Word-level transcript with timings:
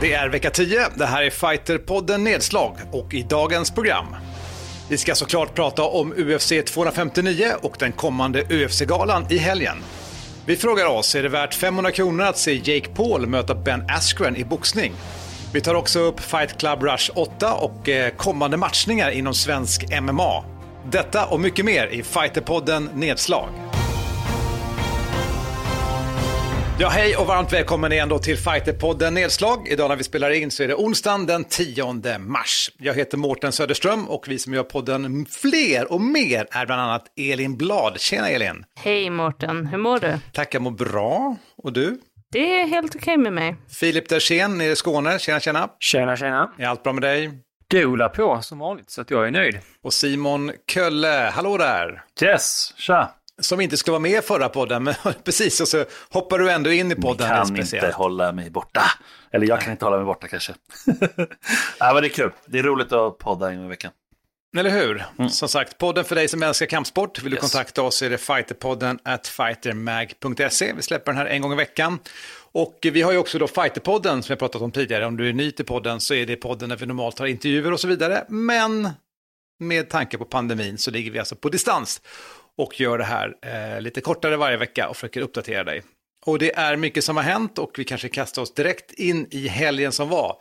Det 0.00 0.12
är 0.12 0.28
vecka 0.28 0.50
10, 0.50 0.88
det 0.94 1.06
här 1.06 1.22
är 1.22 1.30
Fighterpodden 1.30 2.24
Nedslag 2.24 2.76
och 2.92 3.14
i 3.14 3.22
dagens 3.22 3.70
program. 3.70 4.06
Vi 4.88 4.98
ska 4.98 5.14
såklart 5.14 5.54
prata 5.54 5.82
om 5.82 6.12
UFC 6.12 6.52
259 6.66 7.46
och 7.62 7.76
den 7.78 7.92
kommande 7.92 8.42
UFC-galan 8.42 9.26
i 9.30 9.38
helgen. 9.38 9.76
Vi 10.46 10.56
frågar 10.56 10.86
oss, 10.86 11.14
är 11.14 11.22
det 11.22 11.28
värt 11.28 11.54
500 11.54 11.90
kronor 11.90 12.24
att 12.24 12.38
se 12.38 12.54
Jake 12.54 12.88
Paul 12.94 13.26
möta 13.26 13.54
Ben 13.54 13.86
Askren 13.88 14.36
i 14.36 14.44
boxning? 14.44 14.92
Vi 15.52 15.60
tar 15.60 15.74
också 15.74 15.98
upp 16.00 16.20
Fight 16.20 16.58
Club 16.58 16.82
Rush 16.82 17.10
8 17.14 17.52
och 17.52 17.88
eh, 17.88 18.10
kommande 18.16 18.56
matchningar 18.56 19.10
inom 19.10 19.34
svensk 19.34 20.00
MMA. 20.02 20.44
Detta 20.90 21.26
och 21.26 21.40
mycket 21.40 21.64
mer 21.64 21.86
i 21.86 22.02
Fighterpodden 22.02 22.90
Nedslag. 22.94 23.48
Ja, 26.80 26.88
hej 26.88 27.16
och 27.16 27.26
varmt 27.26 27.52
välkommen 27.52 27.92
igen 27.92 28.08
då 28.08 28.18
till 28.18 28.36
Fighterpodden 28.36 29.14
Nedslag. 29.14 29.68
Idag 29.68 29.88
när 29.88 29.96
vi 29.96 30.04
spelar 30.04 30.30
in 30.30 30.50
så 30.50 30.62
är 30.62 30.68
det 30.68 30.74
onsdagen 30.74 31.26
den 31.26 31.44
10 31.44 32.18
mars. 32.18 32.70
Jag 32.78 32.94
heter 32.94 33.18
Mårten 33.18 33.52
Söderström 33.52 34.08
och 34.08 34.28
vi 34.28 34.38
som 34.38 34.54
gör 34.54 34.62
podden 34.62 35.26
Fler 35.26 35.92
och 35.92 36.00
mer 36.00 36.46
är 36.50 36.66
bland 36.66 36.80
annat 36.80 37.04
Elin 37.16 37.56
Blad. 37.56 38.00
Tjena 38.00 38.28
Elin! 38.28 38.64
Hej 38.80 39.10
Mårten, 39.10 39.66
hur 39.66 39.78
mår 39.78 39.98
du? 39.98 40.18
Tack, 40.32 40.54
jag 40.54 40.62
mår 40.62 40.70
bra. 40.70 41.36
Och 41.56 41.72
du? 41.72 42.00
Det 42.32 42.60
är 42.60 42.66
helt 42.66 42.96
okej 42.96 43.16
med 43.16 43.32
mig. 43.32 43.56
Filip 43.80 44.08
Dersén 44.08 44.58
nere 44.58 44.72
i 44.72 44.76
Skåne. 44.76 45.18
Tjena, 45.18 45.40
tjena! 45.40 45.68
Tjena, 45.80 46.16
tjena. 46.16 46.52
Är 46.58 46.66
allt 46.66 46.82
bra 46.82 46.92
med 46.92 47.02
dig? 47.02 47.30
Det 47.68 47.82
rullar 47.82 48.08
på 48.08 48.42
som 48.42 48.58
vanligt, 48.58 48.90
så 48.90 49.00
att 49.00 49.10
jag 49.10 49.26
är 49.26 49.30
nöjd. 49.30 49.58
Och 49.82 49.92
Simon 49.92 50.52
Kölle, 50.72 51.30
hallå 51.34 51.56
där! 51.56 52.02
Yes, 52.22 52.74
tja! 52.76 53.14
Som 53.40 53.60
inte 53.60 53.76
skulle 53.76 53.92
vara 53.92 54.00
med 54.00 54.18
i 54.18 54.22
förra 54.22 54.48
podden, 54.48 54.84
men 54.84 54.94
precis, 55.24 55.60
och 55.60 55.68
så 55.68 55.84
hoppar 56.10 56.38
du 56.38 56.50
ändå 56.50 56.72
in 56.72 56.92
i 56.92 56.94
podden. 56.94 57.28
Jag 57.28 57.46
kan 57.46 57.58
inte 57.58 57.92
hålla 57.94 58.32
mig 58.32 58.50
borta. 58.50 58.82
Eller 59.30 59.46
jag 59.46 59.60
kan 59.60 59.72
inte 59.72 59.84
hålla 59.84 59.96
mig 59.96 60.06
borta 60.06 60.28
kanske. 60.28 60.54
ja, 61.78 61.92
men 61.92 62.02
det 62.02 62.08
är 62.08 62.12
kul. 62.12 62.32
Det 62.46 62.58
är 62.58 62.62
roligt 62.62 62.92
att 62.92 63.18
podda 63.18 63.52
en 63.52 63.64
i 63.64 63.68
veckan. 63.68 63.92
Eller 64.56 64.70
hur? 64.70 65.04
Mm. 65.18 65.30
Som 65.30 65.48
sagt, 65.48 65.78
podden 65.78 66.04
för 66.04 66.14
dig 66.14 66.28
som 66.28 66.42
älskar 66.42 66.66
kampsport. 66.66 67.22
Vill 67.22 67.30
du 67.30 67.36
yes. 67.36 67.40
kontakta 67.40 67.82
oss 67.82 68.02
är 68.02 68.10
det 68.10 68.18
fighterpodden 68.18 68.98
at 69.02 69.26
fightermag.se. 69.26 70.72
Vi 70.72 70.82
släpper 70.82 71.12
den 71.12 71.18
här 71.18 71.26
en 71.26 71.42
gång 71.42 71.52
i 71.52 71.56
veckan. 71.56 71.98
Och 72.52 72.78
vi 72.82 73.02
har 73.02 73.12
ju 73.12 73.18
också 73.18 73.38
då 73.38 73.46
Fighterpodden 73.46 74.22
som 74.22 74.32
jag 74.32 74.38
pratat 74.38 74.62
om 74.62 74.72
tidigare. 74.72 75.06
Om 75.06 75.16
du 75.16 75.28
är 75.28 75.32
ny 75.32 75.50
till 75.50 75.64
podden 75.64 76.00
så 76.00 76.14
är 76.14 76.26
det 76.26 76.36
podden 76.36 76.68
där 76.68 76.76
vi 76.76 76.86
normalt 76.86 77.18
har 77.18 77.26
intervjuer 77.26 77.72
och 77.72 77.80
så 77.80 77.88
vidare. 77.88 78.24
Men 78.28 78.88
med 79.60 79.90
tanke 79.90 80.18
på 80.18 80.24
pandemin 80.24 80.78
så 80.78 80.90
ligger 80.90 81.10
vi 81.10 81.18
alltså 81.18 81.36
på 81.36 81.48
distans 81.48 82.00
och 82.58 82.80
gör 82.80 82.98
det 82.98 83.04
här 83.04 83.34
eh, 83.42 83.80
lite 83.80 84.00
kortare 84.00 84.36
varje 84.36 84.56
vecka 84.56 84.88
och 84.88 84.96
försöker 84.96 85.20
uppdatera 85.20 85.64
dig. 85.64 85.82
Och 86.26 86.38
det 86.38 86.54
är 86.56 86.76
mycket 86.76 87.04
som 87.04 87.16
har 87.16 87.24
hänt 87.24 87.58
och 87.58 87.70
vi 87.78 87.84
kanske 87.84 88.08
kastar 88.08 88.42
oss 88.42 88.54
direkt 88.54 88.92
in 88.92 89.26
i 89.30 89.48
helgen 89.48 89.92
som 89.92 90.08
var. 90.08 90.36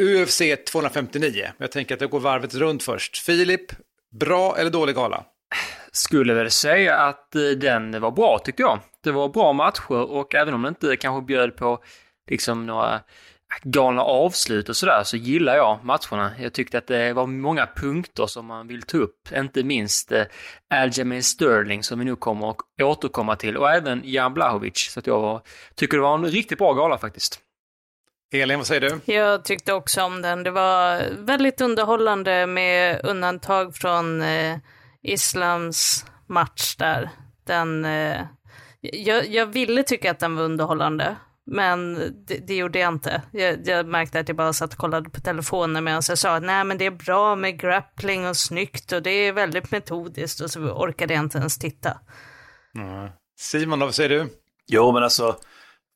UFC 0.00 0.42
259. 0.72 1.52
Jag 1.58 1.72
tänker 1.72 1.94
att 1.94 2.00
jag 2.00 2.10
går 2.10 2.20
varvet 2.20 2.54
runt 2.54 2.82
först. 2.82 3.18
Filip, 3.18 3.72
bra 4.20 4.56
eller 4.58 4.70
dålig 4.70 4.94
gala? 4.94 5.24
Skulle 5.92 6.34
väl 6.34 6.50
säga 6.50 6.96
att 6.96 7.34
eh, 7.34 7.42
den 7.42 8.00
var 8.00 8.10
bra 8.10 8.38
tyckte 8.44 8.62
jag. 8.62 8.80
Det 9.04 9.10
var 9.10 9.28
bra 9.28 9.52
matcher 9.52 9.92
och 9.92 10.34
även 10.34 10.54
om 10.54 10.62
det 10.62 10.68
inte 10.68 10.96
kanske 10.96 11.26
bjöd 11.26 11.56
på 11.56 11.82
liksom 12.30 12.66
några 12.66 13.00
galna 13.62 14.02
avslut 14.02 14.68
och 14.68 14.76
sådär 14.76 15.02
så 15.04 15.16
gillar 15.16 15.56
jag 15.56 15.78
matcherna. 15.84 16.32
Jag 16.38 16.52
tyckte 16.52 16.78
att 16.78 16.86
det 16.86 17.12
var 17.12 17.26
många 17.26 17.68
punkter 17.76 18.26
som 18.26 18.46
man 18.46 18.68
vill 18.68 18.82
ta 18.82 18.98
upp, 18.98 19.28
inte 19.36 19.62
minst 19.62 20.12
eh, 20.12 20.24
Aljamain 20.70 21.22
Sterling 21.22 21.82
som 21.82 21.98
vi 21.98 22.04
nu 22.04 22.16
kommer 22.16 22.50
att 22.50 22.56
återkomma 22.82 23.36
till 23.36 23.56
och 23.56 23.70
även 23.70 24.02
Jan 24.04 24.34
Blahovic. 24.34 24.90
Så 24.90 25.00
att 25.00 25.06
jag 25.06 25.40
tycker 25.74 25.96
det 25.96 26.02
var 26.02 26.14
en 26.14 26.26
riktigt 26.26 26.58
bra 26.58 26.72
gala 26.72 26.98
faktiskt. 26.98 27.40
Elin, 28.34 28.58
vad 28.58 28.66
säger 28.66 28.80
du? 28.80 29.12
Jag 29.12 29.44
tyckte 29.44 29.72
också 29.72 30.02
om 30.02 30.22
den. 30.22 30.42
Det 30.42 30.50
var 30.50 31.02
väldigt 31.18 31.60
underhållande 31.60 32.46
med 32.46 33.00
undantag 33.04 33.76
från 33.76 34.22
eh, 34.22 34.56
Islams 35.02 36.06
match 36.26 36.76
där. 36.76 37.10
Den, 37.46 37.84
eh, 37.84 38.20
jag, 38.80 39.28
jag 39.28 39.46
ville 39.46 39.82
tycka 39.82 40.10
att 40.10 40.18
den 40.18 40.36
var 40.36 40.44
underhållande. 40.44 41.16
Men 41.46 41.94
det, 42.26 42.46
det, 42.46 42.56
gjorde 42.56 42.78
jag 42.78 42.92
inte. 42.92 43.22
Jag, 43.32 43.68
jag, 43.68 43.86
märkte 43.86 44.20
att 44.20 44.28
jag 44.28 44.36
bara 44.36 44.52
satt 44.52 44.72
och 44.72 44.78
kollade 44.78 45.10
på 45.10 45.20
telefonen 45.20 45.84
medan 45.84 46.02
jag 46.08 46.18
sa 46.18 46.36
att 46.36 46.42
nej 46.42 46.64
men 46.64 46.78
det 46.78 46.86
är 46.86 46.90
bra 46.90 47.36
med 47.36 47.60
grappling 47.60 48.26
och 48.26 48.36
snyggt 48.36 48.92
och 48.92 49.02
det 49.02 49.10
är 49.10 49.32
väldigt 49.32 49.70
metodiskt 49.70 50.40
och 50.40 50.50
så 50.50 50.60
orkade 50.60 51.14
jag 51.14 51.24
inte 51.24 51.38
ens 51.38 51.58
titta. 51.58 51.98
Mm. 52.74 53.10
Simon, 53.38 53.80
vad 53.80 53.94
säger 53.94 54.08
du? 54.08 54.28
Jo 54.66 54.92
men 54.92 55.02
alltså, 55.02 55.36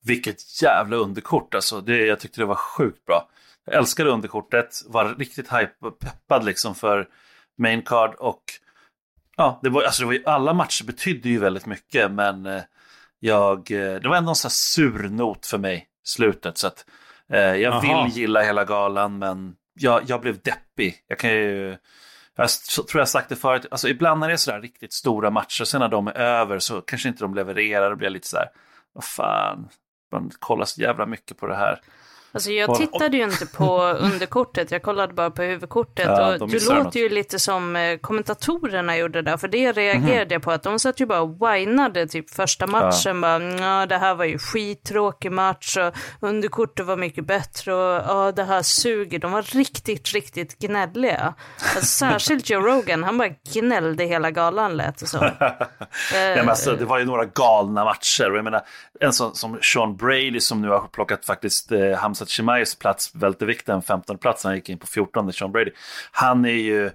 vilket 0.05 0.63
jävla 0.63 0.97
underkort 0.97 1.55
alltså. 1.55 1.81
Det, 1.81 2.07
jag 2.07 2.21
tyckte 2.21 2.41
det 2.41 2.47
var 2.47 2.55
sjukt 2.55 3.05
bra. 3.07 3.29
Jag 3.67 3.75
älskade 3.75 4.11
underkortet, 4.11 4.83
var 4.87 5.15
riktigt 5.15 5.53
hype 5.53 5.75
och 5.81 5.99
peppad 5.99 6.45
liksom 6.45 6.75
för 6.75 7.09
main 7.59 7.83
card 7.83 8.15
och 8.15 8.43
ja, 9.37 9.61
det 9.63 9.69
var, 9.69 9.83
alltså 9.83 10.03
det 10.03 10.07
var 10.07 10.13
ju, 10.13 10.23
alla 10.27 10.53
matcher 10.53 10.85
betydde 10.85 11.29
ju 11.29 11.39
väldigt 11.39 11.67
mycket 11.67 12.11
men 12.11 12.47
eh, 12.47 12.63
jag, 13.27 13.71
eh, 13.71 14.01
det 14.01 14.09
var 14.09 14.17
ändå 14.17 14.31
en 14.31 14.37
sån 14.37 14.49
här 14.49 14.51
sur 14.51 15.09
not 15.09 15.47
för 15.47 15.59
mig, 15.59 15.87
slutet. 16.05 16.59
Så 16.59 16.67
att, 16.67 16.85
eh, 17.33 17.39
jag 17.39 17.73
Aha. 17.73 18.05
vill 18.05 18.17
gilla 18.17 18.43
hela 18.43 18.65
galan, 18.65 19.19
men 19.19 19.55
jag, 19.75 20.03
jag 20.07 20.21
blev 20.21 20.41
deppig. 20.41 20.95
Jag 21.09 21.19
kan 21.19 21.31
ju, 21.31 21.77
jag 22.37 22.51
tror 22.89 23.01
jag 23.01 23.09
sagt 23.09 23.29
det 23.29 23.37
förut, 23.37 23.67
alltså 23.71 23.89
ibland 23.89 24.21
när 24.21 24.29
det 24.29 24.35
är 24.35 24.37
sådär 24.37 24.61
riktigt 24.61 24.93
stora 24.93 25.31
matcher, 25.31 25.65
sen 25.65 25.81
när 25.81 25.89
de 25.89 26.07
är 26.07 26.13
över 26.13 26.59
så 26.59 26.81
kanske 26.81 27.09
inte 27.09 27.25
de 27.25 27.35
levererar 27.35 27.91
och 27.91 27.99
blir 27.99 28.11
lite 28.11 28.29
sådär, 28.29 28.49
vad 28.93 29.05
fan, 29.05 29.69
man 30.13 30.31
kollar 30.39 30.65
så 30.65 30.81
jävla 30.81 31.07
mycket 31.07 31.39
på 31.39 31.47
det 31.47 31.57
här. 31.57 31.81
Alltså 32.37 32.51
jag 32.51 32.75
tittade 32.75 33.17
ju 33.17 33.25
inte 33.25 33.47
på 33.47 33.83
underkortet, 34.01 34.71
jag 34.71 34.83
kollade 34.83 35.13
bara 35.13 35.31
på 35.31 35.43
huvudkortet. 35.43 36.07
Ja, 36.07 36.37
och 36.41 36.49
du 36.49 36.59
låter 36.59 36.85
något. 36.85 36.95
ju 36.95 37.09
lite 37.09 37.39
som 37.39 37.77
eh, 37.77 37.99
kommentatorerna 37.99 38.97
gjorde 38.97 39.23
där, 39.23 39.37
för 39.37 39.49
det 39.49 39.73
reagerade 39.73 40.13
mm 40.13 40.29
-hmm. 40.29 40.33
jag 40.33 40.43
på, 40.43 40.51
att 40.51 40.63
de 40.63 40.79
satt 40.79 41.01
ju 41.01 41.07
bara 41.07 41.21
och 41.21 41.37
whinade 41.41 42.07
typ 42.07 42.31
första 42.31 42.67
matchen. 42.67 43.23
Ja. 43.23 43.39
Bara, 43.39 43.87
det 43.87 43.99
här 43.99 44.15
var 44.15 44.25
ju 44.25 44.39
skittråkig 44.39 45.33
match 45.33 45.77
och 45.77 45.95
underkortet 46.21 46.87
var 46.87 46.97
mycket 46.97 47.27
bättre 47.27 47.75
och 47.75 48.35
det 48.35 48.45
här 48.45 48.63
suger. 48.63 49.19
De 49.19 49.33
var 49.33 49.43
riktigt, 49.43 50.13
riktigt 50.13 50.59
gnälliga. 50.59 51.35
Alltså, 51.75 51.81
särskilt 51.87 52.51
Joe 52.51 52.61
Rogan, 52.61 53.05
han 53.05 53.19
bara 53.19 53.29
gnällde 53.53 54.05
hela 54.05 54.31
galan 54.31 54.77
lät 54.77 54.99
det 54.99 55.07
som. 55.07 55.21
ja, 56.15 56.51
alltså, 56.51 56.73
det 56.73 56.85
var 56.85 56.99
ju 56.99 57.05
några 57.05 57.25
galna 57.25 57.85
matcher. 57.85 58.31
Jag 58.35 58.45
menar, 58.45 58.63
en 59.01 59.13
sån 59.13 59.35
som 59.35 59.59
Sean 59.63 59.97
Brady 59.97 60.41
som 60.41 60.63
nu 60.63 60.69
har 60.69 60.81
plockat 60.81 61.25
faktiskt 61.25 61.73
eh, 61.73 61.99
att 62.27 62.31
Chimaeus 62.31 62.75
plats, 62.75 63.15
vältevikten, 63.15 63.83
15 63.83 64.19
plats, 64.19 64.45
han 64.45 64.55
gick 64.55 64.69
in 64.69 64.79
på 64.79 64.87
14, 64.87 65.33
Sean 65.33 65.53
Brady. 65.53 65.71
Han 66.13 66.45
är 66.45 66.51
ju 66.51 66.87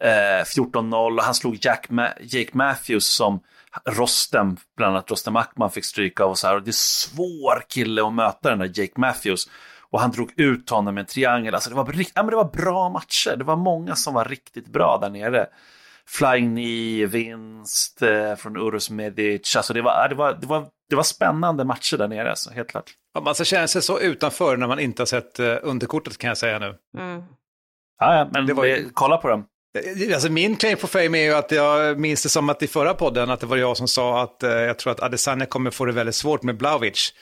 eh, 0.00 0.44
14-0 0.56 1.18
och 1.18 1.24
han 1.24 1.34
slog 1.34 1.58
Jack 1.60 1.90
Ma 1.90 2.08
Jake 2.20 2.50
Matthews 2.52 3.06
som 3.06 3.40
Rostem, 3.84 4.56
bland 4.76 4.94
annat 4.94 5.10
Rostem 5.10 5.36
Ackman 5.36 5.70
fick 5.70 5.84
stryka 5.84 6.24
av 6.24 6.30
och 6.30 6.38
så 6.38 6.46
här. 6.46 6.54
Och 6.54 6.62
det 6.62 6.70
är 6.70 6.72
svår 6.72 7.64
kille 7.68 8.06
att 8.06 8.12
möta 8.12 8.50
den 8.50 8.58
där 8.58 8.80
Jake 8.80 9.00
Matthews. 9.00 9.48
Och 9.90 10.00
han 10.00 10.10
drog 10.10 10.32
ut 10.36 10.70
honom 10.70 10.94
med 10.94 11.00
en 11.00 11.06
triangel. 11.06 11.54
Alltså 11.54 11.70
det 11.70 11.76
var, 11.76 11.94
ja, 12.14 12.22
men 12.22 12.30
det 12.30 12.36
var 12.36 12.50
bra 12.52 12.88
matcher. 12.88 13.36
Det 13.36 13.44
var 13.44 13.56
många 13.56 13.96
som 13.96 14.14
var 14.14 14.24
riktigt 14.24 14.66
bra 14.66 14.98
där 15.02 15.10
nere. 15.10 15.46
Flying 16.06 16.50
knee, 16.50 17.06
vinst 17.06 18.02
eh, 18.02 18.34
från 18.34 18.56
Urus 18.56 18.90
Medic. 18.90 19.56
Alltså 19.56 19.72
det 19.72 19.82
var, 19.82 20.08
det, 20.08 20.14
var, 20.14 20.32
det, 20.32 20.46
var, 20.46 20.66
det 20.88 20.96
var 20.96 21.02
spännande 21.02 21.64
matcher 21.64 21.96
där 21.96 22.08
nere, 22.08 22.30
alltså, 22.30 22.50
helt 22.50 22.68
klart 22.68 22.94
man 23.18 23.34
ska 23.34 23.44
känna 23.44 23.68
sig 23.68 23.82
så 23.82 24.00
utanför 24.00 24.56
när 24.56 24.66
man 24.66 24.78
inte 24.78 25.02
har 25.02 25.06
sett 25.06 25.38
eh, 25.38 25.56
underkortet 25.62 26.18
kan 26.18 26.28
jag 26.28 26.38
säga 26.38 26.58
nu. 26.58 26.74
Mm. 26.98 27.22
Ja, 27.98 28.16
ja, 28.16 28.28
men 28.32 28.46
det 28.46 28.54
var 28.54 28.64
ju... 28.64 28.90
kolla 28.94 29.16
på 29.16 29.28
dem. 29.28 29.44
Eh, 29.78 30.14
alltså 30.14 30.32
min 30.32 30.56
claim 30.56 30.78
på 30.78 30.86
fame 30.86 31.18
är 31.18 31.24
ju 31.24 31.34
att 31.34 31.50
jag 31.50 31.98
minns 31.98 32.22
det 32.22 32.28
som 32.28 32.48
att 32.48 32.62
i 32.62 32.66
förra 32.66 32.94
podden 32.94 33.30
att 33.30 33.40
det 33.40 33.46
var 33.46 33.56
jag 33.56 33.76
som 33.76 33.88
sa 33.88 34.22
att 34.22 34.42
eh, 34.42 34.50
jag 34.50 34.78
tror 34.78 34.92
att 34.92 35.00
Adesanya 35.00 35.46
kommer 35.46 35.70
få 35.70 35.84
det 35.84 35.92
väldigt 35.92 36.14
svårt 36.14 36.42
med 36.42 36.56
Blaovic. 36.56 37.14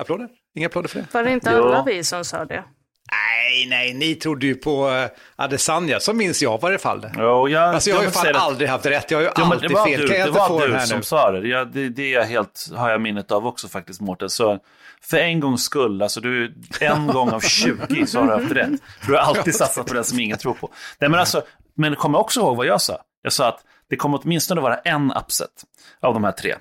Applåder? 0.00 0.28
Inga 0.54 0.66
applåder 0.66 0.88
för 0.88 0.98
det? 0.98 1.06
Var 1.14 1.24
det 1.24 1.32
inte 1.32 1.50
alla 1.50 1.84
vi 1.86 2.04
som 2.04 2.24
sa 2.24 2.44
det? 2.44 2.64
Nej, 3.12 3.66
nej, 3.68 3.94
ni 3.94 4.14
trodde 4.14 4.46
ju 4.46 4.54
på 4.54 4.88
uh, 4.88 5.06
Adesanya, 5.36 6.00
så 6.00 6.12
minns 6.12 6.42
jag 6.42 6.58
i 6.58 6.62
varje 6.62 6.78
fall. 6.78 7.06
Jo, 7.16 7.48
jag, 7.48 7.74
alltså, 7.74 7.90
jag 7.90 7.96
har 7.96 8.04
ju 8.04 8.10
fan 8.10 8.36
aldrig 8.36 8.70
haft 8.70 8.86
rätt, 8.86 9.10
jag 9.10 9.18
har 9.18 9.22
ju 9.22 9.30
jo, 9.36 9.44
alltid 9.44 9.70
fel. 9.70 10.00
Du, 10.00 10.06
det 10.06 10.30
var 10.30 10.68
du 10.68 10.86
som 10.86 10.96
nu? 10.96 11.02
sa 11.02 11.30
det, 11.30 11.48
jag, 11.48 11.72
det, 11.72 11.88
det 11.88 12.14
är 12.14 12.24
helt, 12.24 12.70
har 12.76 12.90
jag 12.90 13.00
minnet 13.00 13.32
av 13.32 13.46
också 13.46 13.68
faktiskt 13.68 14.00
Mårten. 14.00 14.30
Så 14.30 14.58
för 15.00 15.16
en 15.16 15.40
gångs 15.40 15.62
skull, 15.62 16.02
alltså 16.02 16.20
du, 16.20 16.54
en 16.80 17.06
gång 17.12 17.30
av 17.30 17.40
20 17.40 18.06
så 18.06 18.20
har 18.20 18.26
du 18.26 18.32
haft 18.32 18.52
rätt. 18.52 18.80
du 19.06 19.12
har 19.12 19.20
alltid 19.20 19.54
satsat 19.54 19.86
på 19.86 19.94
den 19.94 20.04
som 20.04 20.18
ingen 20.18 20.38
tror 20.38 20.54
på. 20.54 20.70
Nej, 20.98 21.10
men 21.10 21.20
alltså, 21.20 21.42
men 21.76 21.96
kom 21.96 22.14
också 22.14 22.40
ihåg 22.40 22.56
vad 22.56 22.66
jag 22.66 22.80
sa. 22.80 22.98
Jag 23.22 23.32
sa 23.32 23.48
att 23.48 23.64
det 23.90 23.96
kommer 23.96 24.20
åtminstone 24.22 24.60
vara 24.60 24.76
en 24.76 25.12
upset 25.12 25.64
av 26.00 26.14
de 26.14 26.24
här 26.24 26.32
tre. 26.32 26.54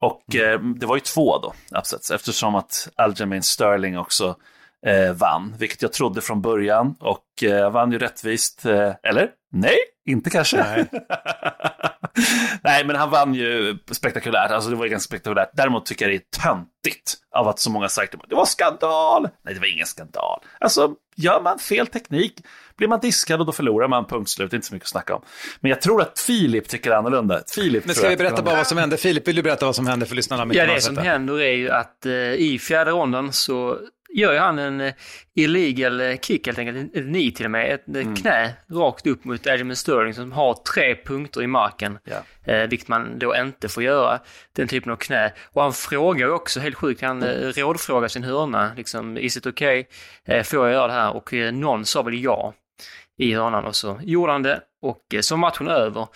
Och 0.00 0.34
mm. 0.34 0.52
eh, 0.52 0.76
det 0.78 0.86
var 0.86 0.96
ju 0.96 1.00
två 1.00 1.38
då, 1.38 1.54
upsets, 1.78 2.10
eftersom 2.10 2.54
att 2.54 2.88
Aljamain 2.96 3.42
Sterling 3.42 3.98
också 3.98 4.36
eh, 4.86 5.12
vann, 5.12 5.54
vilket 5.58 5.82
jag 5.82 5.92
trodde 5.92 6.20
från 6.20 6.42
början 6.42 6.94
och 7.00 7.42
eh, 7.42 7.70
vann 7.70 7.92
ju 7.92 7.98
rättvist. 7.98 8.66
Eh, 8.66 8.92
eller? 9.02 9.28
Nej, 9.52 9.76
inte 10.06 10.30
kanske. 10.30 10.56
Nej. 10.56 10.86
Nej, 12.62 12.84
men 12.84 12.96
han 12.96 13.10
vann 13.10 13.34
ju 13.34 13.78
spektakulärt. 13.90 14.50
Alltså 14.50 14.70
det 14.70 14.76
var 14.76 14.84
ju 14.84 14.90
ganska 14.90 15.08
spektakulärt. 15.08 15.50
Däremot 15.52 15.86
tycker 15.86 16.04
jag 16.04 16.12
det 16.12 16.38
är 16.38 16.42
töntigt 16.42 17.14
av 17.36 17.48
att 17.48 17.58
så 17.58 17.70
många 17.70 17.88
sagt 17.88 18.14
det 18.28 18.34
var 18.34 18.44
skandal. 18.44 19.28
Nej, 19.44 19.54
det 19.54 19.60
var 19.60 19.72
ingen 19.72 19.86
skandal. 19.86 20.40
Alltså, 20.60 20.94
gör 21.16 21.40
man 21.42 21.58
fel 21.58 21.86
teknik 21.86 22.40
blir 22.80 22.88
man 22.88 23.00
diskad 23.00 23.40
och 23.40 23.46
då 23.46 23.52
förlorar 23.52 23.88
man, 23.88 24.04
punkt 24.04 24.30
slut. 24.30 24.52
Inte 24.52 24.66
så 24.66 24.74
mycket 24.74 24.86
att 24.86 24.90
snacka 24.90 25.14
om. 25.14 25.22
Men 25.60 25.70
jag 25.70 25.80
tror 25.80 26.02
att 26.02 26.18
Filip 26.18 26.68
tycker 26.68 26.90
annorlunda. 26.90 27.42
Filip 27.54 27.86
Men 27.86 27.94
ska 27.94 28.08
vi 28.08 28.16
berätta 28.16 28.42
bara 28.42 28.56
vad 28.56 28.66
som 28.66 28.78
hände? 28.78 28.96
Filip, 28.96 29.28
vill 29.28 29.36
du 29.36 29.42
berätta 29.42 29.66
vad 29.66 29.76
som 29.76 29.86
hände 29.86 30.06
för 30.06 30.16
lyssnarna? 30.16 30.54
Ja, 30.54 30.66
det 30.66 30.80
som 30.80 30.96
händer 30.96 31.40
är 31.40 31.52
ju 31.52 31.70
att 31.70 32.06
eh, 32.06 32.12
i 32.12 32.58
fjärde 32.58 32.90
ronden 32.90 33.32
så 33.32 33.78
gör 34.14 34.38
han 34.38 34.58
en 34.58 34.80
uh, 34.80 34.92
illegal 35.34 36.00
uh, 36.00 36.16
kick 36.16 36.46
helt 36.46 36.58
enkelt, 36.58 36.96
ett 36.96 37.06
ni 37.06 37.32
till 37.32 37.44
och 37.44 37.50
med, 37.50 37.74
ett 37.74 37.88
mm. 37.88 38.16
knä 38.16 38.52
rakt 38.70 39.06
upp 39.06 39.24
mot 39.24 39.46
Aljamain 39.46 39.76
Sterling 39.76 40.14
som 40.14 40.32
har 40.32 40.54
tre 40.74 40.96
punkter 41.04 41.42
i 41.42 41.46
marken, 41.46 41.98
yeah. 42.06 42.62
uh, 42.62 42.70
vilket 42.70 42.88
man 42.88 43.18
då 43.18 43.36
inte 43.36 43.68
får 43.68 43.82
göra, 43.82 44.20
den 44.52 44.68
typen 44.68 44.92
av 44.92 44.96
knä. 44.96 45.32
Och 45.52 45.62
han 45.62 45.72
frågar 45.72 46.28
också, 46.28 46.60
helt 46.60 46.76
sjukt, 46.76 47.02
han 47.02 47.22
uh, 47.22 47.52
rådfrågar 47.52 48.08
sin 48.08 48.24
hörna, 48.24 48.72
liksom, 48.76 49.18
is 49.18 49.36
it 49.36 49.46
okay? 49.46 49.84
Får 50.44 50.66
jag 50.66 50.72
göra 50.72 50.86
det 50.86 50.92
här? 50.92 51.16
Och 51.16 51.32
någon 51.52 51.84
sa 51.84 52.02
väl 52.02 52.22
ja 52.22 52.54
i 53.18 53.34
hörnan 53.34 53.64
och 53.64 53.76
så 53.76 54.00
gjorde 54.02 54.32
han 54.32 54.42
det 54.42 54.60
och 54.82 55.14
så 55.20 55.36
matchen 55.36 55.68
över. 55.68 56.06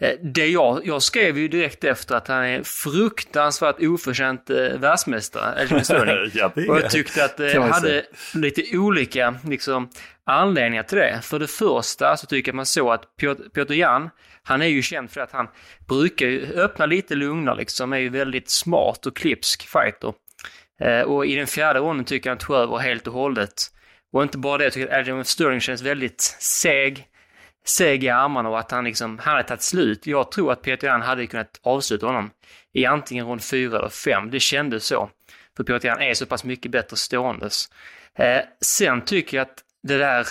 Eh, 0.00 0.12
det 0.22 0.46
jag, 0.48 0.86
jag 0.86 1.02
skrev 1.02 1.38
ju 1.38 1.48
direkt 1.48 1.84
efter 1.84 2.14
att 2.14 2.28
han 2.28 2.44
är 2.44 2.62
fruktansvärt 2.62 3.76
oförtjänt 3.80 4.50
eh, 4.50 4.56
världsmästare, 4.56 6.30
ja, 6.34 6.52
Och 6.68 6.80
jag 6.80 6.90
tyckte 6.90 7.24
att 7.24 7.40
eh, 7.40 7.62
hade 7.62 8.06
lite 8.34 8.78
olika 8.78 9.34
liksom, 9.48 9.90
anledningar 10.26 10.82
till 10.82 10.98
det. 10.98 11.20
För 11.22 11.38
det 11.38 11.46
första 11.46 12.16
så 12.16 12.26
tycker 12.26 12.48
jag 12.48 12.56
man 12.56 12.66
såg 12.66 12.92
att 12.92 13.16
Piotr, 13.54 13.74
Jan, 13.74 14.10
han 14.42 14.62
är 14.62 14.66
ju 14.66 14.82
känd 14.82 15.10
för 15.10 15.20
att 15.20 15.32
han 15.32 15.48
brukar 15.88 16.26
öppna 16.54 16.86
lite 16.86 17.14
lugnare 17.14 17.56
liksom, 17.56 17.92
är 17.92 17.98
ju 17.98 18.08
väldigt 18.08 18.50
smart 18.50 19.06
och 19.06 19.16
klipsk 19.16 19.68
fighter. 19.68 20.12
Eh, 20.80 21.00
och 21.00 21.26
i 21.26 21.34
den 21.34 21.46
fjärde 21.46 21.78
ronden 21.78 22.04
tycker 22.04 22.30
jag 22.30 22.36
han 22.36 22.46
tog 22.46 22.56
över 22.56 22.78
helt 22.78 23.06
och 23.06 23.12
hållet. 23.12 23.52
Och 24.12 24.22
inte 24.22 24.38
bara 24.38 24.58
det, 24.58 24.64
jag 24.64 24.72
tycker 24.72 24.88
att 24.88 24.98
Adrian 24.98 25.24
Sterling 25.24 25.60
känns 25.60 25.82
väldigt 25.82 26.20
seg 26.40 27.06
seg 27.68 28.04
i 28.04 28.08
armarna 28.08 28.48
och 28.48 28.58
att 28.58 28.70
han 28.70 28.84
liksom, 28.84 29.18
han 29.18 29.36
hade 29.36 29.48
tagit 29.48 29.62
slut. 29.62 30.06
Jag 30.06 30.30
tror 30.30 30.52
att 30.52 30.62
Peter 30.62 30.86
Jan 30.86 31.02
hade 31.02 31.26
kunnat 31.26 31.60
avsluta 31.62 32.06
honom 32.06 32.30
i 32.72 32.84
antingen 32.84 33.26
rond 33.26 33.44
fyra 33.44 33.78
eller 33.78 33.88
fem. 33.88 34.30
Det 34.30 34.40
kändes 34.40 34.86
så. 34.86 35.10
För 35.56 35.64
Peter 35.64 35.88
Jan 35.88 36.02
är 36.02 36.14
så 36.14 36.26
pass 36.26 36.44
mycket 36.44 36.70
bättre 36.70 36.96
ståendes. 36.96 37.68
Eh, 38.18 38.40
sen 38.60 39.04
tycker 39.04 39.36
jag 39.36 39.44
att 39.44 39.62
det 39.82 39.98
där 39.98 40.26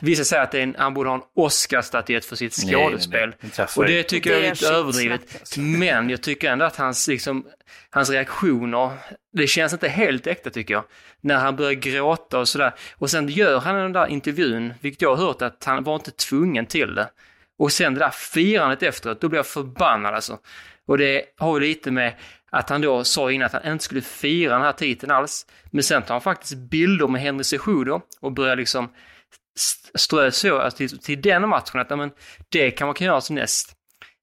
Vissa 0.00 0.24
säger 0.24 0.42
att 0.42 0.54
en, 0.54 0.74
han 0.78 0.94
borde 0.94 1.10
ha 1.10 1.16
en 1.16 1.22
Oscarsstatyett 1.34 2.24
för 2.24 2.36
sitt 2.36 2.52
skådespel. 2.52 3.34
Nej, 3.40 3.50
nej, 3.58 3.66
och 3.76 3.86
det 3.86 4.02
tycker 4.02 4.30
det 4.30 4.36
jag 4.36 4.46
är 4.46 4.50
lite 4.50 4.68
överdrivet. 4.68 5.56
Men 5.56 6.10
jag 6.10 6.22
tycker 6.22 6.50
ändå 6.50 6.64
att 6.64 6.76
hans, 6.76 7.08
liksom, 7.08 7.46
hans 7.90 8.10
reaktioner, 8.10 8.90
det 9.32 9.46
känns 9.46 9.72
inte 9.72 9.88
helt 9.88 10.26
äkta 10.26 10.50
tycker 10.50 10.74
jag. 10.74 10.84
När 11.20 11.36
han 11.36 11.56
börjar 11.56 11.72
gråta 11.72 12.38
och 12.38 12.48
sådär. 12.48 12.72
Och 12.96 13.10
sen 13.10 13.28
gör 13.28 13.60
han 13.60 13.74
den 13.74 13.92
där 13.92 14.06
intervjun, 14.06 14.74
vilket 14.80 15.02
jag 15.02 15.16
har 15.16 15.26
hört 15.26 15.42
att 15.42 15.64
han 15.64 15.84
var 15.84 15.94
inte 15.94 16.10
tvungen 16.10 16.66
till 16.66 16.94
det. 16.94 17.10
Och 17.58 17.72
sen 17.72 17.94
det 17.94 18.00
där 18.00 18.10
firandet 18.10 18.82
efteråt, 18.82 19.20
då 19.20 19.28
blir 19.28 19.38
jag 19.38 19.46
förbannad 19.46 20.14
alltså. 20.14 20.38
Och 20.86 20.98
det 20.98 21.24
har 21.36 21.60
ju 21.60 21.66
lite 21.66 21.90
med 21.90 22.14
att 22.50 22.70
han 22.70 22.80
då 22.80 23.04
sa 23.04 23.32
innan 23.32 23.46
att 23.46 23.52
han 23.52 23.72
inte 23.72 23.84
skulle 23.84 24.00
fira 24.00 24.52
den 24.52 24.62
här 24.62 24.72
titeln 24.72 25.12
alls. 25.12 25.46
Men 25.70 25.82
sen 25.82 26.02
tar 26.02 26.14
han 26.14 26.20
faktiskt 26.20 26.56
bilder 26.56 27.08
med 27.08 27.20
Henry 27.22 27.44
Cejudo 27.44 28.00
och 28.20 28.32
börjar 28.32 28.56
liksom 28.56 28.88
strö 29.94 30.30
så 30.30 30.58
alltså 30.58 30.76
till, 30.76 30.98
till 30.98 31.22
den 31.22 31.48
matchen 31.48 31.80
att 31.80 31.98
men, 31.98 32.10
det 32.48 32.70
kan 32.70 32.86
man 32.86 32.94
kan 32.94 33.06
göra 33.06 33.20
som 33.20 33.36
näst. 33.36 33.76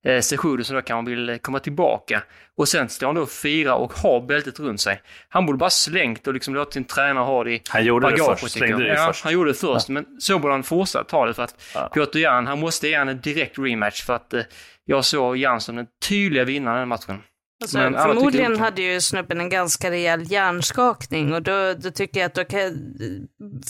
Eh, 0.05 0.21
Sejudo 0.21 0.63
som 0.63 0.75
då 0.75 0.81
kan 0.81 0.95
man 0.95 1.05
vill 1.05 1.39
komma 1.41 1.59
tillbaka. 1.59 2.23
Och 2.57 2.67
sen 2.67 2.89
står 2.89 3.07
han 3.07 3.15
då 3.15 3.21
och 3.21 3.29
firar 3.29 3.73
och 3.73 3.93
har 3.93 4.21
bältet 4.21 4.59
runt 4.59 4.81
sig. 4.81 5.01
Han 5.29 5.45
borde 5.45 5.57
bara 5.57 5.69
slängt 5.69 6.27
och 6.27 6.33
liksom 6.33 6.55
låtit 6.55 6.73
sin 6.73 6.83
tränare 6.83 7.23
ha 7.23 7.43
det 7.43 7.51
i 7.51 7.61
Han 7.69 7.85
gjorde 7.85 8.11
det 8.11 8.17
först, 8.17 8.51
slängde 8.51 8.83
det 8.83 8.93
ja, 8.93 9.07
först. 9.07 9.23
han 9.23 9.33
gjorde 9.33 9.49
det 9.49 9.53
först, 9.53 9.89
ja. 9.89 9.93
men 9.93 10.05
så 10.19 10.39
borde 10.39 10.53
han 10.53 10.63
fortsatt 10.63 11.09
ta 11.09 11.25
det 11.25 11.33
för 11.33 11.43
att 11.43 11.55
ja. 11.73 11.89
Piotr 11.93 12.17
Jan, 12.17 12.47
han 12.47 12.59
måste 12.59 12.87
ge 12.87 12.93
en 12.93 13.21
direkt 13.21 13.59
rematch 13.59 14.03
för 14.03 14.15
att 14.15 14.33
eh, 14.33 14.41
jag 14.85 15.05
såg 15.05 15.37
Jan 15.37 15.61
som 15.61 15.75
den 15.75 15.87
tydliga 16.09 16.43
vinnaren 16.43 16.77
i 16.77 16.79
den 16.79 16.87
matchen. 16.87 17.23
Alltså, 17.61 17.77
förmodligen 17.77 18.59
hade 18.59 18.81
ju 18.81 19.01
snubben 19.01 19.39
en 19.39 19.49
ganska 19.49 19.91
rejäl 19.91 20.31
hjärnskakning 20.31 21.33
och 21.33 21.41
då, 21.41 21.73
då 21.73 21.91
tycker 21.91 22.19
jag 22.19 22.39
att 22.39 22.49
kan, 22.49 22.97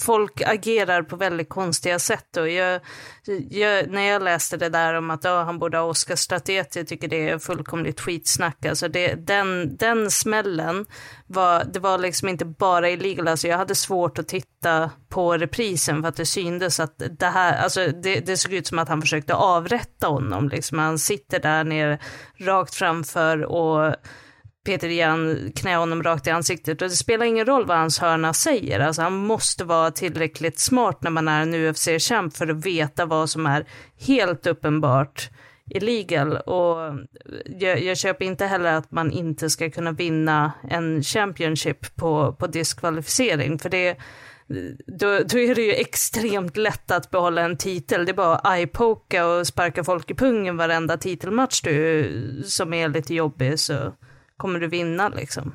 folk 0.05 0.41
agerar 0.41 1.03
på 1.03 1.15
väldigt 1.15 1.49
konstiga 1.49 1.99
sätt. 1.99 2.37
Och 2.37 2.49
jag, 2.49 2.81
jag, 3.49 3.89
när 3.89 4.01
jag 4.01 4.23
läste 4.23 4.57
det 4.57 4.69
där 4.69 4.93
om 4.93 5.09
att 5.09 5.25
oh, 5.25 5.43
han 5.43 5.59
borde 5.59 5.77
ha 5.77 5.85
Oscarsstatyett, 5.85 6.75
jag 6.75 6.87
tycker 6.87 7.07
det 7.07 7.29
är 7.29 7.39
fullkomligt 7.39 7.99
skitsnack. 7.99 8.65
Alltså 8.65 8.87
det, 8.87 9.15
den, 9.15 9.77
den 9.77 10.11
smällen, 10.11 10.85
var, 11.27 11.63
det 11.63 11.79
var 11.79 11.97
liksom 11.97 12.29
inte 12.29 12.45
bara 12.45 12.89
illegal, 12.89 13.27
alltså 13.27 13.47
jag 13.47 13.57
hade 13.57 13.75
svårt 13.75 14.19
att 14.19 14.27
titta 14.27 14.91
på 15.09 15.37
reprisen 15.37 16.01
för 16.01 16.09
att 16.09 16.15
det 16.15 16.25
syndes 16.25 16.79
att 16.79 17.01
det 17.19 17.25
här, 17.25 17.57
alltså 17.57 17.87
det, 17.87 18.19
det 18.19 18.37
såg 18.37 18.53
ut 18.53 18.67
som 18.67 18.79
att 18.79 18.89
han 18.89 19.01
försökte 19.01 19.35
avrätta 19.35 20.07
honom. 20.07 20.49
Liksom. 20.49 20.79
Han 20.79 20.99
sitter 20.99 21.39
där 21.39 21.63
nere 21.63 21.99
rakt 22.37 22.75
framför 22.75 23.43
och 23.43 23.95
Peter 24.65 24.89
Jan 24.89 25.51
knä 25.55 25.75
honom 25.75 26.03
rakt 26.03 26.27
i 26.27 26.29
ansiktet 26.29 26.81
och 26.81 26.89
det 26.89 26.95
spelar 26.95 27.25
ingen 27.25 27.45
roll 27.45 27.65
vad 27.65 27.77
hans 27.77 27.99
hörna 27.99 28.33
säger. 28.33 28.79
Alltså 28.79 29.01
han 29.01 29.13
måste 29.13 29.63
vara 29.63 29.91
tillräckligt 29.91 30.59
smart 30.59 31.01
när 31.01 31.11
man 31.11 31.27
är 31.27 31.41
en 31.41 31.53
UFC-kämp 31.53 32.37
för 32.37 32.47
att 32.47 32.65
veta 32.65 33.05
vad 33.05 33.29
som 33.29 33.45
är 33.45 33.65
helt 33.99 34.47
uppenbart 34.47 35.29
illegal. 35.67 36.37
Och 36.37 36.99
jag, 37.45 37.83
jag, 37.83 37.97
köper 37.97 38.25
inte 38.25 38.45
heller 38.45 38.73
att 38.73 38.91
man 38.91 39.11
inte 39.11 39.49
ska 39.49 39.69
kunna 39.69 39.91
vinna 39.91 40.51
en 40.69 41.03
Championship 41.03 41.95
på, 41.95 42.35
på 42.39 42.47
diskvalificering. 42.47 43.59
För 43.59 43.69
det, 43.69 43.97
då, 44.87 45.19
då 45.19 45.39
är 45.39 45.55
det 45.55 45.61
ju 45.61 45.73
extremt 45.73 46.57
lätt 46.57 46.91
att 46.91 47.11
behålla 47.11 47.41
en 47.41 47.57
titel. 47.57 48.05
Det 48.05 48.11
är 48.11 48.13
bara 48.13 48.35
att 48.35 48.57
eyepoka 48.57 49.27
och 49.27 49.47
sparka 49.47 49.83
folk 49.83 50.11
i 50.11 50.13
pungen 50.13 50.57
varenda 50.57 50.97
titelmatch 50.97 51.61
du, 51.61 52.43
som 52.45 52.73
är 52.73 52.89
lite 52.89 53.13
jobbig 53.13 53.59
så 53.59 53.93
kommer 54.37 54.59
du 54.59 54.67
vinna 54.67 55.09
liksom. 55.09 55.53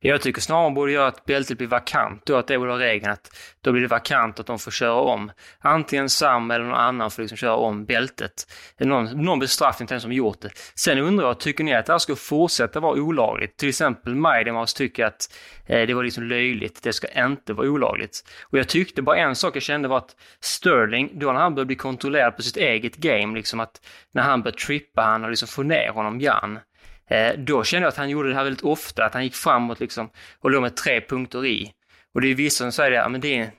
Jag 0.00 0.20
tycker 0.20 0.40
snarare 0.40 0.62
man 0.62 0.74
borde 0.74 0.92
göra 0.92 1.06
att 1.06 1.24
bältet 1.24 1.58
blir 1.58 1.68
vakant 1.68 2.26
då, 2.26 2.36
att 2.36 2.46
det 2.46 2.58
borde 2.58 2.70
vara 2.70 2.82
regeln 2.82 3.12
att 3.12 3.30
då 3.60 3.72
blir 3.72 3.82
det 3.82 3.88
vakant 3.88 4.40
att 4.40 4.46
de 4.46 4.58
får 4.58 4.70
köra 4.70 4.94
om. 4.94 5.32
Antingen 5.60 6.08
Sam 6.08 6.50
eller 6.50 6.64
någon 6.64 6.74
annan 6.74 7.10
får 7.10 7.22
liksom 7.22 7.36
köra 7.36 7.56
om 7.56 7.84
bältet. 7.84 8.46
Någon, 8.78 9.24
någon 9.24 9.38
bestraffning 9.38 9.86
till 9.86 9.94
den 9.94 10.00
som 10.00 10.12
gjort 10.12 10.40
det. 10.40 10.50
Sen 10.74 10.98
undrar 10.98 11.26
jag, 11.26 11.40
tycker 11.40 11.64
ni 11.64 11.74
att 11.74 11.86
det 11.86 11.92
här 11.92 11.98
ska 11.98 12.16
fortsätta 12.16 12.80
vara 12.80 13.00
olagligt? 13.00 13.56
Till 13.56 13.68
exempel 13.68 14.14
Majdemars 14.14 14.74
tycker 14.74 15.04
att 15.04 15.34
eh, 15.66 15.86
det 15.86 15.94
var 15.94 16.04
liksom 16.04 16.24
löjligt, 16.24 16.82
det 16.82 16.92
ska 16.92 17.08
inte 17.24 17.52
vara 17.52 17.68
olagligt. 17.68 18.24
Och 18.42 18.58
jag 18.58 18.68
tyckte 18.68 19.02
bara 19.02 19.16
en 19.16 19.36
sak 19.36 19.56
jag 19.56 19.62
kände 19.62 19.88
var 19.88 19.98
att 19.98 20.16
Sterling, 20.40 21.10
då 21.14 21.32
när 21.32 21.40
han 21.40 21.54
började 21.54 21.66
bli 21.66 21.76
kontrollerad 21.76 22.36
på 22.36 22.42
sitt 22.42 22.56
eget 22.56 22.96
game, 22.96 23.36
liksom 23.36 23.60
att 23.60 23.80
när 24.12 24.22
han 24.22 24.42
började 24.42 24.58
trippa 24.58 25.02
han 25.02 25.24
och 25.24 25.30
liksom 25.30 25.48
få 25.48 25.62
ner 25.62 25.88
honom, 25.88 26.20
Jan. 26.20 26.58
Eh, 27.06 27.38
då 27.38 27.64
kände 27.64 27.84
jag 27.84 27.88
att 27.88 27.96
han 27.96 28.10
gjorde 28.10 28.28
det 28.28 28.34
här 28.34 28.44
väldigt 28.44 28.64
ofta, 28.64 29.04
att 29.04 29.14
han 29.14 29.24
gick 29.24 29.34
framåt 29.34 29.80
liksom 29.80 30.10
och 30.40 30.50
låg 30.50 30.62
med 30.62 30.76
tre 30.76 31.00
punkter 31.00 31.46
i. 31.46 31.72
Och 32.14 32.20
det 32.20 32.28
är 32.28 32.34
vissa 32.34 32.64
som 32.64 32.72
säger 32.72 32.90
det, 32.90 32.96
ja 32.96 33.08
men 33.08 33.20
det 33.20 33.38
är, 33.38 33.50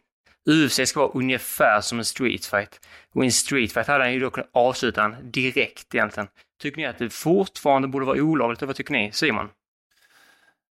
UFC 0.50 0.90
ska 0.90 1.00
vara 1.00 1.12
ungefär 1.12 1.82
som 1.82 2.00
en 2.00 2.06
streetfight. 2.06 2.80
Och 3.14 3.24
i 3.24 3.26
en 3.26 3.32
streetfight 3.32 3.88
hade 3.88 4.04
han 4.04 4.14
ju 4.14 4.20
då 4.20 4.30
kunnat 4.30 4.50
avsluta 4.54 5.02
den 5.02 5.32
direkt 5.32 5.96
egentligen. 5.96 6.28
Tycker 6.62 6.78
ni 6.78 6.86
att 6.86 6.98
det 6.98 7.10
fortfarande 7.10 7.88
borde 7.88 8.06
vara 8.06 8.22
olagligt, 8.22 8.62
vad 8.62 8.76
tycker 8.76 8.94
ni? 8.94 9.12
Simon? 9.12 9.50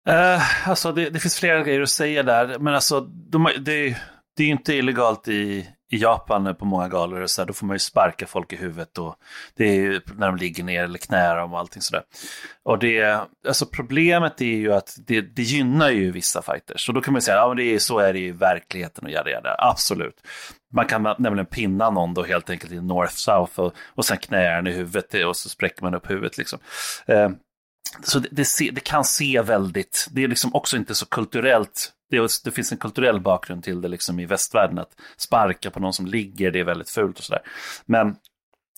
Uh, 0.09 0.69
alltså 0.69 0.91
det, 0.91 1.09
det, 1.09 1.19
finns 1.19 1.39
flera 1.39 1.63
grejer 1.63 1.81
att 1.81 1.89
säga 1.89 2.23
där, 2.23 2.59
men 2.59 2.75
alltså 2.75 2.99
de, 3.01 3.43
det, 3.43 3.97
det 4.35 4.43
är 4.43 4.47
ju 4.47 4.51
inte 4.51 4.73
illegalt 4.73 5.27
i, 5.27 5.69
i 5.91 5.97
Japan 5.97 6.55
på 6.55 6.65
många 6.65 6.87
galor, 6.87 7.27
så 7.27 7.41
här, 7.41 7.47
då 7.47 7.53
får 7.53 7.65
man 7.65 7.75
ju 7.75 7.79
sparka 7.79 8.27
folk 8.27 8.53
i 8.53 8.55
huvudet 8.55 8.97
och 8.97 9.15
det 9.55 9.63
är 9.63 9.75
ju 9.75 10.01
när 10.17 10.27
de 10.27 10.37
ligger 10.37 10.63
ner 10.63 10.83
eller 10.83 10.99
knäar 10.99 11.37
dem 11.37 11.53
och 11.53 11.59
allting 11.59 11.81
sådär. 11.81 12.03
Och 12.63 12.79
det, 12.79 13.19
alltså 13.47 13.65
problemet 13.65 14.41
är 14.41 14.45
ju 14.45 14.73
att 14.73 14.97
det, 15.07 15.21
det 15.21 15.41
gynnar 15.41 15.89
ju 15.89 16.11
vissa 16.11 16.41
fighters. 16.41 16.85
Så 16.85 16.91
då 16.91 17.01
kan 17.01 17.13
man 17.13 17.21
säga, 17.21 17.37
ja 17.37 17.47
men 17.47 17.57
det 17.57 17.63
är, 17.63 17.79
så 17.79 17.99
är 17.99 18.13
det 18.13 18.19
i 18.19 18.31
verkligheten 18.31 19.05
och 19.05 19.11
jada 19.11 19.29
jada, 19.29 19.55
absolut. 19.59 20.15
Man 20.73 20.85
kan 20.85 21.15
nämligen 21.17 21.45
pinna 21.45 21.89
någon 21.89 22.13
då 22.13 22.23
helt 22.23 22.49
enkelt 22.49 22.71
i 22.71 22.79
north-south 22.79 23.59
och, 23.59 23.73
och 23.95 24.05
sen 24.05 24.17
knäar 24.17 24.55
den 24.55 24.67
i 24.67 24.71
huvudet 24.71 25.25
och 25.25 25.37
så 25.37 25.49
spräcker 25.49 25.83
man 25.83 25.95
upp 25.95 26.09
huvudet 26.09 26.37
liksom. 26.37 26.59
Eh, 27.05 27.29
så 28.03 28.19
det, 28.19 28.29
det, 28.31 28.45
se, 28.45 28.71
det, 28.73 28.81
kan 28.81 29.03
se 29.03 29.41
väldigt, 29.41 30.07
det 30.11 30.23
är 30.23 30.27
liksom 30.27 30.55
också 30.55 30.77
inte 30.77 30.95
så 30.95 31.05
kulturellt 31.05 31.91
det, 32.11 32.31
det, 32.43 32.51
finns 32.51 32.71
en 32.71 32.77
kulturell 32.77 33.19
bakgrund 33.19 33.63
till 33.63 33.81
det 33.81 33.87
liksom 33.87 34.19
i 34.19 34.25
västvärlden. 34.25 34.79
Att 34.79 34.95
sparka 35.17 35.71
på 35.71 35.79
någon 35.79 35.93
som 35.93 36.05
ligger, 36.05 36.51
det 36.51 36.59
är 36.59 36.63
väldigt 36.63 36.89
fult 36.89 37.17
och 37.17 37.23
sådär. 37.23 37.41
Men, 37.85 38.15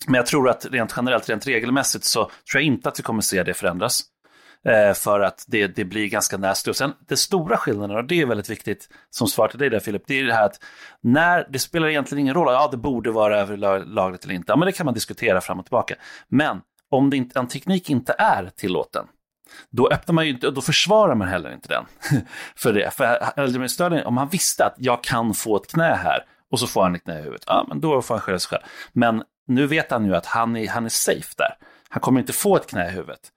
men 0.07 0.15
jag 0.15 0.25
tror 0.25 0.49
att 0.49 0.65
rent 0.65 0.93
generellt, 0.97 1.29
rent 1.29 1.47
regelmässigt 1.47 2.05
så 2.05 2.23
tror 2.25 2.61
jag 2.61 2.63
inte 2.63 2.89
att 2.89 2.99
vi 2.99 3.03
kommer 3.03 3.21
se 3.21 3.43
det 3.43 3.53
förändras. 3.53 4.01
Eh, 4.65 4.93
för 4.93 5.19
att 5.19 5.45
det, 5.47 5.67
det 5.67 5.85
blir 5.85 6.07
ganska 6.07 6.37
nasty. 6.37 6.69
Och 6.69 6.75
sen 6.75 6.93
det 7.07 7.17
stora 7.17 7.57
skillnaden, 7.57 7.97
och 7.97 8.05
det 8.05 8.21
är 8.21 8.25
väldigt 8.25 8.49
viktigt 8.49 8.89
som 9.09 9.27
svar 9.27 9.47
till 9.47 9.59
dig 9.59 9.69
där 9.69 9.79
Filip, 9.79 10.03
det 10.07 10.19
är 10.19 10.23
det 10.23 10.33
här 10.33 10.45
att 10.45 10.63
när, 11.01 11.47
det 11.49 11.59
spelar 11.59 11.87
egentligen 11.87 12.19
ingen 12.19 12.33
roll, 12.33 12.53
ja 12.53 12.67
det 12.71 12.77
borde 12.77 13.11
vara 13.11 13.39
överlagligt 13.39 14.23
eller 14.23 14.33
inte, 14.33 14.51
ja 14.51 14.55
men 14.55 14.65
det 14.65 14.71
kan 14.71 14.85
man 14.85 14.93
diskutera 14.93 15.41
fram 15.41 15.59
och 15.59 15.65
tillbaka. 15.65 15.95
Men 16.27 16.61
om 16.89 17.09
det 17.09 17.17
inte, 17.17 17.39
en 17.39 17.47
teknik 17.47 17.89
inte 17.89 18.15
är 18.17 18.49
tillåten, 18.55 19.05
då 19.69 19.89
öppnar 19.89 20.13
man 20.13 20.25
ju 20.25 20.31
inte, 20.31 20.51
då 20.51 20.61
försvarar 20.61 21.15
man 21.15 21.27
heller 21.27 21.53
inte 21.53 21.67
den. 21.67 21.85
för 22.55 22.73
det. 22.73 22.93
För 22.93 23.05
Aljamain 23.39 23.69
Sterling, 23.69 24.03
om 24.03 24.17
han 24.17 24.29
visste 24.29 24.65
att 24.65 24.75
jag 24.77 25.03
kan 25.03 25.33
få 25.33 25.57
ett 25.57 25.67
knä 25.67 25.95
här 25.95 26.25
och 26.51 26.59
så 26.59 26.67
får 26.67 26.83
han 26.83 26.95
ett 26.95 27.03
knä 27.03 27.19
i 27.19 27.21
huvudet, 27.21 27.43
ja 27.47 27.65
men 27.69 27.81
då 27.81 28.01
får 28.01 28.15
han 28.15 28.21
skylla 28.21 28.39
sig 28.39 28.49
själv. 28.49 28.63
Men 28.93 29.23
nu 29.47 29.67
vet 29.67 29.91
han 29.91 30.05
ju 30.05 30.15
att 30.15 30.25
han 30.25 30.55
är, 30.55 30.69
han 30.69 30.85
är 30.85 30.89
safe 30.89 31.33
där. 31.37 31.55
Han 31.89 32.01
kommer 32.01 32.19
inte 32.19 32.33
få 32.33 32.55
ett 32.55 32.67
knä 32.67 32.87
i 32.87 32.91
huvudet. 32.91 33.31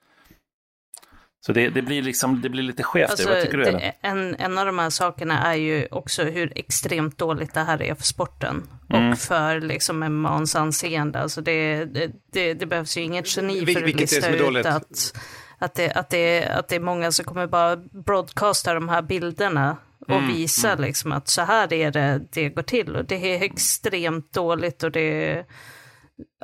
Så 1.46 1.52
det, 1.52 1.68
det, 1.68 1.82
blir, 1.82 2.02
liksom, 2.02 2.40
det 2.40 2.48
blir 2.48 2.62
lite 2.62 2.82
skevt. 2.82 3.10
Alltså, 3.10 3.28
Vad 3.28 3.42
tycker 3.42 3.58
du? 3.58 3.64
Det, 3.64 3.92
en, 4.00 4.34
en 4.34 4.58
av 4.58 4.66
de 4.66 4.78
här 4.78 4.90
sakerna 4.90 5.52
är 5.52 5.54
ju 5.54 5.86
också 5.90 6.22
hur 6.24 6.52
extremt 6.56 7.18
dåligt 7.18 7.54
det 7.54 7.60
här 7.60 7.82
är 7.82 7.94
för 7.94 8.02
sporten. 8.02 8.68
Mm. 8.90 9.12
Och 9.12 9.18
för 9.18 9.60
liksom 9.60 9.98
MMAns 9.98 10.56
anseende. 10.56 11.18
Alltså 11.18 11.40
det, 11.40 11.84
det, 11.84 12.54
det, 12.54 12.66
behövs 12.66 12.96
ju 12.96 13.00
inget 13.00 13.36
geni 13.36 13.74
för 13.74 13.84
att 13.84 13.94
lista 13.94 14.28
ut 14.28 14.66
att, 14.66 15.16
att, 15.58 15.74
det, 15.74 15.92
att, 15.92 16.10
det, 16.10 16.44
att 16.44 16.68
det 16.68 16.76
är 16.76 16.80
många 16.80 17.12
som 17.12 17.24
kommer 17.24 17.46
bara 17.46 17.76
broadcasta 17.76 18.74
de 18.74 18.88
här 18.88 19.02
bilderna 19.02 19.76
och 20.00 20.10
mm. 20.10 20.34
visa 20.34 20.72
mm. 20.72 20.84
liksom 20.84 21.12
att 21.12 21.28
så 21.28 21.42
här 21.42 21.72
är 21.72 21.90
det 21.90 22.20
det 22.32 22.48
går 22.48 22.62
till. 22.62 22.96
Och 22.96 23.04
det 23.04 23.34
är 23.34 23.42
extremt 23.42 24.32
dåligt 24.32 24.82
och 24.82 24.90
det 24.90 25.44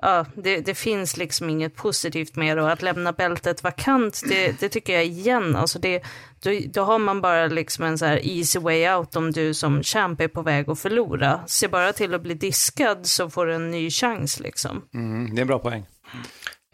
ja, 0.03 0.27
det, 0.35 0.61
det, 0.61 0.75
finns 0.75 1.17
liksom 1.17 1.51
inget 1.51 1.77
positivt 1.77 2.37
med 2.37 2.57
det 2.57 2.63
och 2.63 2.71
att 2.71 2.83
lämna 2.83 3.13
bältet 3.13 3.65
vakant, 3.65 4.21
det, 4.29 4.61
det 4.61 4.69
tycker 4.69 4.93
jag 4.93 5.05
igen, 5.05 5.57
alltså 5.57 5.79
det, 5.79 6.03
då, 6.43 6.51
då, 6.67 6.83
har 6.83 6.99
man 6.99 7.21
bara 7.21 7.47
liksom 7.47 7.85
en 7.85 7.99
så 7.99 8.05
här 8.05 8.21
easy 8.23 8.59
way 8.59 8.89
out 8.89 9.17
om 9.17 9.31
du 9.31 9.55
som 9.55 9.83
champ 9.83 10.21
är 10.21 10.29
på 10.29 10.43
väg 10.43 10.71
att 10.71 10.79
förlora. 10.79 11.41
Se 11.47 11.69
bara 11.69 11.93
till 11.93 12.15
att 12.15 12.23
bli 12.23 12.35
diskad 12.35 13.07
så 13.07 13.31
får 13.31 13.47
du 13.47 13.55
en 13.55 13.71
ny 13.71 13.91
chans 13.91 14.41
liksom. 14.41 14.83
Mm, 14.95 15.35
det 15.35 15.41
är 15.41 15.43
en 15.43 15.47
bra 15.47 15.59
poäng. 15.59 15.87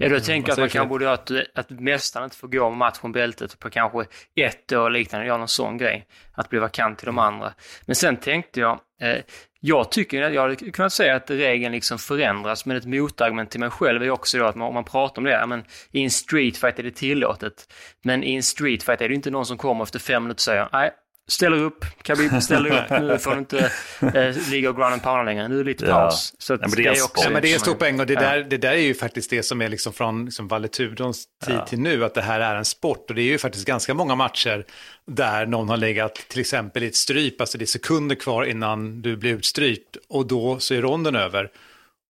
Ja, 0.00 0.09
då 0.09 0.21
tänker 0.21 0.49
jag 0.49 0.52
att 0.52 0.59
man 0.59 0.69
kanske 0.69 0.88
borde 0.88 1.07
ha 1.07 1.12
att, 1.12 1.31
att 1.55 1.71
mästaren 1.71 2.25
inte 2.25 2.37
får 2.37 2.49
gå 2.49 2.71
match 2.71 2.99
om 3.00 3.12
bältet 3.12 3.59
på 3.59 3.71
kanske 3.71 4.05
ett 4.35 4.73
år 4.73 4.90
liknande, 4.90 5.26
göra 5.26 5.38
någon 5.38 5.49
sån 5.49 5.78
grej. 5.78 6.07
Att 6.33 6.50
bli 6.50 6.59
vakant 6.59 6.99
till 6.99 7.07
de 7.07 7.19
andra. 7.19 7.52
Men 7.87 7.97
sen 7.97 8.17
tänkte 8.17 8.61
jag, 8.61 8.81
eh, 9.00 9.17
jag 9.61 9.90
tycker 9.93 10.23
att 10.23 10.35
jag 10.35 10.43
hade 10.43 10.57
kunnat 10.57 10.93
säga 10.93 11.17
att 11.17 11.31
regeln 11.31 11.73
liksom 11.73 11.99
förändras, 11.99 12.67
men 12.67 12.76
ett 12.76 12.85
motargument 12.85 13.50
till 13.50 13.61
mig 13.61 13.71
själv 13.71 14.02
är 14.02 14.11
också 14.11 14.38
då 14.38 14.45
att 14.45 14.57
man, 14.57 14.69
om 14.69 14.75
man 14.75 14.85
pratar 14.85 15.19
om 15.19 15.25
det, 15.25 15.47
men 15.47 15.64
i 15.90 16.05
en 16.05 16.11
streetfight 16.11 16.78
är 16.78 16.83
det 16.83 16.90
tillåtet. 16.90 17.75
Men 18.05 18.25
i 18.25 18.35
en 18.35 18.43
streetfight 18.43 19.00
är 19.00 19.09
det 19.09 19.14
inte 19.14 19.31
någon 19.31 19.47
som 19.47 19.59
kommer 19.59 19.83
efter 19.83 19.99
fem 19.99 20.23
minuter 20.23 20.38
och 20.38 20.40
säger 20.40 20.69
nej, 20.73 20.90
ställer 21.29 21.57
upp, 21.57 21.85
Khabib 22.03 22.43
ställer 22.43 22.71
upp, 22.71 22.91
nu 23.03 23.19
får 23.19 23.31
du 23.31 23.39
inte 23.39 23.71
eh, 24.01 24.51
ligga 24.51 24.71
och 24.71 24.77
ground 24.77 24.93
and 24.93 25.03
pound 25.03 25.25
längre, 25.25 25.49
nu 25.49 25.55
är 25.55 25.65
det 25.65 25.71
lite 25.71 25.87
paus. 25.87 26.35
Så 26.39 26.53
ja, 26.53 26.59
men 26.61 26.71
det, 26.71 26.77
är 26.77 26.91
det, 26.93 26.99
är 26.99 27.05
också, 27.05 27.25
ja, 27.25 27.31
men 27.31 27.43
det 27.43 27.51
är 27.51 27.55
en 27.55 27.61
stor 27.61 27.75
poäng 27.75 28.01
och 28.01 28.07
det, 28.07 28.15
där, 28.15 28.47
det 28.51 28.57
där 28.57 28.73
är 28.73 28.77
ju 28.77 28.95
faktiskt 28.95 29.31
det 29.31 29.43
som 29.43 29.63
är 29.63 29.69
liksom 29.69 29.93
från 29.93 30.25
liksom 30.25 30.49
Valetudons 30.49 31.25
tid 31.47 31.55
ja. 31.55 31.67
till 31.67 31.81
nu, 31.81 32.05
att 32.05 32.15
det 32.15 32.23
här 32.23 32.41
är 32.41 32.57
en 32.57 32.65
sport 32.65 33.05
och 33.09 33.15
det 33.15 33.23
är 33.23 33.25
ju 33.25 33.39
faktiskt 33.39 33.67
ganska 33.67 33.95
många 33.95 34.15
matcher 34.15 34.65
där 35.07 35.47
någon 35.47 35.69
har 35.69 35.77
legat 35.77 36.15
till 36.15 36.41
exempel 36.41 36.83
i 36.83 36.87
ett 36.87 36.97
stryp, 36.97 37.41
alltså 37.41 37.59
det 37.59 37.65
är 37.65 37.67
sekunder 37.67 38.17
kvar 38.17 38.45
innan 38.45 39.03
du 39.03 39.17
blir 39.17 39.33
utstrypt 39.33 39.97
och 40.09 40.27
då 40.27 40.59
så 40.59 40.75
är 40.75 40.83
ronden 40.83 41.17
över 41.17 41.51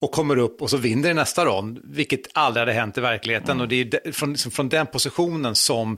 och 0.01 0.11
kommer 0.11 0.37
upp 0.37 0.61
och 0.61 0.69
så 0.69 0.77
vinner 0.77 1.09
i 1.09 1.13
nästa 1.13 1.45
rond, 1.45 1.79
vilket 1.83 2.21
aldrig 2.33 2.61
hade 2.61 2.73
hänt 2.73 2.97
i 2.97 3.01
verkligheten. 3.01 3.51
Mm. 3.51 3.61
Och 3.61 3.67
det 3.67 3.93
är 3.93 4.11
från, 4.11 4.31
liksom 4.31 4.51
från 4.51 4.69
den 4.69 4.87
positionen 4.87 5.55
som 5.55 5.97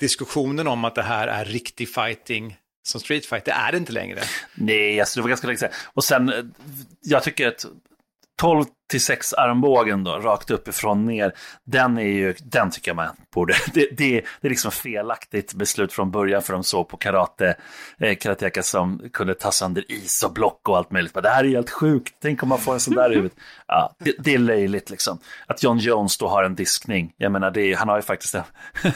diskussionen 0.00 0.66
om 0.66 0.84
att 0.84 0.94
det 0.94 1.02
här 1.02 1.28
är 1.28 1.44
riktig 1.44 1.94
fighting 1.94 2.56
som 2.82 3.00
street 3.00 3.26
fight, 3.26 3.44
det 3.44 3.52
är 3.52 3.72
det 3.72 3.78
inte 3.78 3.92
längre. 3.92 4.20
Nej, 4.54 5.00
alltså 5.00 5.18
det 5.18 5.22
var 5.22 5.28
ganska 5.28 5.46
länge 5.46 5.58
sedan. 5.58 5.70
Och 5.84 6.04
sen, 6.04 6.28
eh, 6.28 6.44
jag 7.00 7.22
tycker 7.22 7.48
att 7.48 7.66
12 8.38 8.64
till 8.90 9.00
sex 9.00 9.32
armbågen 9.32 10.04
då, 10.04 10.12
rakt 10.12 10.50
uppifrån 10.50 11.06
ner, 11.06 11.32
den 11.64 11.98
är 11.98 12.02
ju, 12.02 12.34
den 12.42 12.70
tycker 12.70 12.90
jag 12.90 12.96
man 12.96 13.08
borde, 13.34 13.54
det, 13.74 13.88
det, 13.96 14.24
det 14.40 14.48
är 14.48 14.50
liksom 14.50 14.70
felaktigt 14.70 15.54
beslut 15.54 15.92
från 15.92 16.10
början 16.10 16.42
för 16.42 16.52
de 16.52 16.64
såg 16.64 16.88
på 16.88 16.96
karate, 16.96 17.54
eh, 17.98 18.16
karateka 18.16 18.62
som 18.62 19.02
kunde 19.12 19.34
ta 19.34 19.52
sönder 19.52 19.92
is 19.92 20.22
och 20.22 20.32
block 20.32 20.68
och 20.68 20.76
allt 20.76 20.90
möjligt. 20.90 21.14
Men 21.14 21.22
det 21.22 21.28
här 21.28 21.44
är 21.44 21.48
helt 21.48 21.70
sjukt, 21.70 22.14
tänk 22.22 22.42
om 22.42 22.48
man 22.48 22.58
får 22.58 22.74
en 22.74 22.80
sån 22.80 22.94
där 22.94 23.12
i 23.12 23.14
huvudet. 23.14 23.38
Ja, 23.66 23.94
det, 23.98 24.14
det, 24.18 24.34
är 24.34 24.38
löjligt 24.38 24.90
liksom. 24.90 25.18
Att 25.46 25.62
John 25.62 25.78
Jones 25.78 26.18
då 26.18 26.28
har 26.28 26.44
en 26.44 26.54
diskning, 26.54 27.12
jag 27.16 27.32
menar 27.32 27.50
det, 27.50 27.74
han 27.74 27.88
har 27.88 27.96
ju 27.96 28.02
faktiskt 28.02 28.34
en, 28.34 28.42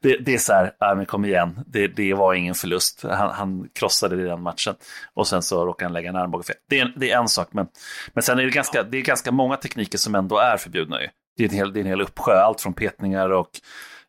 det, 0.00 0.16
det 0.18 0.34
är 0.34 0.38
så 0.38 0.52
här, 0.52 0.72
ja 0.78 0.94
men 0.94 1.06
kom 1.06 1.24
igen, 1.24 1.64
det, 1.66 1.86
det 1.86 2.14
var 2.14 2.34
ingen 2.34 2.54
förlust, 2.54 3.02
han, 3.02 3.30
han 3.30 3.68
krossade 3.74 4.22
i 4.22 4.24
den 4.24 4.42
matchen 4.42 4.74
och 5.14 5.26
sen 5.26 5.42
så 5.42 5.66
råkade 5.66 5.86
han 5.86 5.92
lägga 5.92 6.08
en 6.08 6.16
armbåge 6.16 6.44
fel. 6.44 6.56
Det 6.68 6.80
är, 6.80 6.92
det 6.96 7.10
är 7.10 7.18
en 7.18 7.28
sak, 7.28 7.48
men, 7.52 7.66
men 8.12 8.22
sen 8.22 8.38
är 8.38 8.42
det 8.42 8.50
ganska, 8.50 8.82
det 8.82 8.98
är 8.98 9.02
ganska 9.02 9.32
många 9.38 9.56
tekniker 9.56 9.98
som 9.98 10.14
ändå 10.14 10.38
är 10.38 10.56
förbjudna. 10.56 11.00
Ju. 11.00 11.08
Det, 11.36 11.44
är 11.44 11.48
en 11.48 11.54
hel, 11.54 11.72
det 11.72 11.78
är 11.78 11.80
en 11.80 11.86
hel 11.86 12.00
uppsjö, 12.00 12.40
allt 12.40 12.60
från 12.60 12.72
petningar 12.72 13.30
och 13.30 13.50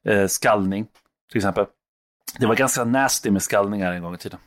eh, 0.05 0.27
skallning 0.27 0.88
till 1.29 1.38
exempel. 1.38 1.65
Det 2.39 2.45
var 2.45 2.55
ganska 2.55 2.83
nasty 2.83 3.31
med 3.31 3.41
skallningar 3.41 3.93
en 3.93 4.01
gång 4.01 4.15
i 4.15 4.17
tiden. 4.17 4.39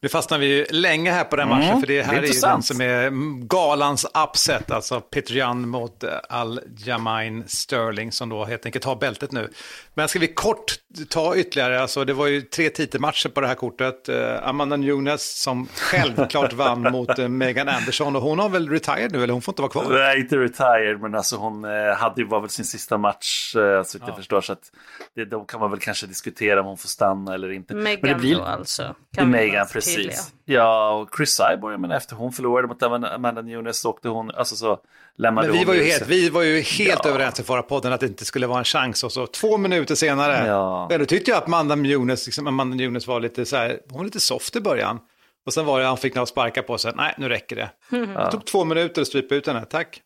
Nu 0.00 0.08
fastnar 0.08 0.38
vi 0.38 0.66
länge 0.70 1.12
här 1.12 1.24
på 1.24 1.36
den 1.36 1.48
matchen, 1.48 1.68
mm, 1.68 1.80
för 1.80 1.86
det 1.86 2.02
här 2.02 2.12
det 2.12 2.18
är, 2.18 2.22
är 2.22 2.34
ju 2.34 2.40
den 2.40 2.62
som 2.62 2.80
är 2.80 3.10
galans 3.46 4.06
upset, 4.24 4.70
alltså 4.70 5.00
Peter 5.00 5.34
Jan 5.34 5.68
mot 5.68 6.04
eh, 6.04 6.10
Al-Jamain 6.28 7.44
Sterling 7.46 8.12
som 8.12 8.28
då 8.28 8.44
helt 8.44 8.66
enkelt 8.66 8.84
har 8.84 8.96
bältet 8.96 9.32
nu. 9.32 9.50
Men 9.94 10.08
ska 10.08 10.18
vi 10.18 10.26
kort 10.26 10.74
ta 11.08 11.36
ytterligare, 11.36 11.80
alltså 11.80 12.04
det 12.04 12.12
var 12.12 12.26
ju 12.26 12.40
tre 12.40 12.70
titelmatcher 12.70 13.28
på 13.28 13.40
det 13.40 13.46
här 13.46 13.54
kortet. 13.54 14.08
Uh, 14.08 14.48
Amanda 14.48 14.76
Nunes 14.76 15.42
som 15.42 15.68
självklart 15.74 16.52
vann 16.52 16.82
mot 16.92 17.18
uh, 17.18 17.28
Megan 17.28 17.68
Anderson 17.68 18.16
och 18.16 18.22
hon 18.22 18.38
har 18.38 18.48
väl 18.48 18.68
retired 18.68 19.12
nu, 19.12 19.22
eller 19.22 19.32
hon 19.32 19.42
får 19.42 19.52
inte 19.52 19.62
vara 19.62 19.72
kvar? 19.72 19.86
Nej, 19.90 20.20
inte 20.20 20.36
retired, 20.36 21.00
men 21.00 21.14
alltså 21.14 21.36
hon 21.36 21.64
hade 21.96 22.20
ju 22.20 22.26
var 22.26 22.40
väl 22.40 22.50
sin 22.50 22.64
sista 22.64 22.98
match, 22.98 23.52
så 23.52 23.58
jag 24.06 24.16
förstår, 24.16 24.40
så 24.40 24.52
att 24.52 24.72
det, 25.14 25.24
då 25.24 25.44
kan 25.44 25.60
man 25.60 25.70
väl 25.70 25.80
kanske 25.80 26.06
diskutera 26.06 26.60
om 26.60 26.66
hon 26.66 26.78
får 26.78 26.88
stanna 26.88 27.34
eller 27.34 27.52
inte. 27.52 27.74
Megan 27.74 27.98
men 28.02 28.12
det 28.12 28.18
blir... 28.18 28.36
då 28.36 28.42
alltså? 28.42 28.94
Kan 29.16 29.30
Megan, 29.30 29.66
precis 29.72 29.87
precis. 29.96 30.32
Ja, 30.44 30.90
och 30.90 31.08
Chris 31.16 31.36
Cyborg, 31.36 31.78
men 31.78 31.90
efter 31.90 32.16
hon 32.16 32.32
förlorade 32.32 32.68
mot 32.68 32.82
Amanda 32.82 33.42
Nunes 33.42 33.80
så 33.80 33.90
åkte 33.90 34.08
hon, 34.08 34.30
alltså 34.30 34.56
så 34.56 34.78
lämnade 35.16 35.48
men 35.48 35.52
vi 35.52 35.58
hon 35.58 35.66
var 35.66 35.74
ju 35.74 35.84
helt, 35.84 36.06
Vi 36.06 36.30
var 36.30 36.42
ju 36.42 36.60
helt 36.60 37.00
ja. 37.04 37.10
överens 37.10 37.40
i 37.40 37.42
förra 37.42 37.62
podden 37.62 37.92
att 37.92 38.00
det 38.00 38.06
inte 38.06 38.24
skulle 38.24 38.46
vara 38.46 38.58
en 38.58 38.64
chans 38.64 39.04
och 39.04 39.12
så 39.12 39.26
två 39.26 39.58
minuter 39.58 39.94
senare, 39.94 40.46
ja. 40.46 40.88
då 40.98 41.04
tyckte 41.04 41.30
jag 41.30 41.38
att 41.38 41.46
Amanda 41.46 41.74
Nunes, 41.74 42.26
liksom, 42.26 42.46
Amanda 42.46 42.76
Nunes 42.76 43.06
var 43.06 43.20
lite 43.20 43.44
så 43.44 43.56
här, 43.56 43.80
hon 43.88 43.98
var 43.98 44.04
lite 44.04 44.20
soft 44.20 44.56
i 44.56 44.60
början. 44.60 45.00
Och 45.46 45.52
sen 45.54 45.66
var 45.66 45.80
det, 45.80 45.86
han 45.86 45.96
fick 45.96 46.14
några 46.14 46.26
sparkar 46.26 46.62
på 46.62 46.78
sig, 46.78 46.92
nej 46.96 47.14
nu 47.18 47.28
räcker 47.28 47.56
det. 47.56 47.70
Ja. 48.14 48.24
Det 48.24 48.30
tog 48.30 48.44
två 48.44 48.64
minuter 48.64 49.02
att 49.02 49.08
strypa 49.08 49.34
ut 49.34 49.46
henne, 49.46 49.64
tack. 49.64 50.02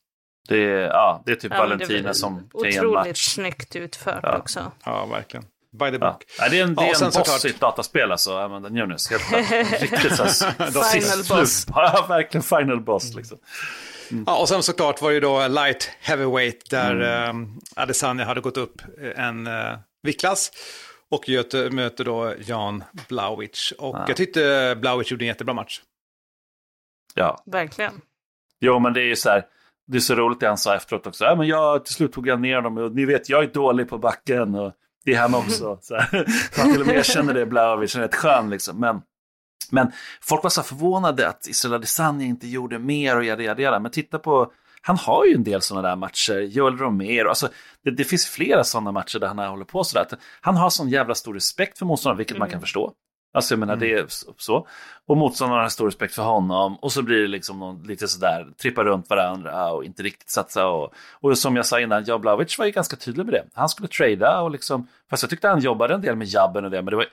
Det 0.49 0.65
är, 0.65 0.81
ja, 0.81 1.23
det 1.27 1.33
är 1.33 1.37
typ 1.37 1.53
ja, 1.53 1.59
Valentina 1.59 2.09
det 2.09 2.15
som 2.15 2.37
kan 2.37 2.71
ge 2.71 2.77
en 2.77 2.87
match. 2.87 2.99
Otroligt 2.99 3.19
snyggt 3.19 3.77
utfört 3.77 4.21
ja. 4.23 4.39
också. 4.39 4.73
Ja, 4.85 5.07
verkligen. 5.07 5.47
By 5.73 5.91
the 5.91 5.99
book. 5.99 6.25
Ja. 6.39 6.49
det 6.49 6.59
är 6.59 6.63
en, 6.63 6.75
det 6.75 6.83
är 6.83 6.87
ja, 7.01 7.07
en 7.07 7.13
boss 7.13 7.45
i 7.45 7.49
ett 7.49 7.61
dataspel 7.61 8.13
alltså, 8.13 8.39
Amanda 8.39 8.69
Nunes. 8.69 9.11
Riktigt 9.81 10.17
så 10.17 10.25
Final 10.25 11.25
boss. 11.29 11.67
Ja, 11.69 12.07
verkligen 12.09 12.43
final 12.43 12.81
boss 12.81 13.15
liksom. 13.15 13.39
Mm. 14.11 14.25
Ja, 14.27 14.41
och 14.41 14.49
sen 14.49 14.63
såklart 14.63 15.03
var 15.03 15.11
det 15.11 15.15
ju 15.15 15.21
då 15.21 15.49
light 15.49 15.91
heavyweight 16.01 16.71
där 16.71 16.95
mm. 16.95 17.43
eh, 17.43 17.83
Adesanya 17.83 18.25
hade 18.25 18.41
gått 18.41 18.57
upp 18.57 18.83
en 19.17 19.47
eh, 19.47 19.79
viktklass. 20.03 20.51
Och 21.11 21.29
Göte 21.29 21.71
möter 21.71 22.05
då 22.05 22.35
Jan 22.47 22.85
Blauwitz. 23.09 23.73
Och 23.73 23.97
ja. 23.97 24.05
jag 24.09 24.17
tyckte 24.17 24.77
Blauwitz 24.81 25.11
gjorde 25.11 25.25
en 25.25 25.29
jättebra 25.29 25.55
match. 25.55 25.81
Ja. 27.15 27.43
Verkligen. 27.47 28.01
Jo, 28.61 28.79
men 28.79 28.93
det 28.93 29.01
är 29.01 29.07
ju 29.07 29.17
så 29.17 29.31
här. 29.31 29.47
Det 29.87 29.99
är 29.99 30.01
så 30.01 30.15
roligt 30.15 30.41
det 30.41 30.49
han 30.49 30.59
sa 30.59 30.77
efteråt 30.77 31.07
också. 31.07 31.25
Ja, 31.25 31.35
men 31.35 31.47
jag, 31.47 31.85
till 31.85 31.95
slut 31.95 32.13
tog 32.13 32.29
jag 32.29 32.41
ner 32.41 32.61
dem 32.61 32.79
och 32.79 32.93
ni 32.93 33.05
vet, 33.05 33.29
jag 33.29 33.43
är 33.45 33.47
dålig 33.47 33.89
på 33.89 33.99
backen. 33.99 34.55
Och 34.55 34.73
det 35.05 35.15
är 35.15 35.21
han 35.21 35.35
också. 35.35 35.79
Så 35.83 35.95
här. 35.95 36.27
Han 36.57 36.73
till 36.73 36.81
och 36.81 36.87
med 36.87 36.97
erkänner 36.97 37.35
det, 37.35 37.47
Blaovic, 37.47 37.95
han 37.95 38.03
är 38.03 38.09
rätt 38.09 38.15
skön 38.15 38.51
liksom. 38.51 38.81
Men, 38.81 39.03
men 39.71 39.93
folk 40.21 40.43
var 40.43 40.51
så 40.51 40.63
förvånade 40.63 41.29
att 41.29 41.47
Israel 41.47 41.75
Adesanya 41.75 42.27
inte 42.27 42.49
gjorde 42.49 42.79
mer 42.79 43.17
och 43.17 43.25
jada, 43.25 43.43
jada, 43.43 43.63
jada. 43.63 43.81
Men 43.81 43.91
titta 43.91 44.19
på, 44.19 44.53
han 44.83 44.97
har 44.97 45.25
ju 45.25 45.35
en 45.35 45.45
del 45.45 45.63
sådana 45.63 45.89
där 45.89 45.97
matcher, 45.97 46.41
Joel 46.41 46.77
Romero, 46.79 47.29
alltså 47.29 47.49
det, 47.85 47.91
det 47.91 48.05
finns 48.05 48.27
flera 48.27 48.65
sådana 48.65 48.93
matcher 48.93 49.19
där 49.19 49.29
han 49.29 49.39
håller 49.39 49.65
på 49.65 49.85
sådär. 49.85 50.07
Han 50.41 50.57
har 50.57 50.71
sån 50.71 50.89
jävla 50.89 51.15
stor 51.15 51.35
respekt 51.35 51.79
för 51.79 51.87
motståndaren, 51.87 52.19
vilket 52.19 52.37
mm. 52.37 52.41
man 52.41 52.51
kan 52.51 52.61
förstå. 52.61 52.93
Alltså 53.33 53.55
jag 53.55 53.59
menar 53.59 53.75
mm. 53.75 53.89
det 53.89 53.95
är 53.95 54.07
så. 54.37 54.67
Och 55.07 55.17
motståndarna 55.17 55.63
har 55.63 55.69
stor 55.69 55.87
respekt 55.87 56.15
för 56.15 56.23
honom 56.23 56.77
och 56.77 56.93
så 56.93 57.03
blir 57.03 57.23
det 57.23 57.29
liksom 57.29 57.59
någon, 57.59 57.83
lite 57.83 58.09
sådär, 58.09 58.47
trippa 58.63 58.85
runt 58.85 59.11
varandra 59.11 59.73
och 59.73 59.85
inte 59.85 60.03
riktigt 60.03 60.31
satsa. 60.31 60.67
Och, 60.67 60.95
och 61.21 61.39
som 61.39 61.57
jag 61.57 61.67
sa 61.67 61.81
innan, 61.81 62.05
Jablovic 62.05 62.59
var 62.59 62.67
ju 62.67 62.73
ganska 62.73 62.97
tydlig 62.97 63.25
med 63.27 63.35
det. 63.35 63.45
Han 63.55 63.69
skulle 63.69 63.89
trada 63.89 64.41
och 64.41 64.51
liksom, 64.51 64.87
fast 65.11 65.23
jag 65.23 65.31
tyckte 65.31 65.49
han 65.49 65.61
jobbade 65.61 65.95
en 65.95 66.01
del 66.01 66.17
med 66.17 66.27
jabben 66.27 66.65
och 66.65 66.71
det, 66.71 66.83
men 66.83 66.91
det 66.91 66.97
var 66.97 67.07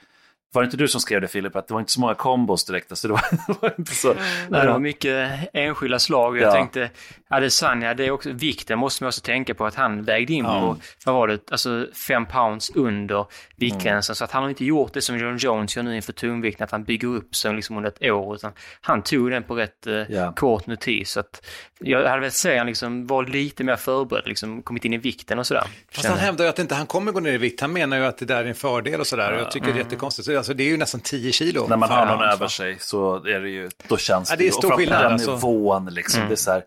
var 0.52 0.62
det 0.62 0.66
inte 0.66 0.78
du 0.78 0.88
som 0.88 1.02
skrev 1.02 1.22
det 1.22 1.28
Filip, 1.28 1.56
att 1.56 1.68
det 1.68 1.74
var 1.74 1.82
inte 1.82 1.92
så 1.92 2.00
många 2.00 2.16
kombos 2.16 2.66
direkt? 2.66 2.92
Alltså 2.92 3.08
det 3.08 3.14
var, 3.14 3.22
det 3.48 3.62
var 3.62 3.74
inte 3.78 3.96
så. 3.96 4.12
Mm. 4.12 4.24
Nej, 4.50 4.62
det 4.62 4.72
var 4.72 4.80
mycket 4.80 5.50
enskilda 5.54 6.00
slag. 6.00 6.38
Jag 6.38 6.48
ja. 6.48 6.52
tänkte, 6.52 6.90
Adesanya, 7.32 7.94
det 7.94 8.06
är 8.06 8.12
också 8.12 8.32
vikten 8.32 8.80
måste 8.80 9.04
man 9.04 9.08
också 9.08 9.22
tänka 9.22 9.54
på 9.54 9.66
att 9.66 9.76
han 9.76 10.04
vägde 10.04 10.34
in 10.34 10.46
ja. 10.46 10.60
på, 10.60 10.78
vad 11.06 11.16
var 11.16 11.28
det, 11.28 11.52
alltså 11.52 11.88
fem 12.08 12.26
pounds 12.26 12.72
under 12.76 13.26
viktgränsen. 13.56 14.12
Mm. 14.12 14.16
Så 14.16 14.24
att 14.24 14.32
han 14.32 14.44
har 14.44 14.50
inte 14.50 14.66
gjort 14.66 14.94
det 14.94 15.02
som 15.02 15.18
John 15.18 15.38
Jones 15.38 15.76
gör 15.76 15.84
nu 15.84 15.96
inför 15.96 16.14
tungvikten, 16.14 16.64
att 16.64 16.72
han 16.72 16.84
bygger 16.84 17.08
upp 17.08 17.36
sig 17.36 17.54
liksom 17.54 17.78
under 17.78 17.90
ett 17.90 18.12
år, 18.12 18.36
utan 18.36 18.52
han 18.82 19.02
tog 19.02 19.32
den 19.32 19.44
på 19.44 19.56
rätt 19.56 19.88
eh, 19.88 19.94
ja. 19.94 20.34
kort 20.34 20.68
notis. 20.68 21.12
Så 21.12 21.20
att 21.20 21.46
jag 21.80 22.08
hade 22.08 22.20
velat 22.20 22.34
säga 22.34 22.58
han 22.58 22.68
liksom 22.68 23.08
var 23.08 23.26
lite 23.26 23.64
mer 23.64 23.76
förberedd, 23.76 24.28
liksom 24.28 24.62
kommit 24.62 24.86
in 24.86 24.94
i 24.94 24.98
vikten 24.98 25.40
och 25.40 25.48
sådär. 25.48 25.64
Fast 25.92 26.08
han 26.08 26.18
hävdar 26.18 26.46
ju 26.46 26.50
att 26.50 26.60
inte 26.60 26.76
han 26.76 26.86
kommer 26.86 27.12
gå 27.12 27.20
ner 27.20 27.34
i 27.34 27.38
vikt. 27.38 27.62
Han 27.62 27.74
menar 27.74 27.98
ju 27.98 28.06
att 28.06 28.18
det 28.18 28.26
där 28.26 28.44
är 28.44 28.46
en 28.46 28.56
fördel 28.56 29.00
och 29.00 29.08
sådär. 29.08 29.32
Ja. 29.32 29.40
Jag 29.40 29.52
tycker 29.52 29.66
mm. 29.66 29.76
det 29.76 29.82
är 29.82 29.84
jättekonstigt. 29.84 30.30
Alltså, 30.30 30.54
det 30.54 30.64
är 30.64 30.68
ju 30.68 30.78
nästan 30.78 31.02
10 31.02 31.32
kilo. 31.32 31.68
När 31.68 31.78
man 31.78 31.90
har 31.90 32.06
någon 32.06 32.22
över 32.22 32.48
sig 32.48 32.78
så 32.80 33.16
är 33.16 33.40
det 33.40 33.50
ju, 33.50 33.70
då 33.88 33.98
känns 33.98 34.30
ja, 34.30 34.36
det. 34.36 34.48
Är 34.48 34.52
stor 34.52 34.72
och 34.72 34.78
skillnad. 34.78 35.04
Den 35.04 35.14
alltså. 35.14 35.36
nivån 35.36 35.86
liksom. 35.86 36.20
Mm. 36.20 36.30
Det 36.30 36.34
är 36.34 36.38
så 36.38 36.52
här, 36.52 36.64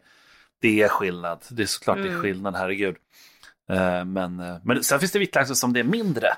det 0.63 0.83
är 0.83 0.89
skillnad. 0.89 1.45
Det 1.49 1.63
är 1.63 1.67
såklart 1.67 1.97
mm. 1.97 2.07
det 2.07 2.13
är 2.13 2.15
mm. 2.15 2.23
skillnad, 2.23 2.57
herregud. 2.57 2.97
Uh, 3.71 4.05
men, 4.05 4.41
uh, 4.41 4.57
men 4.63 4.85
sen 4.85 5.01
finns 5.01 5.13
det 5.13 5.19
viktklasser 5.19 5.55
som 5.55 5.73
det 5.73 5.81
är 5.81 5.85
mindre 5.85 6.29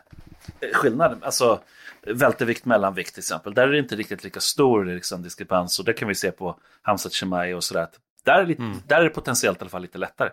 skillnad. 0.72 1.18
Alltså 1.22 1.60
vältevikt, 2.06 2.64
mellanvikt 2.64 3.14
till 3.14 3.20
exempel. 3.20 3.54
Där 3.54 3.68
är 3.68 3.72
det 3.72 3.78
inte 3.78 3.96
riktigt 3.96 4.24
lika 4.24 4.40
stor 4.40 4.84
liksom, 4.84 5.22
diskrepans 5.22 5.78
och 5.78 5.84
det 5.84 5.92
kan 5.92 6.08
vi 6.08 6.14
se 6.14 6.30
på 6.30 6.58
Hamzat 6.82 7.14
Shemai 7.14 7.54
och 7.54 7.64
sådär. 7.64 7.88
Där 8.24 8.38
är, 8.38 8.46
lite, 8.46 8.62
mm. 8.62 8.82
där 8.86 9.00
är 9.00 9.04
det 9.04 9.10
potentiellt 9.10 9.58
i 9.58 9.60
alla 9.60 9.70
fall 9.70 9.82
lite 9.82 9.98
lättare. 9.98 10.30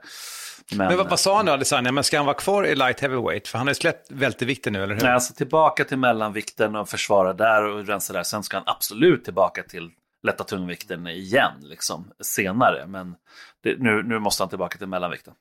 Men, 0.71 0.87
men 0.87 0.97
vad, 0.97 1.09
vad, 1.09 1.19
sa 1.19 1.37
han 1.37 1.45
då, 1.45 1.51
Adesanya? 1.51 1.91
Men 1.91 2.03
ska 2.03 2.17
han 2.17 2.25
vara 2.25 2.37
kvar 2.37 2.67
i 2.67 2.75
light 2.75 2.99
heavyweight? 2.99 3.47
För 3.47 3.57
han 3.57 3.67
har 3.67 3.71
ju 3.71 3.75
släppt 3.75 4.11
vältevikten 4.11 4.73
nu, 4.73 4.83
eller 4.83 4.95
hur? 4.95 5.01
Nej, 5.01 5.11
alltså 5.11 5.33
tillbaka 5.33 5.83
till 5.83 5.97
mellanvikten 5.97 6.75
och 6.75 6.89
försvara 6.89 7.33
där 7.33 7.63
och 7.63 7.87
rensa 7.87 8.13
där. 8.13 8.23
Sen 8.23 8.43
ska 8.43 8.57
han 8.57 8.63
absolut 8.67 9.23
tillbaka 9.23 9.63
till 9.63 9.89
lätta 10.23 10.43
tungvikten 10.43 11.07
igen, 11.07 11.53
liksom, 11.61 12.11
senare. 12.19 12.87
Men 12.87 13.15
det, 13.61 13.77
nu, 13.79 14.03
nu 14.03 14.19
måste 14.19 14.43
han 14.43 14.49
tillbaka 14.49 14.77
till 14.77 14.87
mellanvikten. 14.87 15.33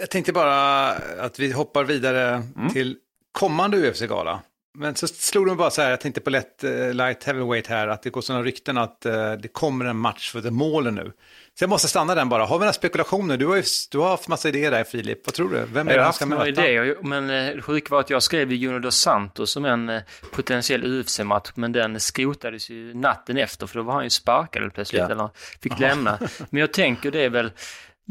Jag 0.00 0.10
tänkte 0.10 0.32
bara 0.32 0.90
att 0.96 1.38
vi 1.38 1.52
hoppar 1.52 1.84
vidare 1.84 2.42
mm. 2.56 2.68
till 2.72 2.98
kommande 3.32 3.90
UFC-gala. 3.90 4.42
Men 4.74 4.94
så 4.94 5.06
slog 5.06 5.46
de 5.46 5.56
bara 5.56 5.70
så 5.70 5.82
här, 5.82 5.90
jag 5.90 6.00
tänkte 6.00 6.20
på 6.20 6.30
lätt 6.30 6.64
uh, 6.64 6.94
light 6.94 7.24
heavyweight 7.24 7.66
här, 7.66 7.88
att 7.88 8.02
det 8.02 8.10
går 8.10 8.20
sådana 8.20 8.44
rykten 8.44 8.78
att 8.78 9.06
uh, 9.06 9.32
det 9.32 9.48
kommer 9.52 9.84
en 9.84 9.96
match 9.96 10.32
för 10.32 10.40
The 10.40 10.50
Mauler 10.50 10.90
nu. 10.90 11.12
Så 11.58 11.64
jag 11.64 11.70
måste 11.70 11.88
stanna 11.88 12.14
den 12.14 12.28
bara. 12.28 12.44
Har 12.44 12.58
vi 12.58 12.60
några 12.60 12.72
spekulationer? 12.72 13.36
Du 13.36 13.46
har, 13.46 13.56
ju, 13.56 13.62
du 13.90 13.98
har 13.98 14.08
haft 14.08 14.28
massa 14.28 14.48
idéer 14.48 14.70
där 14.70 14.84
Filip. 14.84 15.26
Vad 15.26 15.34
tror 15.34 15.50
du? 15.50 15.66
Vem 15.72 15.88
är 15.88 15.96
det 15.96 16.02
han 16.02 16.12
ska 16.12 16.26
möta? 16.26 16.48
Jag 16.48 16.56
har 16.56 16.62
haft 16.62 16.76
några 16.76 16.84
idéer, 16.84 16.96
men 17.02 17.48
eh, 17.48 17.54
det 17.54 17.62
sjuka 17.62 17.94
var 17.94 18.00
att 18.00 18.10
jag 18.10 18.22
skrev 18.22 18.52
Juno 18.52 18.78
dos 18.78 18.96
Santos 18.96 19.50
som 19.50 19.64
en 19.64 19.88
eh, 19.88 20.02
potentiell 20.32 20.84
UFC-match, 20.84 21.50
men 21.54 21.72
den 21.72 22.00
skrotades 22.00 22.70
ju 22.70 22.94
natten 22.94 23.36
efter, 23.36 23.66
för 23.66 23.76
då 23.76 23.82
var 23.82 23.94
han 23.94 24.04
ju 24.04 24.10
sparkad 24.10 24.74
plötsligt, 24.74 25.00
ja. 25.00 25.10
eller 25.10 25.30
fick 25.62 25.72
Aha. 25.72 25.80
lämna. 25.80 26.18
Men 26.50 26.60
jag 26.60 26.72
tänker 26.72 27.10
det 27.10 27.20
är 27.20 27.30
väl, 27.30 27.52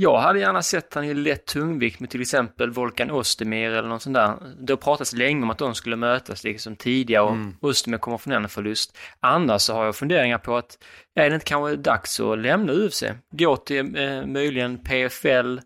jag 0.01 0.17
hade 0.17 0.39
gärna 0.39 0.61
sett 0.61 0.93
han 0.93 1.03
i 1.03 1.13
lätt 1.13 1.45
tungvikt 1.45 1.99
med 1.99 2.09
till 2.09 2.21
exempel 2.21 2.71
Volkan 2.71 3.11
Ostermer 3.11 3.69
eller 3.69 3.89
något 3.89 4.01
sånt 4.01 4.15
där. 4.15 4.35
Det 4.59 4.73
har 4.73 4.77
pratats 4.77 5.13
länge 5.13 5.43
om 5.43 5.49
att 5.49 5.57
de 5.57 5.75
skulle 5.75 5.95
mötas 5.95 6.43
liksom 6.43 6.75
tidigare 6.75 7.23
och 7.23 7.31
mm. 7.31 7.55
Ostermer 7.61 7.97
kommer 7.97 8.17
från 8.17 8.33
en 8.33 8.49
förlust. 8.49 8.97
Annars 9.19 9.61
så 9.61 9.73
har 9.73 9.85
jag 9.85 9.95
funderingar 9.95 10.37
på 10.37 10.57
att 10.57 10.77
är 11.15 11.29
det 11.29 11.33
inte 11.33 11.45
kanske 11.45 11.75
dags 11.75 12.19
att 12.19 12.39
lämna 12.39 12.73
UFC? 12.73 13.03
Gå 13.31 13.57
till 13.57 13.95
eh, 13.97 14.25
möjligen 14.25 14.77
PFL, 14.77 15.59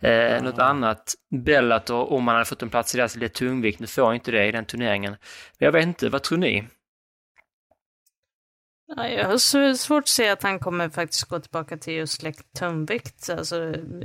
eh, 0.00 0.10
mm. 0.10 0.44
något 0.44 0.58
annat, 0.58 1.14
Bellator 1.44 2.12
om 2.12 2.24
man 2.24 2.34
hade 2.34 2.44
fått 2.44 2.62
en 2.62 2.70
plats 2.70 2.94
i 2.94 2.98
deras 2.98 3.16
lätt 3.16 3.34
tungvikt. 3.34 3.80
Nu 3.80 3.86
får 3.86 4.04
jag 4.04 4.14
inte 4.14 4.30
det 4.30 4.46
i 4.46 4.52
den 4.52 4.64
turneringen. 4.64 5.16
Jag 5.58 5.72
vet 5.72 5.86
inte, 5.86 6.08
vad 6.08 6.22
tror 6.22 6.38
ni? 6.38 6.64
Jag 8.86 9.28
har 9.28 9.74
svårt 9.74 10.02
att 10.02 10.08
se 10.08 10.28
att 10.28 10.42
han 10.42 10.58
kommer 10.58 10.88
faktiskt 10.88 11.24
gå 11.24 11.40
tillbaka 11.40 11.76
till 11.76 11.94
just 11.94 12.24
tungvikt. 12.58 13.30
Alltså, 13.30 13.56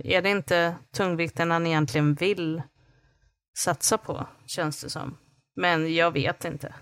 är 0.03 0.21
det 0.21 0.29
inte 0.29 0.75
tungvikten 0.95 1.51
han 1.51 1.67
egentligen 1.67 2.13
vill 2.13 2.61
satsa 3.57 3.97
på, 3.97 4.27
känns 4.45 4.83
det 4.83 4.89
som. 4.89 5.17
Men 5.55 5.95
jag 5.95 6.11
vet 6.11 6.45
inte. 6.45 6.73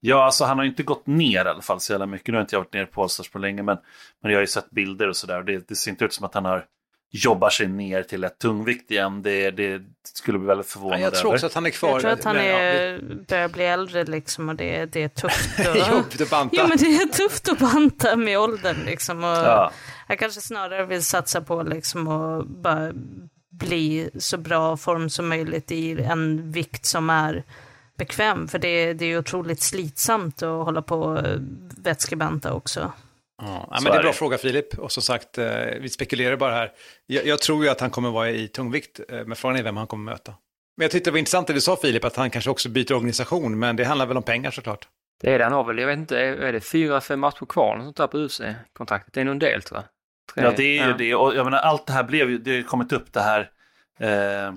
Ja, 0.00 0.24
alltså 0.24 0.44
han 0.44 0.58
har 0.58 0.64
inte 0.64 0.82
gått 0.82 1.06
ner 1.06 1.44
i 1.44 1.48
alla 1.48 1.62
fall 1.62 1.80
så 1.80 1.92
jävla 1.92 2.06
mycket. 2.06 2.28
Nu 2.28 2.34
har 2.34 2.40
inte 2.40 2.54
jag 2.56 2.60
varit 2.60 2.72
nere 2.72 2.86
på 2.86 3.02
Allstars 3.02 3.30
på 3.30 3.38
länge, 3.38 3.62
men, 3.62 3.78
men 4.22 4.32
jag 4.32 4.38
har 4.38 4.42
ju 4.42 4.46
sett 4.46 4.70
bilder 4.70 5.08
och 5.08 5.16
sådär. 5.16 5.42
Det, 5.42 5.68
det 5.68 5.74
ser 5.74 5.90
inte 5.90 6.04
ut 6.04 6.12
som 6.12 6.26
att 6.26 6.34
han 6.34 6.44
har 6.44 6.66
jobbar 7.10 7.50
sig 7.50 7.68
ner 7.68 8.02
till 8.02 8.24
ett 8.24 8.38
tungvikt 8.38 8.90
igen. 8.90 9.22
Det, 9.22 9.50
det 9.50 9.82
skulle 10.14 10.38
bli 10.38 10.46
väldigt 10.46 10.66
förvånad 10.66 11.00
Jag 11.00 11.14
tror 11.14 11.32
också 11.32 11.46
att 11.46 11.54
han 11.54 11.66
är 11.66 11.70
kvar. 11.70 11.90
Jag 11.90 12.00
tror 12.00 12.10
att 12.10 12.24
han 12.24 12.36
är, 12.36 13.00
börjar 13.28 13.48
bli 13.48 13.64
äldre 13.64 14.04
liksom 14.04 14.48
och 14.48 14.56
det, 14.56 14.86
det 14.86 15.02
är 15.02 15.08
tufft. 15.08 15.58
Och, 15.68 15.94
Jobbigt 15.96 16.20
att 16.20 16.30
banta. 16.30 16.56
Ja, 16.56 16.66
men 16.66 16.78
det 16.78 16.86
är 16.86 17.06
tufft 17.06 17.48
att 17.48 17.58
banta 17.58 18.16
med 18.16 18.38
åldern 18.38 18.76
liksom. 18.86 19.24
Och 19.24 19.30
ja. 19.30 19.72
Jag 20.08 20.18
kanske 20.18 20.40
snarare 20.40 20.86
vill 20.86 21.04
satsa 21.04 21.40
på 21.40 21.62
liksom 21.62 22.08
att 22.08 22.46
bara 22.46 22.92
bli 23.50 24.10
så 24.18 24.38
bra 24.38 24.76
form 24.76 25.10
som 25.10 25.28
möjligt 25.28 25.70
i 25.70 26.02
en 26.02 26.52
vikt 26.52 26.86
som 26.86 27.10
är 27.10 27.44
bekväm. 27.96 28.48
För 28.48 28.58
det, 28.58 28.92
det 28.92 29.04
är 29.04 29.18
otroligt 29.18 29.62
slitsamt 29.62 30.42
att 30.42 30.64
hålla 30.64 30.82
på 30.82 31.00
och 31.00 31.24
vätskebanta 31.76 32.52
också. 32.52 32.92
Ja, 33.42 33.68
men 33.70 33.84
det 33.84 33.90
är 33.90 33.96
en 33.96 34.02
bra 34.02 34.12
fråga 34.12 34.38
Filip. 34.38 34.78
Och 34.78 34.92
som 34.92 35.02
sagt, 35.02 35.38
eh, 35.38 35.46
vi 35.80 35.88
spekulerar 35.88 36.36
bara 36.36 36.54
här. 36.54 36.72
Jag, 37.06 37.26
jag, 37.26 37.40
tror 37.40 37.64
ju 37.64 37.70
att 37.70 37.80
han 37.80 37.90
kommer 37.90 38.10
vara 38.10 38.30
i 38.30 38.48
tungvikt, 38.48 39.00
eh, 39.08 39.24
men 39.26 39.36
frågan 39.36 39.56
är 39.56 39.62
vem 39.62 39.76
han 39.76 39.86
kommer 39.86 40.12
möta. 40.12 40.34
Men 40.76 40.84
jag 40.84 40.90
tyckte 40.90 41.10
det 41.10 41.12
var 41.12 41.18
intressant 41.18 41.46
det 41.46 41.52
du 41.52 41.60
sa 41.60 41.76
Filip, 41.76 42.04
att 42.04 42.16
han 42.16 42.30
kanske 42.30 42.50
också 42.50 42.68
byter 42.68 42.92
organisation, 42.92 43.58
men 43.58 43.76
det 43.76 43.84
handlar 43.84 44.06
väl 44.06 44.16
om 44.16 44.22
pengar 44.22 44.50
såklart. 44.50 44.88
Det 45.20 45.34
är 45.34 45.38
det, 45.38 45.44
han 45.44 45.52
har 45.52 45.64
väl, 45.64 45.78
jag 45.78 45.86
vet 45.86 45.98
inte, 45.98 46.18
är 46.18 46.52
det 46.52 46.60
fyra, 46.60 47.00
fem 47.00 47.20
matcher 47.20 47.46
kvar 47.46 47.78
sånt 47.78 47.96
där 47.96 48.06
på 48.06 48.18
UFC-kontraktet? 48.18 49.12
Det 49.12 49.20
är 49.20 49.24
nog 49.24 49.32
en 49.32 49.38
del 49.38 49.62
tror 49.62 49.80
jag. 49.80 49.84
Tre, 50.34 50.44
ja, 50.44 50.52
det 50.56 50.62
är 50.62 50.84
ju 50.84 50.90
ja. 50.90 50.96
det. 50.96 51.14
Och 51.14 51.34
jag 51.34 51.44
menar, 51.44 51.58
allt 51.58 51.86
det 51.86 51.92
här 51.92 52.04
blev 52.04 52.30
ju, 52.30 52.38
det 52.38 52.56
har 52.56 52.62
kommit 52.62 52.92
upp 52.92 53.12
det 53.12 53.20
här 53.20 53.50
eh, 53.98 54.54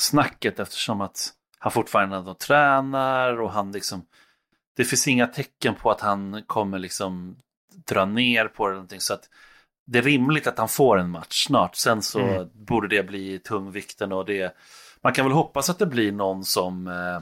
snacket 0.00 0.60
eftersom 0.60 1.00
att 1.00 1.32
han 1.58 1.72
fortfarande 1.72 2.34
tränar 2.34 3.40
och 3.40 3.52
han 3.52 3.72
liksom, 3.72 4.06
det 4.76 4.84
finns 4.84 5.08
inga 5.08 5.26
tecken 5.26 5.74
på 5.74 5.90
att 5.90 6.00
han 6.00 6.42
kommer 6.46 6.78
liksom 6.78 7.36
dra 7.86 8.04
ner 8.04 8.48
på 8.48 8.68
det. 8.68 8.74
Någonting, 8.74 9.00
så 9.00 9.14
att 9.14 9.28
det 9.86 9.98
är 9.98 10.02
rimligt 10.02 10.46
att 10.46 10.58
han 10.58 10.68
får 10.68 10.98
en 10.98 11.10
match 11.10 11.46
snart. 11.46 11.76
Sen 11.76 12.02
så 12.02 12.20
mm. 12.20 12.48
borde 12.52 12.88
det 12.88 13.02
bli 13.02 13.38
tungvikten 13.38 14.12
och 14.12 14.24
det. 14.24 14.56
Man 15.02 15.12
kan 15.12 15.24
väl 15.24 15.32
hoppas 15.32 15.70
att 15.70 15.78
det 15.78 15.86
blir 15.86 16.12
någon 16.12 16.44
som 16.44 16.86
eh, 16.86 17.20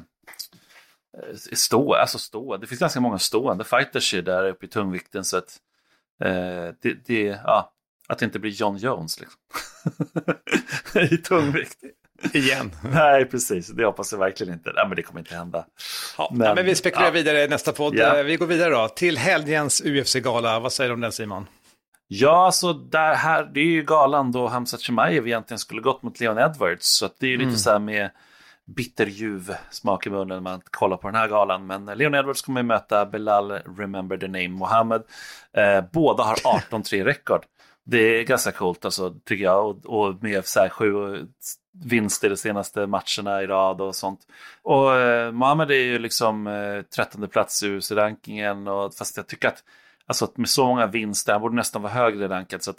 stå, 1.52 1.94
alltså 1.94 2.18
stå. 2.18 2.56
Det 2.56 2.66
finns 2.66 2.80
ganska 2.80 3.00
många 3.00 3.18
stående 3.18 3.64
fighters 3.64 4.10
där 4.10 4.48
uppe 4.48 4.66
i 4.66 4.68
tungvikten 4.68 5.24
så 5.24 5.36
att 5.36 5.60
eh, 6.24 6.74
det, 6.82 7.06
det, 7.06 7.22
ja, 7.44 7.72
att 8.08 8.18
det 8.18 8.24
inte 8.24 8.38
blir 8.38 8.50
John 8.50 8.76
Jones 8.76 9.20
liksom. 9.20 9.40
i 11.12 11.16
tungvikt. 11.16 11.78
Igen. 12.32 12.70
Nej, 12.92 13.24
precis. 13.24 13.68
Det 13.68 13.84
hoppas 13.84 14.12
jag 14.12 14.18
verkligen 14.18 14.52
inte. 14.52 14.72
Nej, 14.74 14.88
men 14.88 14.96
det 14.96 15.02
kommer 15.02 15.20
inte 15.20 15.34
hända. 15.34 15.66
Ja, 16.18 16.30
men, 16.34 16.54
men 16.54 16.66
vi 16.66 16.74
spekulerar 16.74 17.08
ja. 17.08 17.12
vidare 17.12 17.42
i 17.42 17.48
nästa 17.48 17.72
podd. 17.72 17.94
Ja. 17.96 18.22
Vi 18.22 18.36
går 18.36 18.46
vidare 18.46 18.70
då 18.70 18.88
till 18.88 19.18
helgens 19.18 19.82
UFC-gala. 19.84 20.60
Vad 20.60 20.72
säger 20.72 20.90
du 20.90 20.94
om 20.94 21.00
den 21.00 21.12
Simon? 21.12 21.46
Ja, 22.08 22.46
alltså 22.46 22.72
där, 22.72 23.14
här, 23.14 23.50
det 23.54 23.60
är 23.60 23.64
ju 23.64 23.82
galan 23.82 24.32
då 24.32 24.46
Hamza 24.46 24.78
Chimaev 24.78 25.26
egentligen 25.26 25.58
skulle 25.58 25.80
gått 25.80 26.02
mot 26.02 26.20
Leon 26.20 26.38
Edwards. 26.38 26.86
Så 26.86 27.08
det 27.18 27.26
är 27.26 27.30
ju 27.30 27.36
lite 27.36 27.48
mm. 27.48 27.58
så 27.58 27.70
här 27.70 27.78
med 27.78 28.10
bitterljuv 28.66 29.54
smak 29.70 30.06
i 30.06 30.10
munnen 30.10 30.28
när 30.28 30.40
man 30.40 30.60
kollar 30.70 30.96
på 30.96 31.08
den 31.08 31.16
här 31.16 31.28
galan. 31.28 31.66
Men 31.66 31.84
Leon 31.84 32.14
Edwards 32.14 32.42
kommer 32.42 32.62
möta 32.62 33.06
Belal 33.06 33.50
Remember 33.52 34.16
the 34.16 34.26
Name 34.26 34.48
Mohammed. 34.48 35.02
Eh, 35.56 35.84
båda 35.92 36.22
har 36.22 36.34
18-3 36.70 37.04
rekord. 37.04 37.44
Det 37.86 37.98
är 37.98 38.22
ganska 38.22 38.52
coolt 38.52 38.84
alltså, 38.84 39.14
tycker 39.24 39.44
jag. 39.44 39.66
Och, 39.66 39.86
och 39.86 40.22
med 40.22 40.46
så 40.46 40.60
här 40.60 40.68
sju 40.68 41.18
vinster 41.82 42.30
de 42.30 42.36
senaste 42.36 42.86
matcherna 42.86 43.42
i 43.42 43.46
rad 43.46 43.80
och 43.80 43.96
sånt. 43.96 44.20
Och 44.62 44.96
eh, 44.96 45.32
Mohamed 45.32 45.70
är 45.70 45.84
ju 45.84 45.98
liksom 45.98 46.46
eh, 46.46 46.82
13 46.82 47.28
plats 47.28 47.62
i 47.62 47.66
UC-rankingen. 47.66 48.68
Och, 48.68 48.94
fast 48.94 49.16
jag 49.16 49.26
tycker 49.26 49.48
att, 49.48 49.64
alltså, 50.06 50.32
med 50.34 50.48
så 50.48 50.66
många 50.66 50.86
vinster, 50.86 51.32
han 51.32 51.42
borde 51.42 51.56
nästan 51.56 51.82
vara 51.82 51.92
högre 51.92 52.28
rankad. 52.28 52.62
Så 52.62 52.70
att 52.70 52.78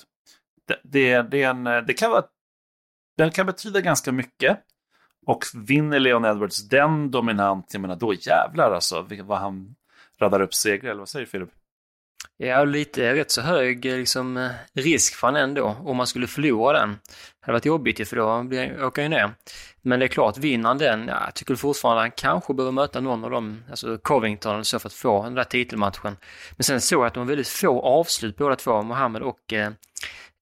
det, 0.68 0.80
det, 0.84 1.22
det, 1.22 1.44
är 1.44 1.50
en, 1.50 1.68
eh, 1.68 1.82
det 1.82 1.94
kan 1.94 2.12
vara, 2.12 2.24
den 3.18 3.32
kan 3.32 3.46
betyda 3.46 3.82
ganska 3.82 4.12
mycket. 4.12 4.60
Och 5.26 5.44
vinner 5.54 6.00
Leon 6.00 6.26
Edwards 6.26 6.70
den 6.70 7.12
dominant, 7.12 7.74
jag 7.74 7.82
menar 7.82 7.96
då 7.96 8.14
jävlar 8.14 8.72
alltså 8.72 9.08
vad 9.24 9.38
han 9.38 9.76
radar 10.20 10.42
upp 10.42 10.54
segrar, 10.54 10.92
eller 10.92 11.00
vad 11.00 11.10
säger 11.10 11.26
Filip? 11.26 11.50
Ja, 12.38 12.64
lite 12.64 13.16
rätt 13.16 13.32
så 13.32 13.42
hög 13.42 13.86
eh, 13.86 13.98
liksom, 13.98 14.38
eh, 14.38 14.50
risk 14.74 15.16
för 15.16 15.28
han 15.28 15.36
ändå, 15.36 15.78
om 15.86 15.98
man 15.98 16.08
skulle 16.08 16.28
förlora 16.28 16.80
den. 16.80 16.90
Det 16.90 17.46
hade 17.46 17.54
varit 17.54 17.66
jobbigt 17.66 18.10
för 18.10 18.16
då 18.16 18.24
åker 18.88 19.02
han 19.02 19.12
ju 19.12 19.18
ner. 19.18 19.34
Men 19.82 20.00
det 20.00 20.06
är 20.06 20.08
klart, 20.08 20.38
vinner 20.38 20.68
han 20.68 20.78
den, 20.78 21.08
ja, 21.08 21.22
jag 21.26 21.34
tycker 21.34 21.56
fortfarande 21.56 22.02
han 22.02 22.12
kanske 22.12 22.54
behöver 22.54 22.72
möta 22.72 23.02
någon 23.02 23.24
av 23.24 23.32
dem, 23.32 23.64
alltså 23.70 23.98
Covington 23.98 24.54
eller 24.54 24.64
så 24.64 24.80
för 24.80 24.90
att 24.90 24.94
få 24.94 25.24
den 25.24 25.36
där 25.36 25.44
titelmatchen. 25.44 26.18
Men 26.56 26.64
sen 26.64 26.82
såg 26.82 27.00
jag 27.00 27.08
att 27.08 27.14
de 27.14 27.20
har 27.20 27.28
väldigt 27.28 27.48
få 27.48 27.82
avslut 27.82 28.38
båda 28.38 28.56
två, 28.56 28.82
Mohammed 28.82 29.22
och 29.22 29.54
eh, 29.54 29.72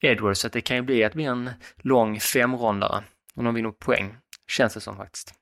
Edwards, 0.02 0.40
så 0.40 0.48
att 0.48 0.54
det 0.54 0.62
kan 0.62 0.78
ju 0.78 0.84
bli 0.84 1.04
att 1.04 1.14
bli 1.14 1.24
en 1.24 1.50
lång 1.78 2.20
femrondare 2.20 3.04
om 3.36 3.46
de 3.46 3.56
vinner 3.56 3.72
poäng, 3.72 4.18
känns 4.48 4.74
det 4.74 4.82
som 4.82 4.98
faktiskt. 4.98 5.34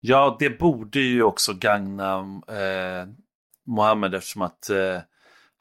Ja, 0.00 0.36
det 0.38 0.58
borde 0.58 1.00
ju 1.00 1.22
också 1.22 1.52
gagna 1.54 2.18
eh, 2.48 3.08
Mohammed 3.66 4.14
eftersom 4.14 4.42
att 4.42 4.70
eh, 4.70 4.98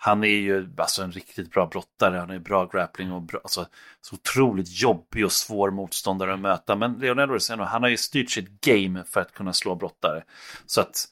han 0.02 0.24
är 0.24 0.28
ju 0.28 0.70
alltså 0.78 1.04
en 1.04 1.12
riktigt 1.12 1.52
bra 1.52 1.66
brottare, 1.68 2.18
han 2.18 2.30
är 2.30 2.40
bra 2.40 2.66
grappling 2.66 3.12
och 3.12 3.22
bra, 3.22 3.40
alltså, 3.44 3.66
så 4.02 4.16
otroligt 4.16 4.82
jobbig 4.82 5.26
och 5.26 5.32
svår 5.32 5.72
motståndare 5.72 6.34
att 6.34 6.40
möta. 6.40 6.76
Men 6.76 6.94
Leon 6.94 7.20
Edwards, 7.20 7.50
han 7.50 7.84
har 7.84 7.90
ju 7.90 7.98
styrt 7.98 8.30
sitt 8.30 8.62
game 8.62 9.04
för 9.04 9.22
att 9.22 9.34
kunna 9.34 9.54
slå 9.54 9.76
brottare. 9.76 10.24
Så 10.66 10.82
att 10.82 11.08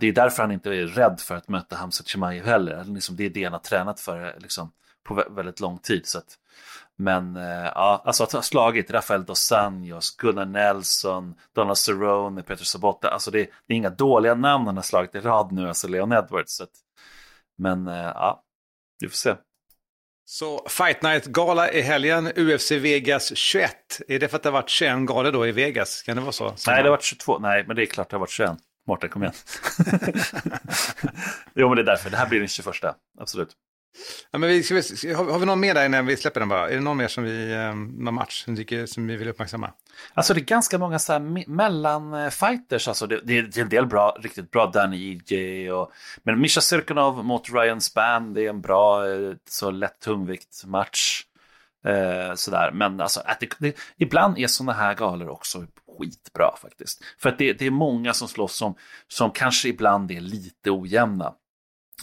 det 0.00 0.06
är 0.06 0.12
därför 0.12 0.42
han 0.42 0.52
inte 0.52 0.70
är 0.70 0.86
rädd 0.86 1.20
för 1.20 1.34
att 1.34 1.48
möta 1.48 1.76
Hamza 1.76 2.04
Chimaev 2.04 2.46
heller. 2.46 2.84
Liksom, 2.84 3.16
det 3.16 3.24
är 3.24 3.30
det 3.30 3.44
han 3.44 3.52
har 3.52 3.60
tränat 3.60 4.00
för 4.00 4.36
liksom, 4.38 4.72
på 5.04 5.24
väldigt 5.30 5.60
lång 5.60 5.78
tid. 5.78 6.06
Så 6.06 6.18
att, 6.18 6.38
men 6.96 7.36
eh, 7.36 7.70
ja, 7.74 8.02
alltså 8.04 8.24
att 8.24 8.32
ha 8.32 8.42
slagit 8.42 8.90
Rafael 8.90 9.24
dos 9.24 9.52
Anjos, 9.52 10.16
Gunnar 10.16 10.46
Nelson, 10.46 11.34
Donald 11.54 11.78
Cerrone, 11.78 12.42
Peter 12.42 12.64
Sabotta. 12.64 13.08
Alltså 13.08 13.30
det, 13.30 13.38
det, 13.66 13.74
är 13.74 13.76
inga 13.76 13.90
dåliga 13.90 14.34
namn 14.34 14.66
han 14.66 14.76
har 14.76 14.82
slagit 14.82 15.14
i 15.14 15.20
rad 15.20 15.52
nu, 15.52 15.68
alltså 15.68 15.88
Leon 15.88 16.12
Edwards. 16.12 16.56
Så 16.56 16.62
att, 16.62 16.70
men 17.58 17.88
eh, 17.88 17.94
ja, 17.94 18.44
vi 19.00 19.08
får 19.08 19.16
se. 19.16 19.34
Så 20.24 20.66
Fight 20.68 21.02
Night-gala 21.02 21.72
i 21.72 21.80
helgen, 21.80 22.32
UFC 22.36 22.70
Vegas 22.70 23.36
21. 23.36 24.00
Är 24.08 24.18
det 24.18 24.28
för 24.28 24.36
att 24.36 24.42
det 24.42 24.48
har 24.48 24.52
varit 24.52 24.68
21 24.68 24.98
galor 25.06 25.32
då 25.32 25.46
i 25.46 25.52
Vegas? 25.52 26.02
Kan 26.02 26.16
det 26.16 26.22
vara 26.22 26.32
så? 26.32 26.44
Nej, 26.66 26.76
det 26.76 26.82
har 26.82 26.90
varit 26.90 27.02
22. 27.02 27.38
Nej, 27.38 27.64
men 27.66 27.76
det 27.76 27.82
är 27.82 27.86
klart 27.86 28.10
det 28.10 28.16
har 28.16 28.20
varit 28.20 28.30
21. 28.30 28.50
Mårten, 28.86 29.10
kom 29.10 29.22
igen. 29.22 29.34
jo, 31.54 31.68
men 31.68 31.76
det 31.76 31.82
är 31.82 31.86
därför. 31.86 32.10
Det 32.10 32.16
här 32.16 32.28
blir 32.28 32.38
den 32.38 32.48
21. 32.48 32.74
Absolut. 33.20 33.56
Ja, 34.30 34.38
men 34.38 34.48
vi, 34.48 34.62
ska 34.62 34.74
vi, 35.02 35.12
har, 35.12 35.24
har 35.24 35.38
vi 35.38 35.46
någon 35.46 35.60
mer 35.60 35.74
där 35.74 35.86
innan 35.86 36.06
vi 36.06 36.16
släpper 36.16 36.40
den 36.40 36.48
bara? 36.48 36.70
Är 36.70 36.74
det 36.74 36.80
någon 36.80 36.96
mer 36.96 37.08
som 37.08 37.24
vi, 37.24 37.52
eh, 37.52 37.74
någon 37.74 38.14
match 38.14 38.44
som, 38.44 38.56
tycker, 38.56 38.86
som 38.86 39.06
vi 39.06 39.16
vill 39.16 39.28
uppmärksamma? 39.28 39.72
Alltså 40.14 40.34
det 40.34 40.40
är 40.40 40.44
ganska 40.44 40.78
många 40.78 40.98
så 40.98 41.12
här 41.12 41.48
mellanfighters, 41.48 42.88
alltså 42.88 43.06
det, 43.06 43.20
det, 43.24 43.38
är 43.38 43.58
en 43.58 43.68
del 43.68 43.86
bra, 43.86 44.16
riktigt 44.20 44.50
bra 44.50 44.66
Danny 44.66 45.20
EJ 45.30 45.72
och 45.72 45.92
men 46.22 46.40
Misha 46.40 46.60
Sirkunov 46.60 47.24
mot 47.24 47.52
Ryan 47.52 47.80
Spann, 47.80 48.34
det 48.34 48.46
är 48.46 48.50
en 48.50 48.60
bra 48.60 49.08
eh, 49.08 49.32
så 49.48 49.70
lätt 49.70 50.00
tungvikt 50.00 50.64
match. 50.64 51.24
Eh, 51.84 52.34
sådär, 52.34 52.70
men 52.72 53.00
alltså 53.00 53.20
att 53.24 53.40
det, 53.40 53.56
det, 53.58 53.76
ibland 53.96 54.38
är 54.38 54.46
sådana 54.46 54.72
här 54.72 54.94
galor 54.94 55.28
också 55.28 55.66
skitbra 55.98 56.56
faktiskt. 56.62 57.04
För 57.18 57.28
att 57.28 57.38
det, 57.38 57.52
det 57.52 57.66
är 57.66 57.70
många 57.70 58.12
som 58.12 58.28
slåss 58.28 58.56
som, 58.56 58.74
som 59.08 59.30
kanske 59.30 59.68
ibland 59.68 60.10
är 60.10 60.20
lite 60.20 60.70
ojämna. 60.70 61.34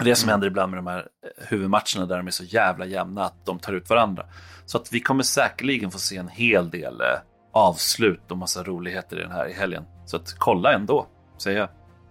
Det 0.03 0.15
som 0.15 0.29
mm. 0.29 0.33
händer 0.33 0.47
ibland 0.47 0.71
med 0.71 0.77
de 0.77 0.87
här 0.87 0.99
eh, 0.99 1.47
huvudmatcherna 1.47 2.05
där 2.05 2.17
de 2.17 2.27
är 2.27 2.31
så 2.31 2.43
jävla 2.43 2.85
jämna 2.85 3.25
att 3.25 3.45
de 3.45 3.59
tar 3.59 3.73
ut 3.73 3.89
varandra. 3.89 4.25
Så 4.65 4.77
att 4.77 4.93
vi 4.93 4.99
kommer 4.99 5.23
säkerligen 5.23 5.91
få 5.91 5.99
se 5.99 6.17
en 6.17 6.27
hel 6.27 6.69
del 6.69 7.01
eh, 7.01 7.07
avslut 7.53 8.31
och 8.31 8.37
massa 8.37 8.63
roligheter 8.63 9.19
i 9.19 9.21
den 9.21 9.31
här 9.31 9.47
i 9.47 9.53
helgen. 9.53 9.83
Så 10.05 10.17
att 10.17 10.35
kolla 10.37 10.73
ändå, 10.73 11.07
säger 11.37 11.59
jag. 11.59 11.69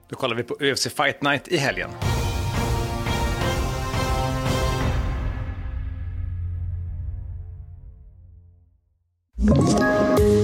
Då 0.08 0.16
kollar 0.16 0.36
vi 0.36 0.42
på 0.42 0.54
UFC 0.54 0.88
Fight 0.96 1.22
Night 1.22 1.48
i 1.48 1.56
helgen. 1.56 1.90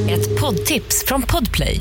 Ett 0.08 0.40
poddtips 0.40 1.04
från 1.06 1.22
Podplay. 1.22 1.80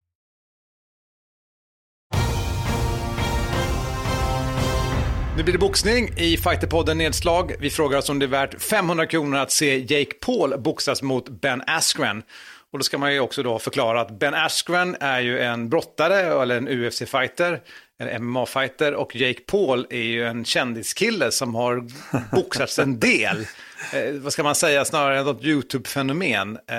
Nu 5.41 5.45
blir 5.45 5.53
det 5.53 5.59
boxning 5.59 6.09
i 6.17 6.37
Fighterpodden 6.37 6.97
Nedslag. 6.97 7.55
Vi 7.59 7.69
frågar 7.69 7.97
oss 7.97 8.09
om 8.09 8.19
det 8.19 8.25
är 8.25 8.27
värt 8.27 8.61
500 8.61 9.05
kronor 9.05 9.37
att 9.37 9.51
se 9.51 9.79
Jake 9.79 10.13
Paul 10.13 10.59
boxas 10.59 11.01
mot 11.01 11.29
Ben 11.29 11.63
Askren. 11.67 12.23
Och 12.71 12.79
då 12.79 12.83
ska 12.83 12.97
man 12.97 13.13
ju 13.13 13.19
också 13.19 13.43
då 13.43 13.59
förklara 13.59 14.01
att 14.01 14.19
Ben 14.19 14.33
Askren 14.33 14.95
är 14.99 15.19
ju 15.19 15.39
en 15.39 15.69
brottare 15.69 16.41
eller 16.41 16.57
en 16.57 16.67
UFC-fighter, 16.67 17.59
en 17.99 18.23
MMA-fighter 18.23 18.93
och 18.93 19.15
Jake 19.15 19.39
Paul 19.39 19.87
är 19.89 20.03
ju 20.03 20.27
en 20.27 20.45
kändiskille 20.45 21.31
som 21.31 21.55
har 21.55 21.87
boxats 22.35 22.79
en 22.79 22.99
del. 22.99 23.47
Eh, 23.93 24.13
vad 24.13 24.33
ska 24.33 24.43
man 24.43 24.55
säga, 24.55 24.85
snarare 24.85 25.23
något 25.23 25.43
YouTube-fenomen. 25.43 26.57
Eh, 26.67 26.77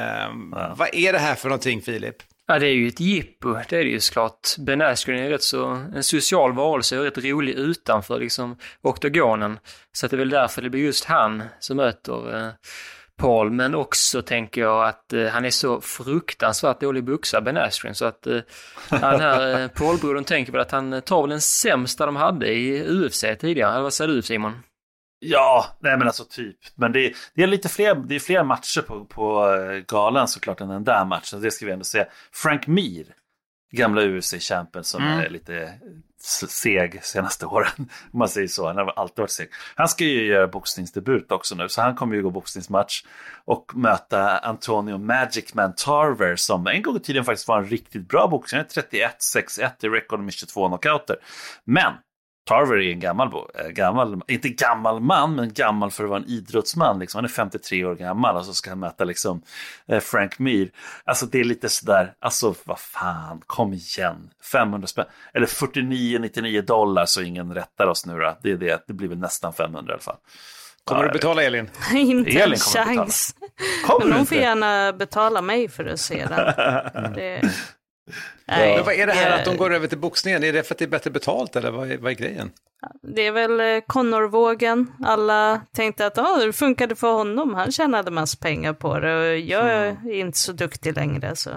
ja. 0.52 0.74
Vad 0.76 0.88
är 0.92 1.12
det 1.12 1.18
här 1.18 1.34
för 1.34 1.48
någonting, 1.48 1.82
Filip? 1.82 2.16
Ja, 2.52 2.58
det 2.58 2.66
är 2.66 2.74
ju 2.74 2.88
ett 2.88 3.00
jippo, 3.00 3.54
det 3.68 3.76
är 3.76 3.84
det 3.84 3.90
ju 3.90 4.00
såklart. 4.00 4.56
Ben 4.58 4.82
Askren 4.82 5.18
är 5.18 5.30
rätt 5.30 5.42
så, 5.42 5.66
en 5.94 6.02
social 6.02 6.52
varelse 6.52 6.98
och 6.98 7.04
rätt 7.04 7.18
rolig 7.18 7.52
utanför 7.52 8.18
liksom 8.18 8.56
oktogonen. 8.82 9.58
Så 9.92 10.06
att 10.06 10.10
det 10.10 10.14
är 10.14 10.18
väl 10.18 10.28
därför 10.28 10.62
det 10.62 10.70
blir 10.70 10.80
just 10.80 11.04
han 11.04 11.42
som 11.58 11.76
möter 11.76 12.36
eh, 12.36 12.50
Paul, 13.16 13.50
men 13.50 13.74
också 13.74 14.22
tänker 14.22 14.60
jag 14.60 14.88
att 14.88 15.12
eh, 15.12 15.26
han 15.26 15.44
är 15.44 15.50
så 15.50 15.80
fruktansvärt 15.80 16.80
dålig 16.80 17.04
boxare, 17.04 17.42
Ben 17.42 17.56
Askren, 17.56 17.94
så 17.94 18.04
att 18.04 18.26
eh, 18.26 18.40
den 18.90 19.20
här 19.20 19.60
eh, 19.60 19.68
Paul-brodern 19.68 20.24
tänker 20.24 20.52
väl 20.52 20.60
att 20.60 20.72
han 20.72 20.92
eh, 20.92 21.00
tar 21.00 21.22
väl 21.22 21.30
den 21.30 21.40
sämsta 21.40 22.06
de 22.06 22.16
hade 22.16 22.52
i 22.52 22.88
UFC 22.88 23.24
tidigare, 23.40 23.72
eller 23.72 23.82
vad 23.82 23.92
säger 23.92 24.12
du 24.12 24.22
Simon? 24.22 24.52
Ja, 25.24 25.66
nej 25.80 25.98
men 25.98 26.06
alltså 26.06 26.24
typ. 26.24 26.56
Men 26.74 26.92
det, 26.92 27.12
det 27.34 27.42
är 27.42 27.46
lite 27.46 27.68
fler, 27.68 27.94
det 27.94 28.14
är 28.14 28.18
fler 28.18 28.44
matcher 28.44 28.80
på, 28.80 29.04
på 29.04 29.54
eh, 29.54 29.78
galan 29.78 30.28
såklart 30.28 30.60
än 30.60 30.68
den 30.68 30.84
där 30.84 31.04
matchen. 31.04 31.40
Det 31.40 31.50
ska 31.50 31.66
vi 31.66 31.72
ändå 31.72 31.84
säga. 31.84 32.06
Frank 32.32 32.66
Mir, 32.66 33.04
gamla 33.72 34.02
UFC-champion 34.02 34.82
som 34.82 35.02
mm. 35.02 35.18
är 35.18 35.28
lite 35.28 35.72
seg 36.48 37.04
senaste 37.04 37.46
åren. 37.46 37.70
Om 38.12 38.18
man 38.18 38.28
säger 38.28 38.48
så. 38.48 38.66
Han 38.66 38.76
har 38.76 38.92
alltid 38.96 39.18
varit 39.18 39.30
seg. 39.30 39.48
Han 39.74 39.88
ska 39.88 40.04
ju 40.04 40.26
göra 40.26 40.46
boxningsdebut 40.46 41.32
också 41.32 41.54
nu, 41.54 41.68
så 41.68 41.82
han 41.82 41.94
kommer 41.94 42.16
ju 42.16 42.22
gå 42.22 42.30
boxningsmatch 42.30 43.02
och 43.44 43.76
möta 43.76 44.38
Antonio 44.38 44.98
Magic 44.98 45.54
Man 45.54 45.74
Tarver 45.74 46.36
som 46.36 46.66
en 46.66 46.82
gång 46.82 46.96
i 46.96 47.00
tiden 47.00 47.24
faktiskt 47.24 47.48
var 47.48 47.58
en 47.58 47.68
riktigt 47.68 48.08
bra 48.08 48.28
boxare. 48.28 48.64
31-6-1 48.64 49.70
i 49.82 49.88
rekord 49.88 50.20
med 50.20 50.34
22 50.34 50.68
knockouter. 50.68 51.16
Men 51.64 51.92
Tarver 52.44 52.76
är 52.76 52.92
en 52.92 53.00
gammal, 53.00 53.32
eh, 53.54 53.68
gammal, 53.68 54.22
inte 54.28 54.48
gammal 54.48 55.00
man, 55.00 55.34
men 55.34 55.52
gammal 55.52 55.90
för 55.90 56.04
att 56.04 56.10
vara 56.10 56.20
en 56.20 56.28
idrottsman. 56.28 56.98
Liksom. 56.98 57.18
Han 57.18 57.24
är 57.24 57.28
53 57.28 57.84
år 57.84 57.94
gammal 57.94 58.36
och 58.36 58.44
så 58.44 58.54
ska 58.54 58.70
han 58.70 58.78
möta 58.78 59.04
liksom, 59.04 59.42
eh, 59.86 60.00
Frank 60.00 60.38
Mir. 60.38 60.70
Alltså 61.04 61.26
det 61.26 61.40
är 61.40 61.44
lite 61.44 61.68
sådär, 61.68 62.14
alltså 62.20 62.54
vad 62.64 62.78
fan, 62.78 63.42
kom 63.46 63.72
igen. 63.72 64.30
500 64.52 64.86
spänn, 64.86 65.06
eller 65.34 65.46
49,99 65.46 66.62
dollar 66.62 67.06
så 67.06 67.22
ingen 67.22 67.54
rättar 67.54 67.86
oss 67.86 68.06
nu 68.06 68.18
då. 68.18 68.38
Det 68.42 68.50
är 68.50 68.56
det, 68.56 68.84
det 68.86 68.92
blir 68.92 69.08
väl 69.08 69.18
nästan 69.18 69.52
500 69.52 69.92
i 69.92 69.94
alla 69.94 70.02
fall. 70.02 70.16
Kommer 70.84 71.04
du 71.04 71.10
betala 71.10 71.42
Elin? 71.42 71.70
inte 71.94 72.30
Elin 72.30 72.52
en 72.52 72.58
chans. 72.58 73.34
Kommer 73.86 74.06
Men 74.06 74.16
hon 74.16 74.26
får 74.26 74.38
gärna 74.38 74.92
betala 74.92 75.42
mig 75.42 75.68
för 75.68 75.84
att 75.84 76.00
se 76.00 76.26
den. 76.26 77.12
det... 77.14 77.42
Nej, 78.48 78.76
Men 78.76 78.84
vad 78.84 78.94
är 78.94 79.06
det 79.06 79.12
här 79.12 79.38
att 79.38 79.44
de 79.44 79.56
går 79.56 79.74
över 79.74 79.86
till 79.86 79.98
boxningen? 79.98 80.44
Är 80.44 80.52
det 80.52 80.62
för 80.62 80.74
att 80.74 80.78
det 80.78 80.84
är 80.84 80.88
bättre 80.88 81.10
betalt 81.10 81.56
eller 81.56 81.70
vad 81.70 81.90
är, 81.90 81.98
vad 81.98 82.12
är 82.12 82.16
grejen? 82.16 82.50
Det 83.02 83.26
är 83.26 83.32
väl 83.32 83.60
eh, 83.60 83.80
Connor-vågen. 83.86 84.92
Alla 85.04 85.60
tänkte 85.74 86.06
att 86.06 86.18
ah, 86.18 86.36
det 86.36 86.52
funkade 86.52 86.96
för 86.96 87.12
honom. 87.12 87.54
Han 87.54 87.72
tjänade 87.72 88.10
massa 88.10 88.38
pengar 88.40 88.72
på 88.72 88.98
det 88.98 89.16
och 89.16 89.38
jag 89.38 89.70
är 89.70 90.12
inte 90.12 90.38
så 90.38 90.52
duktig 90.52 90.96
längre. 90.96 91.36
Så. 91.36 91.50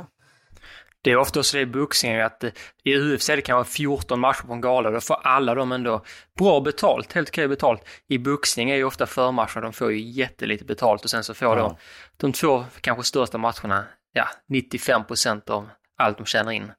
Det 1.01 1.11
är 1.11 1.17
ofta 1.17 1.43
så 1.43 1.57
i 1.57 1.65
boxning 1.65 2.21
att 2.21 2.43
eh, 2.43 2.49
i 2.83 2.97
UFC 2.97 3.27
det 3.27 3.41
kan 3.41 3.55
vara 3.55 3.65
14 3.65 4.19
matcher 4.19 4.43
på 4.47 4.53
en 4.53 4.61
gala. 4.61 4.91
Då 4.91 5.01
får 5.01 5.15
alla 5.23 5.55
de 5.55 5.71
ändå 5.71 6.03
bra 6.39 6.61
betalt, 6.61 7.13
helt 7.13 7.29
okej 7.29 7.47
betalt. 7.47 7.81
I 8.07 8.17
boxning 8.17 8.69
är 8.69 8.75
ju 8.75 8.83
ofta 8.83 9.05
förmatcherna, 9.05 9.61
de 9.61 9.73
får 9.73 9.91
ju 9.91 9.99
jättelite 9.99 10.65
betalt 10.65 11.03
och 11.03 11.09
sen 11.09 11.23
så 11.23 11.33
får 11.33 11.47
ja. 11.47 11.55
de 11.55 11.75
de 12.17 12.33
två 12.33 12.65
kanske 12.81 13.03
största 13.03 13.37
matcherna, 13.37 13.85
ja, 14.13 14.27
95 14.49 15.05
procent 15.05 15.49
av 15.49 15.69
allt 15.97 16.17
de 16.17 16.25
tjänar 16.25 16.51
in. 16.51 16.71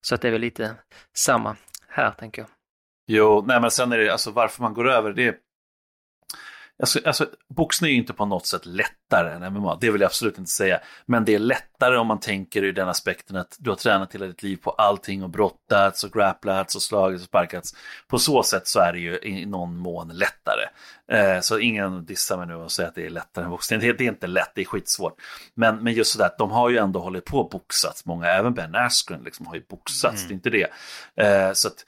Så 0.00 0.14
att 0.14 0.20
det 0.20 0.28
är 0.28 0.32
väl 0.32 0.40
lite 0.40 0.74
samma 1.16 1.56
här, 1.88 2.10
tänker 2.10 2.42
jag. 2.42 2.48
Jo, 3.06 3.44
nej 3.46 3.60
men 3.60 3.70
sen 3.70 3.92
är 3.92 3.98
det 3.98 4.12
alltså 4.12 4.30
varför 4.30 4.62
man 4.62 4.74
går 4.74 4.90
över, 4.90 5.12
det 5.12 5.26
är 5.26 5.36
Alltså, 6.80 7.00
alltså, 7.04 7.26
boxning 7.48 7.88
är 7.88 7.92
ju 7.92 7.98
inte 8.00 8.12
på 8.12 8.26
något 8.26 8.46
sätt 8.46 8.66
lättare 8.66 9.32
än 9.32 9.52
MMA, 9.52 9.78
det 9.80 9.90
vill 9.90 10.00
jag 10.00 10.08
absolut 10.08 10.38
inte 10.38 10.50
säga. 10.50 10.80
Men 11.06 11.24
det 11.24 11.34
är 11.34 11.38
lättare 11.38 11.96
om 11.96 12.06
man 12.06 12.20
tänker 12.20 12.64
i 12.64 12.72
den 12.72 12.88
aspekten 12.88 13.36
att 13.36 13.56
du 13.58 13.70
har 13.70 13.76
tränat 13.76 14.14
hela 14.14 14.26
ditt 14.26 14.42
liv 14.42 14.56
på 14.56 14.70
allting 14.70 15.22
och 15.22 15.30
brottats 15.30 16.04
och 16.04 16.12
grapplats 16.12 16.74
och 16.76 16.82
slagits 16.82 17.22
och 17.22 17.28
sparkats. 17.28 17.74
På 18.08 18.18
så 18.18 18.42
sätt 18.42 18.68
så 18.68 18.80
är 18.80 18.92
det 18.92 18.98
ju 18.98 19.18
i 19.18 19.46
någon 19.46 19.76
mån 19.76 20.08
lättare. 20.08 20.64
Eh, 21.12 21.40
så 21.40 21.58
ingen 21.58 22.04
dissar 22.04 22.36
mig 22.36 22.46
nu 22.46 22.54
och 22.54 22.72
säger 22.72 22.88
att 22.88 22.94
det 22.94 23.06
är 23.06 23.10
lättare 23.10 23.44
än 23.44 23.50
boxning. 23.50 23.80
Det, 23.80 23.92
det, 23.92 24.04
är 24.04 24.08
inte 24.08 24.26
lätt, 24.26 24.52
det 24.54 24.60
är 24.60 24.64
skitsvårt. 24.64 25.20
Men, 25.54 25.76
men 25.76 25.92
just 25.92 26.12
sådär, 26.12 26.30
de 26.38 26.50
har 26.50 26.70
ju 26.70 26.78
ändå 26.78 27.00
hållit 27.00 27.24
på 27.24 27.38
och 27.38 27.50
boxats, 27.50 28.06
många, 28.06 28.26
även 28.26 28.54
Ben 28.54 28.74
Askren 28.74 29.22
liksom 29.22 29.46
har 29.46 29.54
ju 29.54 29.62
boxats, 29.68 30.24
mm. 30.24 30.28
det 30.28 30.32
är 30.32 30.34
inte 30.34 30.50
det. 30.50 30.70
Eh, 31.26 31.52
så 31.52 31.68
att, 31.68 31.84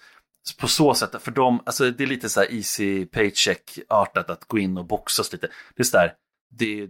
på 0.53 0.69
så 0.69 0.95
sätt, 0.95 1.23
för 1.23 1.31
dem, 1.31 1.63
alltså 1.67 1.91
det 1.91 2.05
är 2.05 2.09
lite 2.09 2.29
så 2.29 2.41
här 2.41 2.55
easy 2.55 3.07
paycheck-artat 3.07 4.31
att 4.31 4.45
gå 4.45 4.59
in 4.59 4.79
och 4.79 4.87
boxas 4.87 5.33
lite. 5.33 5.49
Det 5.75 5.83
är 5.83 5.85
så 5.85 5.97
där, 5.97 6.13
det, 6.51 6.81
är 6.81 6.89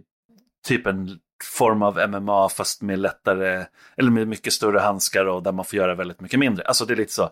typ 0.67 0.87
en 0.87 1.19
form 1.57 1.81
av 1.81 2.09
MMA 2.09 2.49
fast 2.49 2.81
med 2.81 2.99
lättare, 2.99 3.65
eller 3.97 4.11
med 4.11 4.27
mycket 4.27 4.53
större 4.53 4.79
handskar 4.79 5.25
och 5.25 5.43
där 5.43 5.51
man 5.51 5.65
får 5.65 5.77
göra 5.77 5.95
väldigt 5.95 6.21
mycket 6.21 6.39
mindre. 6.39 6.65
Alltså 6.65 6.85
det 6.85 6.93
är 6.93 6.97
lite 6.97 7.13
så, 7.13 7.29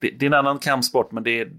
det, 0.00 0.10
det 0.10 0.26
är 0.26 0.30
en 0.30 0.34
annan 0.34 0.58
kampsport 0.58 1.12
men 1.12 1.22
det 1.22 1.40
är, 1.40 1.52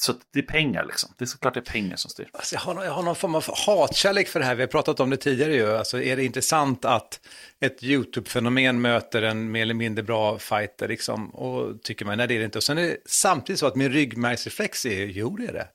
så 0.00 0.14
det 0.32 0.38
är 0.38 0.42
pengar 0.42 0.84
liksom. 0.84 1.10
Det 1.18 1.24
är 1.24 1.26
såklart 1.26 1.54
det 1.54 1.60
är 1.60 1.72
pengar 1.72 1.96
som 1.96 2.10
styr. 2.10 2.28
Alltså 2.32 2.54
jag, 2.54 2.60
har, 2.60 2.84
jag 2.84 2.92
har 2.92 3.02
någon 3.02 3.16
form 3.16 3.34
av 3.34 3.44
hatkärlek 3.66 4.28
för 4.28 4.40
det 4.40 4.46
här. 4.46 4.54
Vi 4.54 4.62
har 4.62 4.68
pratat 4.68 5.00
om 5.00 5.10
det 5.10 5.16
tidigare 5.16 5.54
ju. 5.54 5.76
Alltså 5.76 6.02
är 6.02 6.16
det 6.16 6.24
intressant 6.24 6.84
att 6.84 7.20
ett 7.60 7.82
YouTube-fenomen 7.82 8.80
möter 8.80 9.22
en 9.22 9.50
mer 9.50 9.62
eller 9.62 9.74
mindre 9.74 10.02
bra 10.02 10.38
fighter 10.38 10.88
liksom? 10.88 11.30
Och 11.30 11.82
tycker 11.82 12.04
man, 12.04 12.18
nej 12.18 12.26
det 12.26 12.34
är 12.34 12.38
det 12.38 12.44
inte. 12.44 12.58
Och 12.58 12.64
sen 12.64 12.78
är 12.78 12.82
det 12.82 12.96
samtidigt 13.06 13.60
så 13.60 13.66
att 13.66 13.76
min 13.76 13.92
ryggmärgsreflex 13.92 14.86
är, 14.86 15.06
jo 15.06 15.36
det 15.36 15.46
är 15.46 15.52
det. 15.52 15.68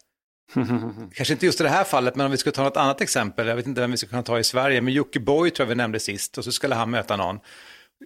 Kanske 1.13 1.33
inte 1.33 1.45
just 1.45 1.61
i 1.61 1.63
det 1.63 1.69
här 1.69 1.83
fallet, 1.83 2.15
men 2.15 2.25
om 2.25 2.31
vi 2.31 2.37
ska 2.37 2.51
ta 2.51 2.63
något 2.63 2.77
annat 2.77 3.01
exempel, 3.01 3.47
jag 3.47 3.55
vet 3.55 3.67
inte 3.67 3.81
vem 3.81 3.91
vi 3.91 3.97
ska 3.97 4.07
kunna 4.07 4.23
ta 4.23 4.39
i 4.39 4.43
Sverige, 4.43 4.81
men 4.81 4.93
Jocke 4.93 5.19
Boy 5.19 5.51
tror 5.51 5.65
jag 5.65 5.69
vi 5.69 5.75
nämnde 5.75 5.99
sist, 5.99 6.37
och 6.37 6.43
så 6.43 6.51
skulle 6.51 6.75
han 6.75 6.91
möta 6.91 7.17
någon. 7.17 7.39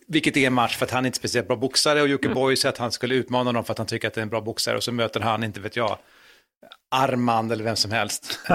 Vilket 0.07 0.37
är 0.37 0.47
en 0.47 0.53
match 0.53 0.77
för 0.77 0.85
att 0.85 0.91
han 0.91 1.05
är 1.05 1.07
inte 1.07 1.17
är 1.17 1.19
speciellt 1.19 1.47
bra 1.47 1.57
boxare 1.57 2.01
och 2.01 2.07
Jocke 2.07 2.27
mm. 2.27 2.35
Boy 2.35 2.55
säger 2.55 2.73
att 2.73 2.77
han 2.77 2.91
skulle 2.91 3.15
utmana 3.15 3.51
någon 3.51 3.63
för 3.63 3.71
att 3.71 3.77
han 3.77 3.87
tycker 3.87 4.07
att 4.07 4.13
det 4.13 4.21
är 4.21 4.23
en 4.23 4.29
bra 4.29 4.41
boxare 4.41 4.77
och 4.77 4.83
så 4.83 4.91
möter 4.91 5.19
han, 5.19 5.43
inte 5.43 5.59
vet 5.59 5.75
jag, 5.75 5.97
Armand 6.91 7.51
eller 7.51 7.63
vem 7.63 7.75
som 7.75 7.91
helst. 7.91 8.39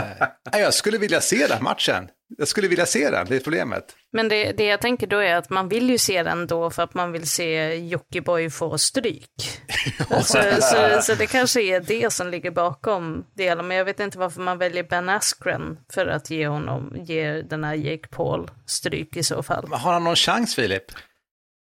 Eh, 0.53 0.61
jag 0.61 0.75
skulle 0.75 0.99
vilja 0.99 1.21
se 1.21 1.47
den 1.47 1.63
matchen. 1.63 2.09
Jag 2.39 2.49
skulle 2.49 2.69
vilja 2.69 2.87
se 2.87 3.11
den, 3.11 3.27
det 3.29 3.37
är 3.37 3.41
problemet. 3.41 3.97
Men 4.13 4.29
det, 4.29 4.53
det 4.53 4.65
jag 4.65 4.81
tänker 4.81 5.07
då 5.07 5.19
är 5.19 5.35
att 5.35 5.51
man 5.51 5.69
vill 5.69 5.91
ju 5.91 5.99
se 5.99 6.23
den 6.23 6.47
då 6.47 6.71
för 6.71 6.83
att 6.83 6.95
man 6.95 7.13
vill 7.13 7.29
se 7.29 7.75
Jockiboi 7.75 8.51
få 8.51 8.79
stryk. 8.79 9.61
så, 10.11 10.43
så, 10.61 11.03
så, 11.03 11.15
det 11.15 11.27
kanske 11.27 11.63
är 11.63 11.81
det 11.81 12.13
som 12.13 12.29
ligger 12.29 12.51
bakom 12.51 13.25
det 13.35 13.57
Men 13.57 13.77
jag 13.77 13.85
vet 13.85 14.01
inte 14.01 14.19
varför 14.19 14.41
man 14.41 14.59
väljer 14.59 14.83
Ben 14.83 15.09
Askren 15.09 15.79
för 15.93 16.07
att 16.07 16.31
ge 16.31 16.47
honom, 16.49 16.97
ge 17.05 17.43
den 17.43 17.65
här 17.65 17.75
Jake 17.75 18.09
Paul 18.09 18.51
stryk 18.67 19.17
i 19.17 19.23
så 19.23 19.43
fall. 19.43 19.69
Har 19.73 19.93
han 19.93 20.05
någon 20.05 20.17
chans, 20.17 20.55
Filip? 20.55 20.85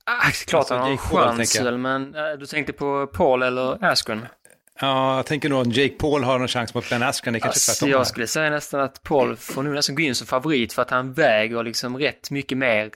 Ah, 0.04 0.30
klart 0.46 0.68
han 0.70 0.78
har 0.78 0.90
en 0.90 0.98
chans, 0.98 1.78
men 1.78 2.14
äh, 2.14 2.22
du 2.38 2.46
tänkte 2.46 2.72
på 2.72 3.06
Paul 3.06 3.42
eller 3.42 3.84
Askren? 3.84 4.26
Ja, 4.80 5.16
jag 5.16 5.26
tänker 5.26 5.48
nog 5.48 5.60
att 5.60 5.76
Jake 5.76 5.94
Paul 5.94 6.24
har 6.24 6.38
någon 6.38 6.48
chans 6.48 6.74
mot 6.74 6.90
Ben 6.90 7.02
Askren. 7.02 7.34
Det 7.34 7.40
kanske 7.40 7.56
alltså, 7.56 7.72
tvärtom. 7.72 7.90
Jag 7.90 8.06
skulle 8.06 8.26
säga 8.26 8.50
nästan 8.50 8.80
att 8.80 9.02
Paul 9.02 9.36
får 9.36 9.62
nog 9.62 9.74
nästan 9.74 9.94
gå 9.94 10.02
in 10.02 10.14
som 10.14 10.26
favorit 10.26 10.72
för 10.72 10.82
att 10.82 10.90
han 10.90 11.12
väger 11.12 11.62
liksom 11.62 11.98
rätt 11.98 12.30
mycket 12.30 12.58
mer 12.58 12.90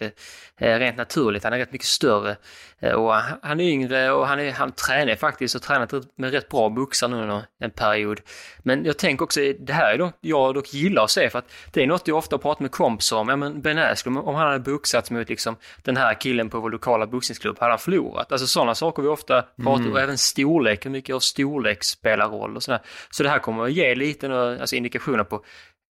eh, 0.61 0.79
rent 0.79 0.97
naturligt. 0.97 1.45
Han 1.45 1.53
är 1.53 1.59
rätt 1.59 1.73
mycket 1.73 1.87
större 1.87 2.37
eh, 2.81 2.93
och 2.93 3.15
han 3.43 3.61
är 3.61 3.65
yngre 3.65 4.11
och 4.11 4.27
han, 4.27 4.41
är, 4.41 4.53
han 4.53 4.73
tränar 4.73 5.15
faktiskt 5.15 5.55
och 5.55 5.63
tränat 5.63 5.93
med 6.17 6.31
rätt 6.31 6.49
bra 6.49 6.69
boxare 6.69 7.11
nu 7.11 7.23
under 7.23 7.43
en 7.61 7.71
period. 7.71 8.21
Men 8.59 8.85
jag 8.85 8.99
tänker 8.99 9.25
också, 9.25 9.41
det 9.59 9.73
här 9.73 9.95
är 9.95 9.99
dock, 9.99 10.15
jag 10.21 10.55
dock 10.55 10.75
gillar 10.75 11.05
att 11.05 11.11
se 11.11 11.31
för 11.31 11.39
att 11.39 11.53
det 11.73 11.83
är 11.83 11.87
något 11.87 12.09
jag 12.09 12.17
ofta 12.17 12.39
pratar 12.39 12.63
med 12.63 12.71
kompisar 12.71 13.17
om. 13.17 13.29
Ja 13.29 13.37
men 13.37 13.63
Ben 13.63 13.79
Askren, 13.79 14.17
om 14.17 14.35
han 14.35 14.47
hade 14.47 14.59
boxats 14.59 15.11
mot 15.11 15.29
liksom 15.29 15.57
den 15.83 15.97
här 15.97 16.21
killen 16.21 16.51
på 16.51 16.61
vår 16.61 16.71
lokala 16.71 17.07
boxningsklubb, 17.07 17.59
hade 17.61 17.73
han 17.73 17.79
förlorat? 17.79 18.33
Alltså 18.33 18.47
sådana 18.47 18.75
saker 18.75 19.03
vi 19.03 19.09
ofta 19.09 19.43
pratar 19.43 19.73
om, 19.73 19.81
mm. 19.81 19.93
och 19.93 20.01
även 20.01 20.19
storlek, 20.19 20.87
hur 20.87 20.91
mycket 20.91 21.15
av 21.15 21.21
storlek 21.21 21.66
spelar 21.75 22.29
roll 22.29 22.57
och 22.57 22.63
sådär. 22.63 22.81
Så 23.11 23.23
det 23.23 23.29
här 23.29 23.39
kommer 23.39 23.65
att 23.65 23.73
ge 23.73 23.95
lite 23.95 24.33
alltså 24.61 24.77
indikationer 24.77 25.25
på 25.25 25.45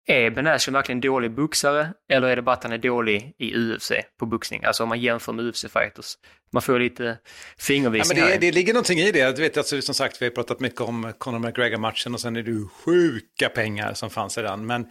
är 0.07 0.31
Ben 0.31 0.47
Ashton 0.47 0.75
verkligen 0.75 1.01
dålig 1.01 1.31
boxare 1.31 1.93
eller 2.11 2.29
är 2.29 2.37
det 2.37 2.43
bara 2.43 2.53
att 2.53 2.63
han 2.63 2.73
är 2.73 2.79
dålig 2.79 3.35
i 3.39 3.55
UFC 3.55 3.93
på 4.19 4.27
boxning? 4.27 4.65
Alltså 4.65 4.83
om 4.83 4.89
man 4.89 5.01
jämför 5.01 5.33
med 5.33 5.45
UFC-fighters. 5.45 6.15
Man 6.53 6.63
får 6.63 6.79
lite 6.79 7.19
fingervisning 7.59 8.19
ja, 8.19 8.25
men 8.25 8.41
det, 8.41 8.47
det 8.47 8.53
ligger 8.53 8.73
någonting 8.73 8.99
i 8.99 9.13
det. 9.13 9.37
Du 9.37 9.43
vet, 9.43 9.57
alltså, 9.57 9.83
som 9.83 9.95
sagt, 9.95 10.23
vi 10.23 10.27
har 10.27 10.31
pratat 10.31 10.61
mycket 10.61 10.81
om 10.81 11.13
Conor 11.19 11.39
McGregor-matchen 11.39 12.15
och 12.15 12.21
sen 12.21 12.37
är 12.37 12.43
det 12.43 12.69
sjuka 12.69 13.49
pengar 13.49 13.95
som 13.95 14.11
fanns 14.11 14.39
i 14.39 14.43
den. 14.43 14.67
Men 14.67 14.83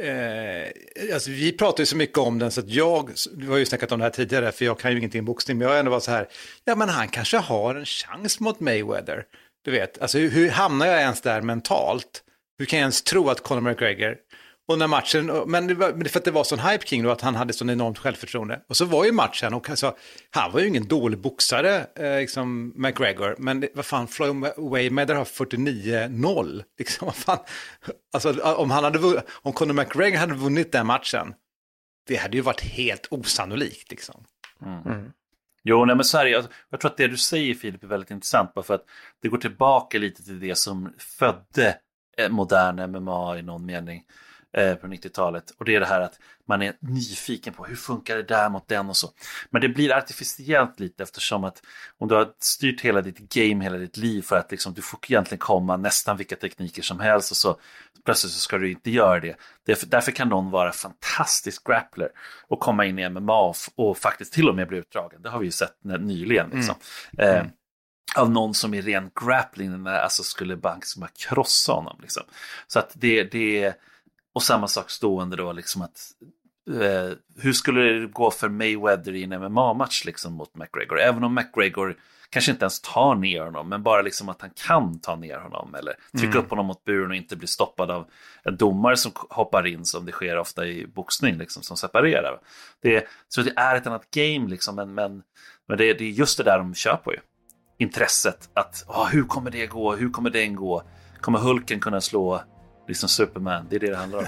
eh, 0.00 1.14
alltså, 1.14 1.30
vi 1.30 1.52
pratar 1.52 1.82
ju 1.82 1.86
så 1.86 1.96
mycket 1.96 2.18
om 2.18 2.38
den 2.38 2.50
så 2.50 2.60
att 2.60 2.68
jag, 2.68 3.10
vi 3.36 3.46
har 3.46 3.56
ju 3.56 3.66
snackat 3.66 3.92
om 3.92 3.98
det 3.98 4.04
här 4.04 4.10
tidigare, 4.10 4.52
för 4.52 4.64
jag 4.64 4.78
kan 4.78 4.90
ju 4.90 4.98
ingenting 4.98 5.18
om 5.18 5.24
boxning, 5.24 5.58
men 5.58 5.66
jag 5.66 5.74
har 5.74 5.78
ändå 5.78 5.90
varit 5.90 6.02
så 6.02 6.10
här, 6.10 6.28
ja 6.64 6.74
men 6.74 6.88
han 6.88 7.08
kanske 7.08 7.36
har 7.36 7.74
en 7.74 7.86
chans 7.86 8.40
mot 8.40 8.60
Mayweather. 8.60 9.24
Du 9.64 9.70
vet, 9.70 10.02
alltså 10.02 10.18
hur, 10.18 10.30
hur 10.30 10.50
hamnar 10.50 10.86
jag 10.86 11.00
ens 11.00 11.20
där 11.20 11.42
mentalt? 11.42 12.22
Hur 12.58 12.66
kan 12.66 12.78
jag 12.78 12.84
ens 12.84 13.02
tro 13.02 13.28
att 13.28 13.42
Conor 13.42 13.60
McGregor 13.60 14.16
och 14.70 14.78
när 14.78 14.86
matchen, 14.86 15.42
men 15.46 15.66
det 15.66 15.74
var 15.74 16.08
för 16.08 16.18
att 16.18 16.24
det 16.24 16.30
var 16.30 16.44
sån 16.44 16.58
hype 16.58 16.86
kring 16.86 17.02
då, 17.02 17.10
att 17.10 17.20
han 17.20 17.34
hade 17.34 17.52
sån 17.52 17.70
enormt 17.70 17.98
självförtroende. 17.98 18.60
Och 18.68 18.76
så 18.76 18.84
var 18.84 19.04
ju 19.04 19.12
matchen, 19.12 19.54
och 19.54 19.70
alltså, 19.70 19.96
han 20.30 20.52
var 20.52 20.60
ju 20.60 20.68
ingen 20.68 20.88
dålig 20.88 21.18
boxare, 21.18 21.86
eh, 21.96 22.16
liksom 22.16 22.72
McGregor, 22.76 23.34
men 23.38 23.60
det, 23.60 23.68
vad 23.74 23.86
fan, 23.86 24.08
Floyd 24.08 24.34
Mayweather 24.36 25.14
har 25.14 25.24
49-0. 25.24 26.62
Liksom, 26.78 27.06
vad 27.06 27.16
fan, 27.16 27.38
alltså 28.12 28.40
om, 28.40 28.70
han 28.70 28.84
hade, 28.84 29.22
om 29.30 29.52
Conor 29.52 29.74
McGregor 29.74 30.18
hade 30.18 30.34
vunnit 30.34 30.72
den 30.72 30.86
matchen, 30.86 31.34
det 32.06 32.16
hade 32.16 32.36
ju 32.36 32.42
varit 32.42 32.60
helt 32.60 33.06
osannolikt 33.10 33.90
liksom. 33.90 34.24
Mm. 34.62 35.12
Jo, 35.64 35.84
nej 35.84 35.96
men 35.96 36.04
så 36.04 36.18
här, 36.18 36.26
jag, 36.26 36.44
jag 36.70 36.80
tror 36.80 36.90
att 36.90 36.96
det 36.96 37.08
du 37.08 37.16
säger 37.16 37.54
Filip 37.54 37.82
är 37.82 37.86
väldigt 37.86 38.10
intressant, 38.10 38.54
bara 38.54 38.62
för 38.62 38.74
att 38.74 38.84
det 39.22 39.28
går 39.28 39.38
tillbaka 39.38 39.98
lite 39.98 40.24
till 40.24 40.40
det 40.40 40.54
som 40.54 40.92
födde 40.98 41.78
eh, 42.16 42.28
modern 42.28 42.92
MMA 42.92 43.38
i 43.38 43.42
någon 43.42 43.66
mening 43.66 44.02
eh, 44.52 44.74
på 44.74 44.86
90-talet. 44.86 45.50
Och 45.50 45.64
det 45.64 45.74
är 45.74 45.80
det 45.80 45.86
här 45.86 46.00
att 46.00 46.18
man 46.48 46.62
är 46.62 46.74
nyfiken 46.80 47.54
på 47.54 47.64
hur 47.64 47.76
funkar 47.76 48.16
det 48.16 48.22
där 48.22 48.48
mot 48.48 48.68
den 48.68 48.88
och 48.88 48.96
så. 48.96 49.08
Men 49.50 49.60
det 49.60 49.68
blir 49.68 49.92
artificiellt 49.92 50.80
lite 50.80 51.02
eftersom 51.02 51.44
att 51.44 51.62
om 51.98 52.08
du 52.08 52.14
har 52.14 52.28
styrt 52.38 52.80
hela 52.80 53.00
ditt 53.00 53.18
game 53.18 53.64
hela 53.64 53.78
ditt 53.78 53.96
liv 53.96 54.22
för 54.22 54.36
att 54.36 54.50
liksom, 54.50 54.74
du 54.74 54.82
får 54.82 55.00
egentligen 55.08 55.38
komma 55.38 55.76
nästan 55.76 56.16
vilka 56.16 56.36
tekniker 56.36 56.82
som 56.82 57.00
helst 57.00 57.30
och 57.30 57.36
så 57.36 57.60
plötsligt 58.04 58.32
så 58.32 58.40
ska 58.40 58.58
du 58.58 58.70
inte 58.70 58.90
göra 58.90 59.20
det. 59.20 59.36
Därför, 59.66 59.86
därför 59.86 60.12
kan 60.12 60.28
någon 60.28 60.50
vara 60.50 60.72
fantastisk 60.72 61.66
grappler 61.66 62.08
och 62.48 62.60
komma 62.60 62.84
in 62.84 62.98
i 62.98 63.08
MMA 63.08 63.40
och, 63.40 63.56
och, 63.76 63.98
faktiskt 63.98 64.32
till 64.32 64.48
och 64.48 64.54
med 64.54 64.68
bli 64.68 64.78
utdragen. 64.78 65.22
Det 65.22 65.30
har 65.30 65.38
vi 65.38 65.46
ju 65.46 65.52
sett 65.52 65.84
nyligen. 65.84 66.50
Liksom. 66.50 66.74
Mm. 67.18 67.36
Eh, 67.36 67.46
av 68.16 68.30
någon 68.30 68.54
som 68.54 68.74
i 68.74 68.80
ren 68.80 69.10
grappling 69.24 69.86
alltså 69.86 70.22
skulle 70.22 70.56
bara, 70.56 70.78
bara 70.96 71.10
krossa 71.18 71.72
honom. 71.72 71.98
Liksom. 72.02 72.22
Så 72.66 72.78
att 72.78 72.92
det, 72.94 73.24
det, 73.24 73.74
och 74.34 74.42
samma 74.42 74.68
sak 74.68 74.90
stående 74.90 75.36
då, 75.36 75.52
liksom 75.52 75.82
att 75.82 76.00
eh, 76.70 77.16
hur 77.36 77.52
skulle 77.52 77.80
det 77.80 78.06
gå 78.06 78.30
för 78.30 78.48
Mayweather 78.48 79.14
i 79.14 79.24
en 79.24 79.30
MMA-match 79.30 80.04
liksom 80.04 80.32
mot 80.32 80.56
McGregor? 80.56 81.00
Även 81.00 81.24
om 81.24 81.34
McGregor 81.34 81.96
kanske 82.30 82.50
inte 82.50 82.64
ens 82.64 82.80
tar 82.80 83.14
ner 83.14 83.44
honom, 83.44 83.68
men 83.68 83.82
bara 83.82 84.02
liksom 84.02 84.28
att 84.28 84.40
han 84.40 84.50
kan 84.66 85.00
ta 85.00 85.16
ner 85.16 85.38
honom 85.38 85.74
eller 85.74 85.94
trycka 86.12 86.32
mm. 86.32 86.44
upp 86.44 86.50
honom 86.50 86.66
mot 86.66 86.84
buren 86.84 87.10
och 87.10 87.16
inte 87.16 87.36
bli 87.36 87.46
stoppad 87.46 87.90
av 87.90 88.06
en 88.44 88.56
domare 88.56 88.96
som 88.96 89.12
hoppar 89.14 89.66
in 89.66 89.84
som 89.84 90.06
det 90.06 90.12
sker 90.12 90.38
ofta 90.38 90.66
i 90.66 90.86
boxning, 90.86 91.38
liksom, 91.38 91.62
som 91.62 91.76
separerar. 91.76 92.40
Det, 92.82 93.06
så 93.28 93.42
det 93.42 93.52
är 93.56 93.76
ett 93.76 93.86
annat 93.86 94.10
game, 94.10 94.48
liksom, 94.48 94.76
men, 94.76 94.94
men, 94.94 95.22
men 95.68 95.78
det, 95.78 95.94
det 95.94 96.04
är 96.04 96.10
just 96.10 96.38
det 96.38 96.44
där 96.44 96.58
de 96.58 96.74
kör 96.74 96.96
på 96.96 97.12
ju. 97.12 97.18
Intresset 97.78 98.50
att, 98.54 98.84
oh, 98.88 99.08
hur 99.08 99.24
kommer 99.24 99.50
det 99.50 99.66
gå, 99.66 99.96
hur 99.96 100.10
kommer 100.10 100.30
den 100.30 100.56
gå? 100.56 100.82
Kommer 101.20 101.38
Hulken 101.38 101.80
kunna 101.80 102.00
slå 102.00 102.42
liksom 102.90 103.08
Superman. 103.08 103.66
Det 103.70 103.76
är 103.76 103.80
det 103.80 103.90
det 103.90 103.96
handlar 103.96 104.18
om. 104.18 104.24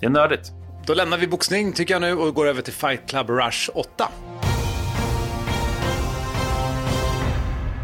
Det 0.00 0.06
är 0.06 0.10
nördigt. 0.10 0.52
Då 0.86 0.94
lämnar 0.94 1.18
vi 1.18 1.26
boxning 1.26 1.72
tycker 1.72 1.94
jag 1.94 2.00
nu 2.00 2.14
och 2.14 2.34
går 2.34 2.46
över 2.46 2.62
till 2.62 2.72
Fight 2.72 3.06
Club 3.06 3.30
Rush 3.30 3.70
8. 3.74 4.08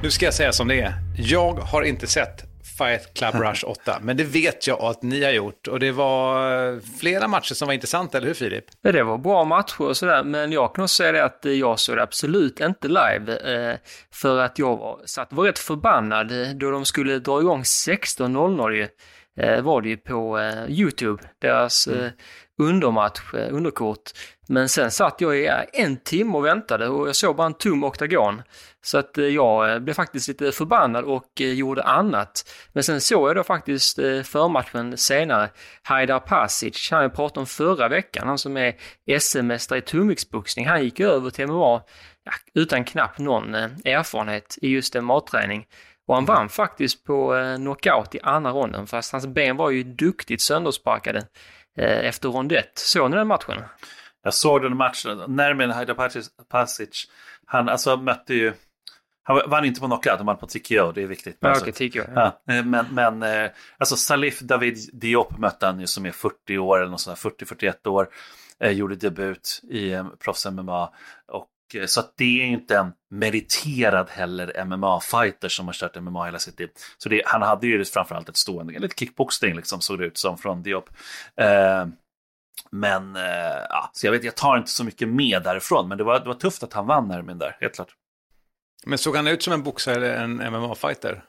Nu 0.02 0.10
ska 0.10 0.24
jag 0.24 0.34
säga 0.34 0.52
som 0.52 0.68
det 0.68 0.80
är. 0.80 0.94
Jag 1.18 1.54
har 1.54 1.82
inte 1.82 2.06
sett 2.06 2.44
Fight 2.78 3.14
Club 3.14 3.34
Rush 3.34 3.64
8, 3.66 3.98
men 4.02 4.16
det 4.16 4.24
vet 4.24 4.66
jag 4.66 4.80
att 4.80 5.02
ni 5.02 5.24
har 5.24 5.30
gjort. 5.32 5.68
Och 5.68 5.80
det 5.80 5.92
var 5.92 6.98
flera 6.98 7.28
matcher 7.28 7.54
som 7.54 7.66
var 7.66 7.72
intressanta, 7.72 8.18
eller 8.18 8.26
hur 8.26 8.34
Filip? 8.34 8.64
Ja, 8.82 8.92
det 8.92 9.02
var 9.02 9.18
bra 9.18 9.44
matcher 9.44 9.80
och 9.82 9.96
sådär, 9.96 10.24
men 10.24 10.52
jag 10.52 10.74
kan 10.74 10.84
också 10.84 10.94
säga 10.94 11.12
det 11.12 11.24
att 11.24 11.40
jag 11.42 11.78
såg 11.78 11.96
det 11.96 12.02
absolut 12.02 12.60
inte 12.60 12.88
live. 12.88 13.36
Eh, 13.36 13.76
för 14.12 14.38
att 14.38 14.58
jag 14.58 14.76
var, 14.76 15.00
satt 15.04 15.32
var 15.32 15.44
rätt 15.44 15.58
förbannad 15.58 16.56
då 16.56 16.70
de 16.70 16.84
skulle 16.84 17.18
dra 17.18 17.40
igång 17.40 17.62
16.00 17.62 18.82
eh, 18.82 18.88
var 19.62 19.82
det 19.82 19.88
ju 19.88 19.96
på 19.96 20.38
eh, 20.38 20.64
Youtube, 20.68 21.22
deras 21.40 21.86
mm. 21.86 22.04
eh, 22.04 22.12
undermatch, 22.58 23.34
eh, 23.34 23.54
underkort. 23.54 24.10
Men 24.48 24.68
sen 24.68 24.90
satt 24.90 25.20
jag 25.20 25.38
i 25.38 25.50
en 25.72 25.96
timme 25.96 26.36
och 26.36 26.44
väntade 26.44 26.88
och 26.88 27.08
jag 27.08 27.16
såg 27.16 27.36
bara 27.36 27.46
en 27.46 27.54
tom 27.54 27.84
oktagon. 27.84 28.42
Så 28.82 28.98
att 28.98 29.18
eh, 29.18 29.24
jag 29.24 29.72
eh, 29.72 29.78
blev 29.78 29.94
faktiskt 29.94 30.28
lite 30.28 30.52
förbannad 30.52 31.04
och 31.04 31.40
eh, 31.40 31.52
gjorde 31.52 31.82
annat. 31.82 32.54
Men 32.72 32.84
sen 32.84 33.00
såg 33.00 33.28
jag 33.28 33.36
då 33.36 33.44
faktiskt 33.44 33.96
förmatchen 34.24 34.96
senare, 34.96 35.50
Haidar 35.82 36.20
Pasic, 36.20 36.90
han 36.90 37.02
jag 37.02 37.14
pratade 37.14 37.40
om 37.40 37.46
förra 37.46 37.88
veckan, 37.88 38.28
han 38.28 38.38
som 38.38 38.56
är 38.56 38.74
SM-mästare 39.18 39.78
i 39.78 39.82
tungviktsboxning. 39.82 40.66
Han 40.66 40.84
gick 40.84 41.00
över 41.00 41.30
till 41.30 41.46
MMA 41.46 41.82
ja, 42.24 42.32
utan 42.54 42.84
knappt 42.84 43.18
någon 43.18 43.54
erfarenhet 43.54 44.58
i 44.62 44.68
just 44.68 44.96
en 44.96 45.04
matträning. 45.04 45.66
Och 46.06 46.14
han 46.14 46.24
vann 46.24 46.48
faktiskt 46.48 47.04
på 47.04 47.36
eh, 47.36 47.56
knockout 47.56 48.14
i 48.14 48.20
andra 48.22 48.50
ronden, 48.50 48.86
fast 48.86 49.12
hans 49.12 49.26
ben 49.26 49.56
var 49.56 49.70
ju 49.70 49.82
duktigt 49.82 50.40
söndersparkade 50.40 51.18
eh, 51.78 52.06
efter 52.06 52.28
rond 52.28 52.52
1. 52.52 52.78
Såg 52.78 53.10
ni 53.10 53.16
den 53.16 53.26
matchen? 53.26 53.62
Jag 54.22 54.34
såg 54.34 54.62
den 54.62 54.76
matchen, 54.76 55.22
närmare 55.28 55.72
Haida 55.72 55.94
Pasic, 56.50 57.06
han 57.46 57.68
alltså 57.68 57.96
mötte 57.96 58.34
ju 58.34 58.52
han 59.26 59.50
vann 59.50 59.64
inte 59.64 59.80
på 59.80 59.86
knockout, 59.86 60.16
han 60.16 60.26
vann 60.26 60.36
på 60.36 60.46
TKO, 60.46 60.92
det 60.92 61.02
är 61.02 61.06
viktigt. 61.06 61.36
Ja, 61.40 61.48
alltså, 61.48 61.68
okay, 61.68 61.90
TKO, 61.90 62.02
ja. 62.14 62.40
ja. 62.46 62.54
Eh, 62.54 62.64
men, 62.64 62.86
men 62.90 63.50
alltså 63.78 63.96
Salif 63.96 64.40
David 64.40 64.78
Diop 64.92 65.38
mötte 65.38 65.66
han 65.66 65.80
ju 65.80 65.86
som 65.86 66.06
är 66.06 66.10
40 66.10 66.58
år 66.58 66.78
eller 66.78 66.90
något 66.90 67.00
sånt 67.00 67.18
40-41 67.18 67.88
år. 67.88 68.08
gjorde 68.60 68.96
debut 68.96 69.60
i 69.70 69.90
proffs-MMA. 70.24 70.88
Och, 71.32 71.46
så 71.86 72.00
att 72.00 72.12
det 72.16 72.42
är 72.42 72.46
inte 72.46 72.76
en 72.78 72.92
meriterad 73.10 74.10
heller 74.10 74.64
MMA-fighter 74.64 75.48
som 75.48 75.66
har 75.66 75.72
kört 75.72 76.02
MMA 76.02 76.24
hela 76.24 76.38
sitt 76.38 76.60
liv. 76.60 76.68
Så 76.98 77.08
det, 77.08 77.22
han 77.26 77.42
hade 77.42 77.66
ju 77.66 77.84
framförallt 77.84 78.28
ett 78.28 78.36
stående, 78.36 78.78
lite 78.78 78.94
kickboxning 78.98 79.56
liksom 79.56 79.80
såg 79.80 79.98
det 79.98 80.04
ut 80.04 80.18
som 80.18 80.38
från 80.38 80.62
Diop. 80.62 80.90
Eh, 81.36 81.86
men 82.70 83.16
eh, 83.16 83.62
ja, 83.68 83.90
så 83.92 84.06
jag 84.06 84.12
vet, 84.12 84.24
jag 84.24 84.34
tar 84.34 84.56
inte 84.56 84.70
så 84.70 84.84
mycket 84.84 85.08
med 85.08 85.42
därifrån, 85.42 85.88
men 85.88 85.98
det 85.98 86.04
var, 86.04 86.20
det 86.20 86.26
var 86.26 86.34
tufft 86.34 86.62
att 86.62 86.72
han 86.72 86.86
vann 86.86 87.08
Nermin 87.08 87.38
där, 87.38 87.56
helt 87.60 87.74
klart. 87.74 87.94
Men 88.86 88.98
såg 88.98 89.16
han 89.16 89.26
ut 89.26 89.42
som 89.42 89.52
en 89.52 89.62
boxare 89.62 89.96
eller 89.96 90.14
en 90.14 90.40
MMA-fighter? 90.40 91.24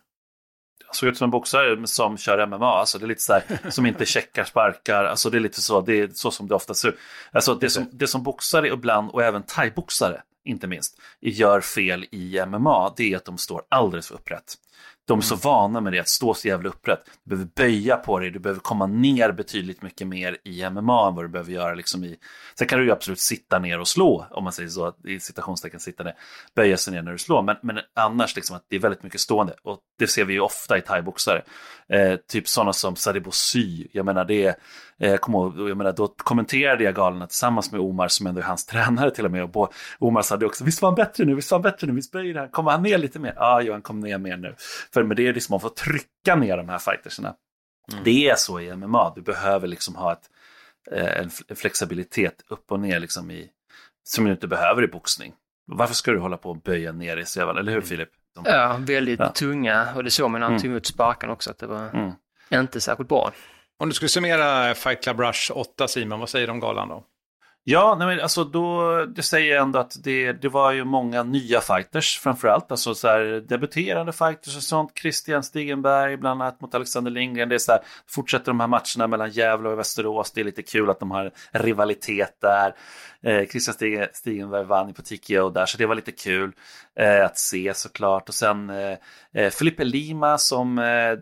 Såg 0.91 1.09
ut 1.09 1.17
som 1.17 1.25
en 1.25 1.31
boxare 1.31 1.87
som 1.87 2.17
kör 2.17 2.45
MMA, 2.45 2.79
alltså 2.79 2.99
det 2.99 3.05
är 3.05 3.07
lite 3.07 3.21
så 3.21 3.33
här, 3.33 3.69
som 3.69 3.85
inte 3.85 4.05
checkar 4.05 4.43
sparkar, 4.43 5.05
alltså 5.05 5.29
det 5.29 5.37
är 5.37 5.39
lite 5.39 5.61
så, 5.61 5.81
det 5.81 5.99
är 5.99 6.07
så 6.07 6.31
som 6.31 6.47
det 6.47 6.55
ofta 6.55 6.73
ser 6.73 6.89
ut. 6.89 6.97
Alltså 7.31 7.55
det 7.55 7.69
som, 7.69 7.89
det 7.91 8.07
som 8.07 8.23
boxare 8.23 8.67
ibland, 8.67 9.11
och 9.11 9.23
även 9.23 9.43
thaiboxare, 9.43 10.21
inte 10.45 10.67
minst, 10.67 10.99
gör 11.21 11.61
fel 11.61 12.05
i 12.11 12.45
MMA, 12.45 12.93
det 12.97 13.13
är 13.13 13.17
att 13.17 13.25
de 13.25 13.37
står 13.37 13.61
alldeles 13.69 14.07
för 14.07 14.15
upprätt. 14.15 14.55
De 15.07 15.19
är 15.19 15.23
så 15.23 15.33
mm. 15.33 15.41
vana 15.43 15.81
med 15.81 15.93
det, 15.93 15.99
att 15.99 16.09
stå 16.09 16.33
så 16.33 16.47
jävla 16.47 16.69
upprätt. 16.69 16.99
Du 17.23 17.29
behöver 17.29 17.49
böja 17.55 17.97
på 17.97 18.19
dig, 18.19 18.31
du 18.31 18.39
behöver 18.39 18.61
komma 18.61 18.87
ner 18.87 19.31
betydligt 19.31 19.81
mycket 19.81 20.07
mer 20.07 20.37
i 20.43 20.69
MMA 20.69 21.07
än 21.07 21.15
vad 21.15 21.23
du 21.23 21.29
behöver 21.29 21.51
göra 21.51 21.73
liksom 21.73 22.03
i... 22.03 22.17
Sen 22.57 22.67
kan 22.67 22.79
du 22.79 22.85
ju 22.85 22.91
absolut 22.91 23.19
sitta 23.19 23.59
ner 23.59 23.79
och 23.79 23.87
slå, 23.87 24.27
om 24.31 24.43
man 24.43 24.53
säger 24.53 24.69
så, 24.69 24.93
i 25.07 25.19
citationstecken 25.19 25.79
sitta 25.79 26.03
ner, 26.03 26.13
böja 26.55 26.77
sig 26.77 26.93
ner 26.93 27.01
när 27.01 27.11
du 27.11 27.17
slår. 27.17 27.41
Men, 27.41 27.55
men 27.63 27.79
annars 27.93 28.35
liksom 28.35 28.55
att 28.55 28.65
det 28.69 28.75
är 28.75 28.79
väldigt 28.79 29.03
mycket 29.03 29.21
stående. 29.21 29.53
Och 29.63 29.79
det 29.99 30.07
ser 30.07 30.25
vi 30.25 30.33
ju 30.33 30.39
ofta 30.39 30.77
i 30.77 30.81
thaiboxare. 30.81 31.41
Eh, 31.89 32.15
typ 32.15 32.47
sådana 32.47 32.73
som 32.73 32.95
Sadibou 32.95 33.31
Sy, 33.31 33.87
jag 33.91 34.05
menar 34.05 34.25
det 34.25 34.45
är 34.45 34.55
Eh, 34.99 35.17
kom 35.17 35.33
ihåg, 35.33 35.69
jag 35.69 35.77
menar, 35.77 35.91
då 35.91 36.07
kommenterade 36.07 36.83
jag 36.83 36.95
galorna 36.95 37.27
tillsammans 37.27 37.71
med 37.71 37.81
Omar 37.81 38.07
som 38.07 38.27
ändå 38.27 38.41
är 38.41 38.45
hans 38.45 38.65
tränare 38.71 39.11
till 39.11 39.25
och 39.25 39.31
med. 39.31 39.43
Och 39.55 39.73
Omar 39.99 40.21
sa 40.21 40.37
det 40.37 40.45
också, 40.45 40.63
visst 40.63 40.81
var 40.81 40.89
han 40.89 40.95
bättre 40.95 41.25
nu, 41.25 41.35
visst 41.35 41.51
var 41.51 41.57
han 41.57 41.63
bättre 41.63 41.87
nu, 41.87 41.93
visst 41.93 42.11
böjer 42.11 42.35
han, 42.35 42.49
kommer 42.49 42.71
han 42.71 42.83
ner 42.83 42.97
lite 42.97 43.19
mer? 43.19 43.33
Ja, 43.35 43.61
Johan 43.61 43.81
kom 43.81 43.99
ner 43.99 44.17
mer 44.17 44.37
nu. 44.37 44.55
För 44.95 45.03
med 45.03 45.17
det 45.17 45.27
är 45.27 45.33
liksom, 45.33 45.53
man 45.53 45.59
får 45.59 45.69
trycka 45.69 46.35
ner 46.35 46.57
de 46.57 46.69
här 46.69 46.79
fighterserna. 46.79 47.35
Mm. 47.91 48.03
Det 48.03 48.29
är 48.29 48.35
så 48.35 48.59
i 48.59 48.75
MMA, 48.75 49.13
du 49.15 49.21
behöver 49.21 49.67
liksom 49.67 49.95
ha 49.95 50.13
ett, 50.13 50.29
eh, 50.91 51.19
en 51.19 51.55
flexibilitet 51.55 52.43
upp 52.47 52.71
och 52.71 52.79
ner 52.79 52.99
liksom 52.99 53.31
i, 53.31 53.49
som 54.03 54.25
du 54.25 54.31
inte 54.31 54.47
behöver 54.47 54.83
i 54.83 54.87
boxning. 54.87 55.33
Varför 55.67 55.95
ska 55.95 56.11
du 56.11 56.19
hålla 56.19 56.37
på 56.37 56.49
och 56.49 56.61
böja 56.61 56.91
ner 56.91 57.17
i 57.17 57.25
sevan, 57.25 57.57
eller 57.57 57.71
hur 57.71 57.77
mm. 57.77 57.87
Filip? 57.87 58.09
De... 58.35 58.43
Ja, 58.47 58.77
väldigt 58.79 59.19
ja. 59.19 59.29
tunga 59.29 59.87
och 59.95 60.03
det 60.03 60.11
såg 60.11 60.31
man 60.31 60.39
när 60.39 60.45
han 60.45 60.53
mm. 60.53 60.61
tog 60.61 60.71
emot 60.71 60.85
sparken 60.85 61.29
också 61.29 61.51
att 61.51 61.57
det 61.57 61.67
var 61.67 61.89
mm. 61.89 62.11
inte 62.53 62.81
särskilt 62.81 63.09
bra. 63.09 63.31
Om 63.77 63.89
du 63.89 63.95
skulle 63.95 64.09
summera 64.09 64.75
Fight 64.75 65.03
Club 65.03 65.19
Rush 65.19 65.51
8, 65.51 65.87
Simon, 65.87 66.19
vad 66.19 66.29
säger 66.29 66.47
du 66.47 66.51
om 66.51 66.59
galan 66.59 66.89
då? 66.89 67.03
Ja, 67.67 67.95
nej, 67.99 68.07
men 68.07 68.19
alltså 68.19 68.43
då, 68.43 69.05
det 69.05 69.21
säger 69.21 69.55
jag 69.55 69.63
ändå 69.63 69.79
att 69.79 70.03
det, 70.03 70.33
det 70.33 70.49
var 70.49 70.71
ju 70.71 70.83
många 70.83 71.23
nya 71.23 71.61
fighters 71.61 72.19
framförallt. 72.19 72.71
Alltså 72.71 72.95
så 72.95 73.07
här, 73.07 73.43
debuterande 73.47 74.13
fighters 74.13 74.57
och 74.57 74.63
sånt. 74.63 74.91
Christian 74.99 75.43
Stigenberg 75.43 76.17
bland 76.17 76.41
annat 76.41 76.61
mot 76.61 76.75
Alexander 76.75 77.11
Lindgren. 77.11 77.49
Det 77.49 77.55
är 77.55 77.59
så 77.59 77.71
här, 77.71 77.81
fortsätter 78.07 78.45
de 78.45 78.59
här 78.59 78.67
matcherna 78.67 79.07
mellan 79.07 79.31
Gävle 79.31 79.69
och 79.69 79.79
Västerås. 79.79 80.31
Det 80.31 80.41
är 80.41 80.45
lite 80.45 80.61
kul 80.61 80.89
att 80.89 80.99
de 80.99 81.11
har 81.11 81.31
rivalitet 81.51 82.37
där. 82.41 82.75
Eh, 83.21 83.47
Christian 83.47 84.07
Stigenberg 84.13 84.65
vann 84.65 84.93
på 84.93 85.01
och 85.43 85.53
där, 85.53 85.65
så 85.65 85.77
det 85.77 85.85
var 85.85 85.95
lite 85.95 86.11
kul 86.11 86.51
Eh, 86.99 87.25
att 87.25 87.37
se 87.37 87.73
såklart. 87.73 88.29
Och 88.29 88.35
sen 88.35 88.69
eh, 88.69 88.97
eh 89.33 89.49
Felipe 89.49 89.83
Lima 89.83 90.37
som, 90.37 90.79
eh, 90.79 91.17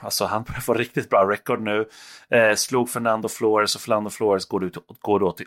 alltså 0.00 0.24
han 0.24 0.42
börjar 0.42 0.60
få 0.60 0.74
riktigt 0.74 1.10
bra 1.10 1.30
rekord 1.30 1.60
nu. 1.60 1.88
Eh, 2.30 2.54
slog 2.54 2.90
Fernando 2.90 3.28
Flores 3.28 3.74
och 3.74 3.80
Fernando 3.80 4.10
Flores 4.10 4.46
går, 4.46 4.64
ut, 4.64 4.76
går 5.00 5.20
då 5.20 5.32
till 5.32 5.46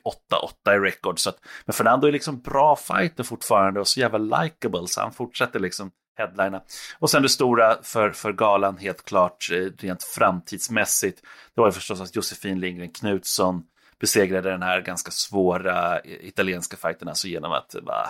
8-8 0.66 0.76
i 0.76 0.80
rekord. 0.80 1.20
Så 1.20 1.30
att, 1.30 1.38
men 1.66 1.74
Fernando 1.74 2.08
är 2.08 2.12
liksom 2.12 2.42
bra 2.42 2.76
fighter 2.76 3.24
fortfarande 3.24 3.80
och 3.80 3.88
så 3.88 4.00
jävla 4.00 4.42
likable 4.42 4.88
så 4.88 5.02
han 5.02 5.14
fortsätter 5.14 5.60
liksom 5.60 5.92
headlina. 6.18 6.62
Och 7.00 7.10
sen 7.10 7.22
det 7.22 7.30
stora 7.30 7.78
för, 7.84 8.12
för 8.12 8.34
galan 8.34 8.78
helt 8.78 9.06
klart 9.06 9.50
eh, 9.52 9.56
rent 9.78 10.04
framtidsmässigt. 10.04 11.22
Det 11.56 11.62
var 11.62 11.68
ju 11.68 11.72
förstås 11.72 12.02
att 12.02 12.16
Josefin 12.16 12.60
Lindgren 12.60 12.92
Knutsson 12.92 13.64
besegrade 14.00 14.52
den 14.52 14.64
här 14.64 14.82
ganska 14.82 15.12
svåra 15.12 16.02
italienska 16.06 16.78
fighten 16.78 17.08
alltså 17.08 17.28
genom 17.28 17.52
att 17.52 17.76
bara, 17.86 18.10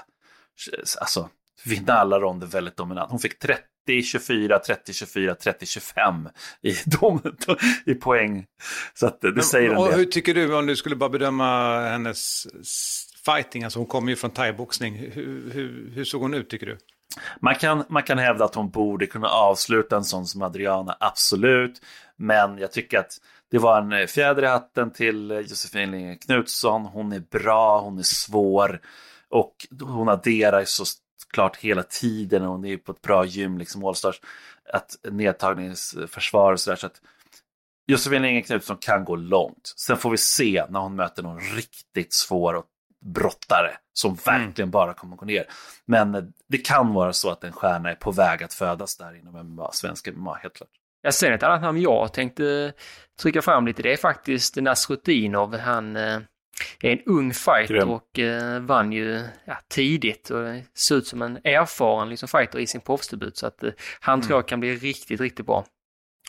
alltså, 1.00 1.30
vinna 1.65 1.94
alla 1.94 2.20
ronder 2.20 2.48
väldigt 2.48 2.78
dominant. 2.78 3.12
Hon 3.12 3.20
fick 3.20 3.39
30 3.39 3.63
24, 4.04 4.60
30, 4.60 4.94
24, 4.94 5.36
30, 5.36 5.65
25 5.65 6.30
i, 6.62 6.76
dom, 6.86 7.22
i 7.86 7.94
poäng. 7.94 8.46
Så 8.94 9.08
att 9.08 9.22
det 9.22 9.32
Men, 9.32 9.44
säger 9.44 9.70
en 9.70 9.78
och 9.78 9.88
del. 9.88 9.98
Hur 9.98 10.06
tycker 10.06 10.34
du, 10.34 10.56
om 10.56 10.65
du 10.65 10.76
skulle 10.76 10.96
bara 10.96 11.10
bedöma 11.10 11.80
hennes 11.82 12.48
fighting, 13.26 13.63
alltså 13.63 13.80
hon 13.80 13.88
kommer 13.88 14.10
ju 14.10 14.15
från 14.15 14.32
thaiboxning, 14.32 14.96
hur, 14.96 15.52
hur, 15.54 15.91
hur 15.96 16.04
såg 16.04 16.22
hon 16.22 16.34
ut 16.34 16.50
tycker 16.50 16.65
du? 16.65 16.78
Man 17.41 17.56
kan, 17.56 17.84
man 17.89 18.04
kan 18.04 18.18
hävda 18.18 18.46
att 18.46 18.56
hon 18.56 18.70
borde 18.70 19.06
kunna 19.06 19.28
avsluta 19.28 19.98
en 19.98 20.04
sån 20.04 20.26
som 20.26 20.41
Adriana, 20.41 20.98
absolut. 21.00 21.82
Men 22.18 22.58
jag 22.58 22.72
tycker 22.72 23.00
att 23.00 23.12
det 23.52 23.58
var 23.58 23.82
en 23.82 24.08
fjäder 24.08 24.44
i 24.44 24.48
hatten 24.48 24.91
till 24.91 25.32
Josefin 25.32 25.91
Lindgren 25.91 26.18
Knutsson. 26.18 26.86
Hon 26.86 27.12
är 27.12 27.20
bra, 27.20 27.82
hon 27.82 28.00
är 28.00 28.04
svår 28.04 28.82
och 29.36 29.67
hon 29.82 30.10
adderar 30.10 30.65
så 30.65 30.86
klart 31.34 31.58
hela 31.58 31.84
tiden 31.84 32.43
och 32.43 32.52
hon 32.52 32.65
är 32.65 32.78
på 32.78 32.91
ett 32.91 33.02
bra 33.02 33.26
gym, 33.26 33.58
liksom 33.58 33.86
Allstars, 33.86 34.21
att 34.74 34.95
nedtagningsförsvar 35.12 36.54
och 36.54 36.60
sådär. 36.60 36.78
Så 36.78 36.86
att 36.86 37.02
Josefin 37.88 38.21
Lindgren 38.21 38.43
Knutsson 38.43 38.78
kan 38.78 39.06
gå 39.06 39.15
långt. 39.15 39.74
Sen 39.78 39.98
får 39.98 40.10
vi 40.10 40.17
se 40.17 40.65
när 40.69 40.80
hon 40.80 40.95
möter 40.95 41.24
någon 41.24 41.39
riktigt 41.39 42.13
svår 42.13 42.63
brottare 43.06 43.71
som 43.93 44.17
mm. 44.28 44.45
verkligen 44.45 44.71
bara 44.71 44.93
kommer 44.93 45.15
gå 45.15 45.26
ner. 45.26 45.45
Men 45.86 46.34
det 46.50 46.58
kan 46.58 46.93
vara 46.93 47.13
så 47.13 47.30
att 47.30 47.43
en 47.43 47.52
stjärna 47.52 47.91
är 47.91 47.95
på 47.95 48.12
väg 48.12 48.43
att 48.43 48.54
födas 48.54 48.98
där 48.98 49.15
inom 49.15 49.48
MMA, 49.48 49.71
svensk 49.71 50.08
MMA, 50.15 50.34
helt 50.34 50.54
klart. 50.54 50.69
Jag 51.02 51.13
ser 51.13 51.32
ett 51.32 51.43
annat 51.43 51.62
namn 51.62 51.82
jag 51.82 52.13
tänkte 52.13 52.74
trycka 53.21 53.41
fram 53.41 53.67
lite. 53.67 53.84
Det 53.84 53.93
är 53.93 53.98
faktiskt 53.98 54.56
Nasrutinov. 54.56 55.58
Han 55.58 55.95
eh, 55.95 56.19
är 56.82 56.91
en 56.91 57.02
ung 57.06 57.34
fighter 57.34 57.74
Grym. 57.74 57.89
och 57.89 58.20
eh, 58.20 58.60
vann 58.60 58.91
ju 58.91 59.24
ja, 59.46 59.58
tidigt 59.70 60.30
och 60.30 60.56
ser 60.78 60.96
ut 60.96 61.08
som 61.08 61.22
en 61.22 61.38
erfaren 61.44 62.10
liksom, 62.10 62.28
fighter 62.28 62.60
i 62.60 62.68
sin 62.68 62.82
proffsdebut. 62.82 63.38
Så 63.38 63.48
att 63.48 63.63
eh, 63.63 63.72
han 64.00 64.13
mm. 64.13 64.28
tror 64.28 64.38
jag 64.38 64.48
kan 64.48 64.60
bli 64.60 64.76
riktigt, 64.76 65.22
riktigt 65.22 65.46
bra. 65.46 65.65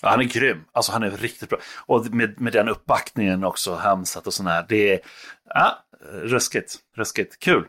Ja, 0.03 0.09
han 0.09 0.21
är 0.21 0.25
grym. 0.25 0.65
Alltså 0.73 0.93
han 0.93 1.03
är 1.03 1.11
riktigt 1.11 1.49
bra. 1.49 1.59
Och 1.87 2.15
med, 2.15 2.41
med 2.41 2.53
den 2.53 2.69
uppbackningen 2.69 3.45
också, 3.45 3.75
Hamsat 3.75 4.27
och 4.27 4.35
sån 4.35 4.47
här. 4.47 4.67
Det 4.69 4.93
är 4.93 5.01
ja, 5.55 5.79
ruskigt, 6.13 6.77
ruskigt. 6.97 7.39
Kul. 7.39 7.67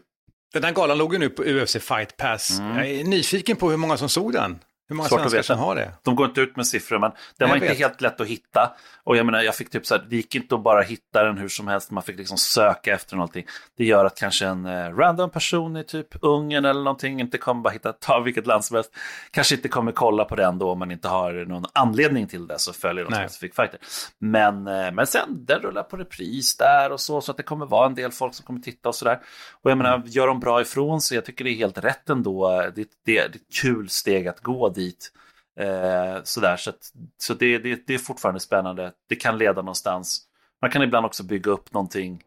Den 0.54 0.64
här 0.64 0.72
galan 0.72 0.98
låg 0.98 1.14
ju 1.14 1.20
nu 1.20 1.30
på 1.30 1.44
UFC 1.44 1.78
Fight 1.78 2.18
Pass. 2.18 2.60
Mm. 2.60 2.78
Jag 2.78 2.88
är 2.88 3.04
nyfiken 3.04 3.58
på 3.58 3.70
hur 3.70 3.78
många 3.78 3.98
som 3.98 4.10
såg 4.10 4.34
den. 4.34 4.60
Hur 4.90 4.96
många 4.96 5.10
Svårt 5.10 5.20
svenskar 5.20 5.42
som 5.42 5.60
har 5.60 5.76
det? 5.76 5.92
De 6.04 6.16
går 6.16 6.26
inte 6.26 6.42
ut 6.42 6.56
med 6.56 6.68
siffror, 6.68 7.00
men 7.00 7.12
den 7.38 7.50
var 7.50 7.56
vet. 7.56 7.64
inte 7.64 7.76
helt 7.84 8.02
lätt 8.02 8.22
att 8.22 8.28
hitta. 8.28 8.72
Och 9.04 9.18
jag 9.18 9.26
menar, 9.26 9.42
jag 9.42 9.56
fick 9.56 9.70
typ 9.70 9.86
så 9.86 9.96
här, 9.96 10.06
det 10.10 10.16
gick 10.16 10.36
inte 10.36 10.56
att 10.56 10.64
bara 10.64 10.82
hitta 10.82 11.24
den 11.24 11.38
hur 11.38 11.50
som 11.50 11.68
helst, 11.68 11.92
man 11.92 12.04
fick 12.04 12.18
liksom 12.18 12.38
söka 12.38 12.94
efter 12.94 13.16
någonting. 13.16 13.46
Det 13.78 13.86
gör 13.86 14.06
att 14.06 14.18
kanske 14.20 14.46
en 14.46 14.66
eh, 14.66 14.96
random 14.96 15.30
person 15.30 15.78
i 15.78 15.84
typ 15.84 16.08
Ungern 16.22 16.66
eller 16.66 16.84
någonting 16.84 17.20
inte 17.20 17.38
kommer 17.38 17.62
bara 17.62 17.70
hitta, 17.70 17.94
ta 17.94 18.20
vilket 18.20 18.48
land 18.48 18.66
som 18.66 18.76
helst, 18.76 18.92
kanske 19.32 19.56
inte 19.56 19.68
kommer 19.68 19.92
kolla 19.92 20.26
på 20.26 20.36
den 20.36 20.60
då 20.60 20.72
om 20.72 20.80
man 20.80 20.92
inte 20.92 21.08
har 21.08 21.34
någon 21.34 21.66
anledning 21.74 22.28
till 22.28 22.48
det, 22.48 22.60
så 22.60 22.74
följer 22.74 23.06
de 23.06 23.16
specifik 23.16 23.56
fighter. 23.56 23.80
Men, 24.20 24.68
eh, 24.68 24.92
men 24.92 25.08
sen, 25.08 25.46
den 25.46 25.60
rullar 25.60 25.84
på 25.84 25.98
repris 25.98 26.58
där 26.58 26.92
och 26.92 27.00
så, 27.00 27.22
så 27.22 27.32
att 27.32 27.38
det 27.38 27.44
kommer 27.44 27.66
vara 27.66 27.86
en 27.86 27.96
del 27.96 28.12
folk 28.12 28.34
som 28.34 28.46
kommer 28.46 28.60
titta 28.60 28.90
och 28.90 28.96
sådär. 28.96 29.20
Och 29.62 29.72
jag 29.72 29.78
menar, 29.78 29.96
mm. 29.96 30.08
gör 30.08 30.28
de 30.28 30.40
bra 30.40 30.62
ifrån 30.62 31.02
sig, 31.02 31.16
jag 31.16 31.26
tycker 31.26 31.44
det 31.44 31.52
är 31.52 31.56
helt 31.56 31.78
rätt 31.78 32.10
ändå. 32.10 32.62
Det, 32.62 32.72
det, 32.76 32.88
det 33.06 33.18
är 33.18 33.26
ett 33.26 33.62
kul 33.62 33.90
steg 33.90 34.28
att 34.28 34.42
gå 34.42 34.70
dit. 34.78 35.12
Eh, 35.60 36.24
sådär, 36.24 36.58
så 36.58 36.70
att, 36.70 36.92
så 37.18 37.34
det, 37.34 37.58
det, 37.58 37.88
det 37.88 37.94
är 37.94 37.98
fortfarande 37.98 38.40
spännande. 38.40 38.92
Det 39.10 39.16
kan 39.16 39.38
leda 39.38 39.62
någonstans. 39.62 40.22
Man 40.62 40.72
kan 40.72 40.82
ibland 40.82 41.06
också 41.06 41.24
bygga 41.24 41.52
upp 41.52 41.74
någonting 41.74 42.24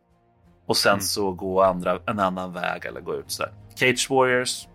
och 0.66 0.76
sen 0.76 0.92
mm. 0.92 1.00
så 1.00 1.32
gå 1.32 1.62
andra, 1.62 1.98
en 2.06 2.18
annan 2.18 2.52
väg 2.52 2.84
eller 2.84 3.00
gå 3.00 3.14
ut 3.14 3.30
sådär. 3.30 3.52
Cage 3.74 4.10
Warriors, 4.10 4.68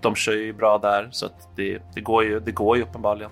de 0.00 0.14
kör 0.14 0.32
ju 0.32 0.52
bra 0.52 0.78
där 0.78 1.08
så 1.12 1.26
att 1.26 1.56
det, 1.56 1.82
det, 1.94 2.00
går, 2.00 2.24
ju, 2.24 2.40
det 2.40 2.52
går 2.52 2.76
ju 2.76 2.82
uppenbarligen. 2.82 3.30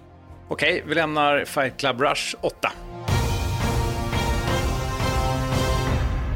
Okej, 0.48 0.84
vi 0.86 0.94
lämnar 0.94 1.44
Fight 1.44 1.76
Club 1.76 2.00
Rush 2.00 2.36
8. 2.40 2.72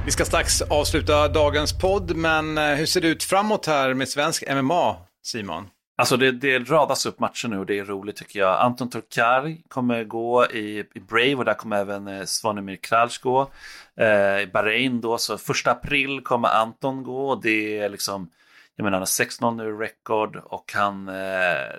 Vi 0.05 0.11
ska 0.11 0.25
strax 0.25 0.63
avsluta 0.63 1.29
dagens 1.29 1.79
podd, 1.79 2.17
men 2.17 2.59
eh, 2.59 2.65
hur 2.65 2.87
ser 2.87 3.01
det 3.01 3.09
ut 3.09 3.23
framåt 3.23 3.67
här 3.67 3.95
med 3.95 4.09
svensk 4.09 4.45
MMA, 4.55 4.97
Simon? 5.23 5.69
Alltså 5.97 6.17
det, 6.17 6.33
det 6.33 6.59
radas 6.59 7.07
upp 7.07 7.21
matcher 7.21 7.49
nu 7.49 7.59
och 7.59 7.67
det 7.67 7.79
är 7.79 7.85
roligt 7.85 8.17
tycker 8.17 8.39
jag. 8.41 8.61
Anton 8.61 8.91
Turkar 8.91 9.57
kommer 9.69 10.05
gå 10.05 10.47
i, 10.47 10.85
i 10.95 11.01
Brave 11.01 11.35
och 11.35 11.45
där 11.45 11.55
kommer 11.55 11.77
även 11.77 12.09
eh, 12.09 12.25
Svanemir 12.25 12.77
Kralj 12.77 13.13
gå. 13.23 13.51
Eh, 13.97 14.41
I 14.41 14.51
Bahrain 14.53 15.01
då, 15.01 15.19
så 15.19 15.39
första 15.39 15.71
april 15.71 16.21
kommer 16.21 16.49
Anton 16.49 17.03
gå 17.03 17.29
och 17.29 17.43
det 17.43 17.79
är 17.79 17.89
liksom, 17.89 18.31
jag 18.77 18.85
menar 18.85 18.99
han 18.99 19.01
har 19.01 19.07
6-0 19.07 19.57
nu 19.57 19.73
rekord 19.73 20.37
och 20.37 20.73
han 20.75 21.09
eh, 21.09 21.73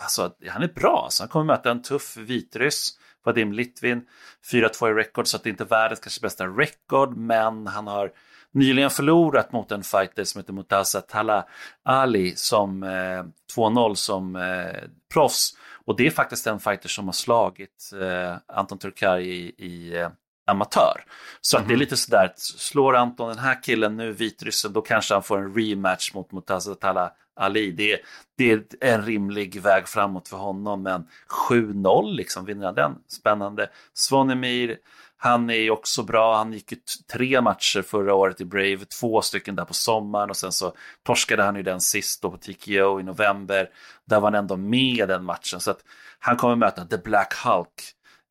alltså, 0.00 0.32
han 0.48 0.62
är 0.62 0.68
bra. 0.68 1.06
så 1.10 1.22
han 1.22 1.28
kommer 1.28 1.44
möta 1.44 1.70
en 1.70 1.82
tuff 1.82 2.16
vitryss, 2.16 2.98
Vadim 3.24 3.52
Litvin, 3.52 4.06
4-2 4.52 4.90
i 4.90 4.94
rekord, 4.94 5.26
så 5.26 5.36
att 5.36 5.42
det 5.42 5.50
inte 5.50 5.64
världens 5.64 6.00
kanske 6.00 6.20
bästa 6.20 6.46
rekord, 6.46 7.16
men 7.16 7.66
han 7.66 7.86
har 7.86 8.12
nyligen 8.52 8.90
förlorat 8.90 9.52
mot 9.52 9.72
en 9.72 9.82
fighter 9.82 10.24
som 10.24 10.38
heter 10.38 10.52
Mutasa 10.52 11.00
Tala 11.00 11.46
Ali 11.82 12.36
som 12.36 12.82
eh, 12.82 13.24
2-0 13.56 13.94
som 13.94 14.36
eh, 14.36 14.82
proffs. 15.12 15.50
Och 15.84 15.96
det 15.96 16.06
är 16.06 16.10
faktiskt 16.10 16.46
en 16.46 16.60
fighter 16.60 16.88
som 16.88 17.08
har 17.08 17.12
slagit 17.12 17.90
eh, 18.00 18.36
Anton 18.46 18.78
Turkay 18.78 19.22
i, 19.22 19.54
i 19.58 19.98
eh, 19.98 20.08
amatör. 20.46 21.04
Så 21.40 21.56
mm 21.56 21.60
-hmm. 21.60 21.64
att 21.64 21.68
det 21.68 21.72
är 21.72 21.76
mhm. 21.76 21.80
lite 21.80 21.96
sådär, 21.96 22.32
slår 22.36 22.96
Anton 22.96 23.28
den 23.28 23.38
här 23.38 23.62
killen 23.62 23.96
nu, 23.96 24.12
vitryssen, 24.12 24.72
då 24.72 24.82
kanske 24.82 25.14
han 25.14 25.22
får 25.22 25.38
en 25.38 25.54
rematch 25.54 26.14
mot 26.14 26.32
Mutasa 26.32 26.74
Tala 26.74 27.12
Ali. 27.36 27.70
Det, 27.70 28.00
det 28.36 28.52
är 28.52 28.64
en 28.80 29.04
rimlig 29.04 29.60
väg 29.60 29.88
framåt 29.88 30.28
för 30.28 30.36
honom, 30.36 30.82
men 30.82 31.06
7-0 31.50 32.12
liksom, 32.12 32.44
vinner 32.44 32.66
han 32.66 32.74
den? 32.74 32.94
Spännande. 33.08 33.70
Svonemir, 33.94 34.78
han 35.22 35.50
är 35.50 35.54
ju 35.54 35.70
också 35.70 36.02
bra. 36.02 36.36
Han 36.36 36.52
gick 36.52 36.72
ju 36.72 36.78
tre 37.12 37.40
matcher 37.40 37.82
förra 37.82 38.14
året 38.14 38.40
i 38.40 38.44
Brave, 38.44 38.78
två 39.00 39.22
stycken 39.22 39.56
där 39.56 39.64
på 39.64 39.74
sommaren 39.74 40.30
och 40.30 40.36
sen 40.36 40.52
så 40.52 40.72
torskade 41.02 41.42
han 41.42 41.56
ju 41.56 41.62
den 41.62 41.80
sist 41.80 42.22
då 42.22 42.30
på 42.30 42.36
TKO 42.36 43.00
i 43.00 43.02
november. 43.02 43.70
Där 44.06 44.20
var 44.20 44.30
han 44.30 44.34
ändå 44.34 44.56
med 44.56 44.98
i 44.98 45.06
den 45.06 45.24
matchen. 45.24 45.60
Så 45.60 45.70
att 45.70 45.80
han 46.18 46.36
kommer 46.36 46.56
möta 46.56 46.84
The 46.84 46.98
Black 46.98 47.34
Hulk, 47.44 47.82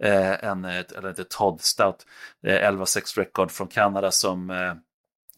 eh, 0.04 0.44
en, 0.44 0.66
eller 0.66 1.10
inte 1.10 1.24
Todd 1.24 1.62
Stout, 1.62 2.06
eh, 2.44 2.72
11-6 2.72 3.18
record 3.18 3.52
från 3.52 3.68
Kanada 3.68 4.12
som 4.12 4.50
eh, 4.50 4.74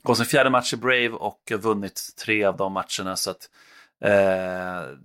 går 0.03 0.13
sin 0.13 0.25
fjärde 0.25 0.49
match 0.49 0.73
i 0.73 0.77
Brave 0.77 1.09
och 1.09 1.51
vunnit 1.59 2.01
tre 2.25 2.43
av 2.43 2.57
de 2.57 2.73
matcherna. 2.73 3.15
Så 3.15 3.31
att, 3.31 3.49
eh, 4.03 4.97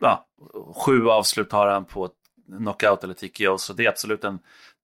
ja, 0.00 0.26
sju 0.74 1.08
avslut 1.08 1.52
har 1.52 1.66
han 1.66 1.84
på 1.84 2.10
knockout 2.56 3.04
eller 3.04 3.14
TKO, 3.14 3.58
så 3.58 3.72
det 3.72 3.84
är 3.84 3.88
absolut 3.88 4.24
en 4.24 4.38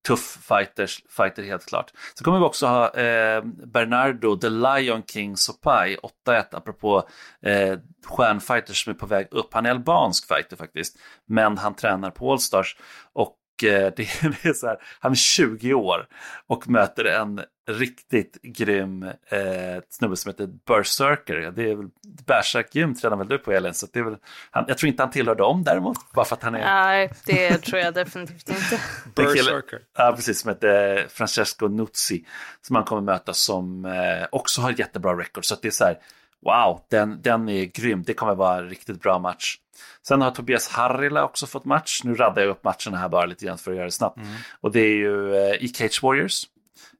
tuff 0.07 0.39
fighters, 0.49 1.03
fighter 1.09 1.43
helt 1.43 1.67
klart. 1.67 1.93
Så 2.15 2.25
kommer 2.25 2.39
vi 2.39 2.45
också 2.45 2.67
ha 2.67 2.95
eh, 2.95 3.43
Bernardo 3.45 4.37
The 4.37 4.49
Lion 4.49 5.03
King 5.03 5.37
Sopai 5.37 5.97
8-1 6.27 6.45
apropå 6.51 7.09
eh, 7.43 7.79
stjärnfighters 8.07 8.85
som 8.85 8.91
är 8.91 8.95
på 8.95 9.07
väg 9.07 9.29
upp. 9.31 9.55
Han 9.55 9.67
är 9.67 9.71
albansk 9.71 10.29
fighter 10.29 10.57
faktiskt, 10.57 10.99
men 11.27 11.59
han 11.59 11.75
tränar 11.75 12.11
på 12.11 12.33
Allstars 12.33 12.77
och 13.13 13.37
det, 13.61 13.99
är 14.45 14.53
så 14.53 14.67
här, 14.67 14.79
han 15.01 15.13
är 15.13 15.17
20 15.17 15.75
år 15.75 16.07
och 16.47 16.69
möter 16.69 17.05
en 17.05 17.41
riktigt 17.67 18.43
grym 18.43 19.03
eh, 19.03 19.83
snubbe 19.91 20.17
som 20.17 20.31
heter 20.31 20.47
Berserker. 20.67 21.53
Det 21.57 21.71
är 21.71 21.75
väl 21.75 21.89
Berserk-gym 22.27 22.95
tränar 22.95 23.17
väl 23.17 23.29
du 23.29 23.39
på 23.39 23.53
Elin, 23.53 23.75
så 23.75 23.87
det 23.93 23.99
är 23.99 24.03
väl, 24.03 24.17
han, 24.51 24.65
jag 24.69 24.79
tror 24.79 24.89
inte 24.89 25.03
han 25.03 25.11
tillhör 25.11 25.35
dem 25.35 25.65
däremot, 25.65 26.13
bara 26.13 26.25
för 26.25 26.37
att 26.37 26.43
han 26.43 26.55
är... 26.55 26.65
Nej, 26.65 27.13
det 27.27 27.59
tror 27.59 27.81
jag 27.81 27.95
definitivt 27.95 28.49
inte. 28.49 28.81
Berserker. 29.15 29.81
Ja, 29.97 30.13
precis, 30.17 30.41
som 30.41 30.49
heter 30.49 31.07
Francesco 31.09 31.69
Nuzzi, 31.69 32.25
som 32.63 32.77
han 32.77 32.85
kommer 32.85 33.03
möta 33.03 33.33
som 33.33 33.85
eh, 33.85 34.27
också 34.33 34.61
har 34.61 34.75
jättebra 34.79 35.13
record. 35.17 35.45
Så 35.45 35.57
det 35.63 35.69
är 35.69 35.73
så 35.73 35.85
här, 35.85 35.99
wow, 36.45 36.81
den, 36.91 37.23
den 37.23 37.49
är 37.49 37.65
grym, 37.65 38.03
det 38.03 38.15
kommer 38.15 38.35
vara 38.35 38.59
en 38.59 38.69
riktigt 38.69 39.01
bra 39.01 39.19
match. 39.19 39.57
Sen 40.03 40.21
har 40.21 40.31
Tobias 40.31 40.69
Harrila 40.69 41.25
också 41.25 41.47
fått 41.47 41.65
match. 41.65 42.01
Nu 42.05 42.15
raddar 42.15 42.43
jag 42.43 42.51
upp 42.51 42.65
matcherna 42.65 42.99
här 42.99 43.09
bara 43.09 43.27
lite 43.27 43.47
grann 43.47 43.59
för 43.59 43.71
att 43.71 43.77
göra 43.77 43.87
det 43.87 43.93
snabbt. 43.93 44.17
Mm. 44.17 44.29
Och 44.61 44.73
det 44.73 44.81
är 44.81 44.97
ju 44.97 45.37
eh, 45.37 45.65
i 45.65 45.69
Cage 45.69 46.03
Warriors. 46.03 46.45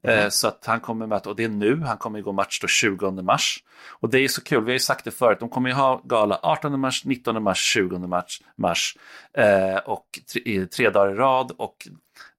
Mm. 0.03 0.31
Så 0.31 0.49
att 0.49 0.67
han 0.67 0.81
kommer 0.81 1.07
möta, 1.07 1.31
och 1.31 1.37
det 1.37 1.45
är 1.45 1.49
nu, 1.49 1.81
han 1.81 1.97
kommer 1.97 2.21
gå 2.21 2.33
match 2.33 2.61
då 2.61 2.67
20 2.67 3.11
mars. 3.11 3.65
Och 3.89 4.11
det 4.11 4.19
är 4.19 4.29
så 4.29 4.43
kul, 4.43 4.65
vi 4.65 4.71
har 4.71 4.73
ju 4.73 4.79
sagt 4.79 5.05
det 5.05 5.11
förut, 5.11 5.41
de 5.41 5.49
kommer 5.49 5.69
ju 5.69 5.75
ha 5.75 6.01
gala 6.05 6.39
18 6.43 6.81
mars, 6.81 7.05
19 7.05 7.43
mars, 7.43 7.59
20 7.59 7.99
mars, 7.99 8.43
mars 8.57 8.97
eh, 9.33 9.77
och 9.77 10.21
tre, 10.33 10.67
tre 10.67 10.91
dagar 10.91 11.13
i 11.13 11.15
rad. 11.15 11.53
Och 11.57 11.89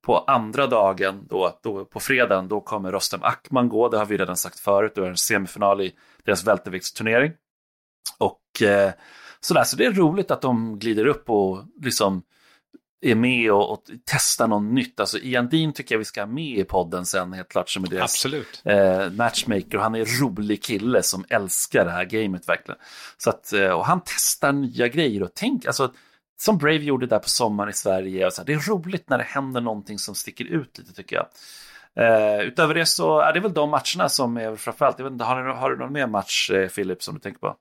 på 0.05 0.17
andra 0.17 0.67
dagen, 0.67 1.27
då, 1.29 1.59
då, 1.63 1.85
på 1.85 1.99
fredagen, 1.99 2.47
då 2.47 2.61
kommer 2.61 2.91
Rostem 2.91 3.23
Akman 3.23 3.69
gå, 3.69 3.89
det 3.89 3.97
har 3.97 4.05
vi 4.05 4.17
redan 4.17 4.37
sagt 4.37 4.59
förut, 4.59 4.91
då 4.95 5.01
är 5.01 5.05
det 5.05 5.11
en 5.11 5.17
semifinal 5.17 5.81
i 5.81 5.95
deras 6.25 6.47
välterviktsturnering. 6.47 7.31
Och 8.17 8.61
eh, 8.61 8.93
sådär, 9.39 9.63
så 9.63 9.75
det 9.75 9.85
är 9.85 9.91
roligt 9.91 10.31
att 10.31 10.41
de 10.41 10.79
glider 10.79 11.05
upp 11.05 11.29
och 11.29 11.63
liksom 11.81 12.23
är 13.01 13.15
med 13.15 13.51
och, 13.51 13.71
och 13.71 13.83
testar 14.05 14.47
något 14.47 14.73
nytt. 14.73 14.99
Alltså 14.99 15.19
Ian 15.19 15.49
Dean 15.49 15.73
tycker 15.73 15.95
jag 15.95 15.99
vi 15.99 16.05
ska 16.05 16.21
ha 16.21 16.27
med 16.27 16.57
i 16.57 16.63
podden 16.63 17.05
sen 17.05 17.33
helt 17.33 17.49
klart 17.49 17.69
som 17.69 17.83
är 17.83 17.87
deras 17.87 18.13
Absolut. 18.13 18.61
Eh, 18.63 19.09
matchmaker. 19.11 19.77
Och 19.77 19.83
han 19.83 19.95
är 19.95 19.99
en 19.99 20.21
rolig 20.21 20.63
kille 20.63 21.03
som 21.03 21.25
älskar 21.29 21.85
det 21.85 21.91
här 21.91 22.05
gamet 22.05 22.49
verkligen. 22.49 22.79
Så 23.17 23.29
att, 23.29 23.53
eh, 23.53 23.69
och 23.69 23.85
han 23.85 24.01
testar 24.05 24.51
nya 24.51 24.87
grejer 24.87 25.23
och 25.23 25.31
tänk, 25.33 25.65
alltså 25.65 25.93
som 26.37 26.57
Brave 26.57 26.83
gjorde 26.83 27.07
där 27.07 27.19
på 27.19 27.29
sommaren 27.29 27.69
i 27.69 27.73
Sverige. 27.73 28.25
Och 28.25 28.33
så 28.33 28.41
här, 28.41 28.45
det 28.45 28.53
är 28.53 28.69
roligt 28.69 29.09
när 29.09 29.17
det 29.17 29.23
händer 29.23 29.61
någonting 29.61 29.99
som 29.99 30.15
sticker 30.15 30.45
ut 30.45 30.77
lite 30.77 30.93
tycker 30.93 31.15
jag. 31.15 31.27
Eh, 31.99 32.39
utöver 32.39 32.73
det 32.73 32.85
så 32.85 33.19
är 33.19 33.33
det 33.33 33.39
väl 33.39 33.53
de 33.53 33.69
matcherna 33.69 34.09
som 34.09 34.37
är 34.37 34.55
framförallt, 34.55 34.99
jag 34.99 35.03
vet 35.03 35.11
inte, 35.11 35.25
har, 35.25 35.43
du, 35.43 35.51
har 35.51 35.69
du 35.69 35.77
någon 35.77 35.93
mer 35.93 36.07
match 36.07 36.51
eh, 36.51 36.67
Filip 36.67 37.03
som 37.03 37.13
du 37.13 37.19
tänker 37.19 37.39
på? 37.39 37.55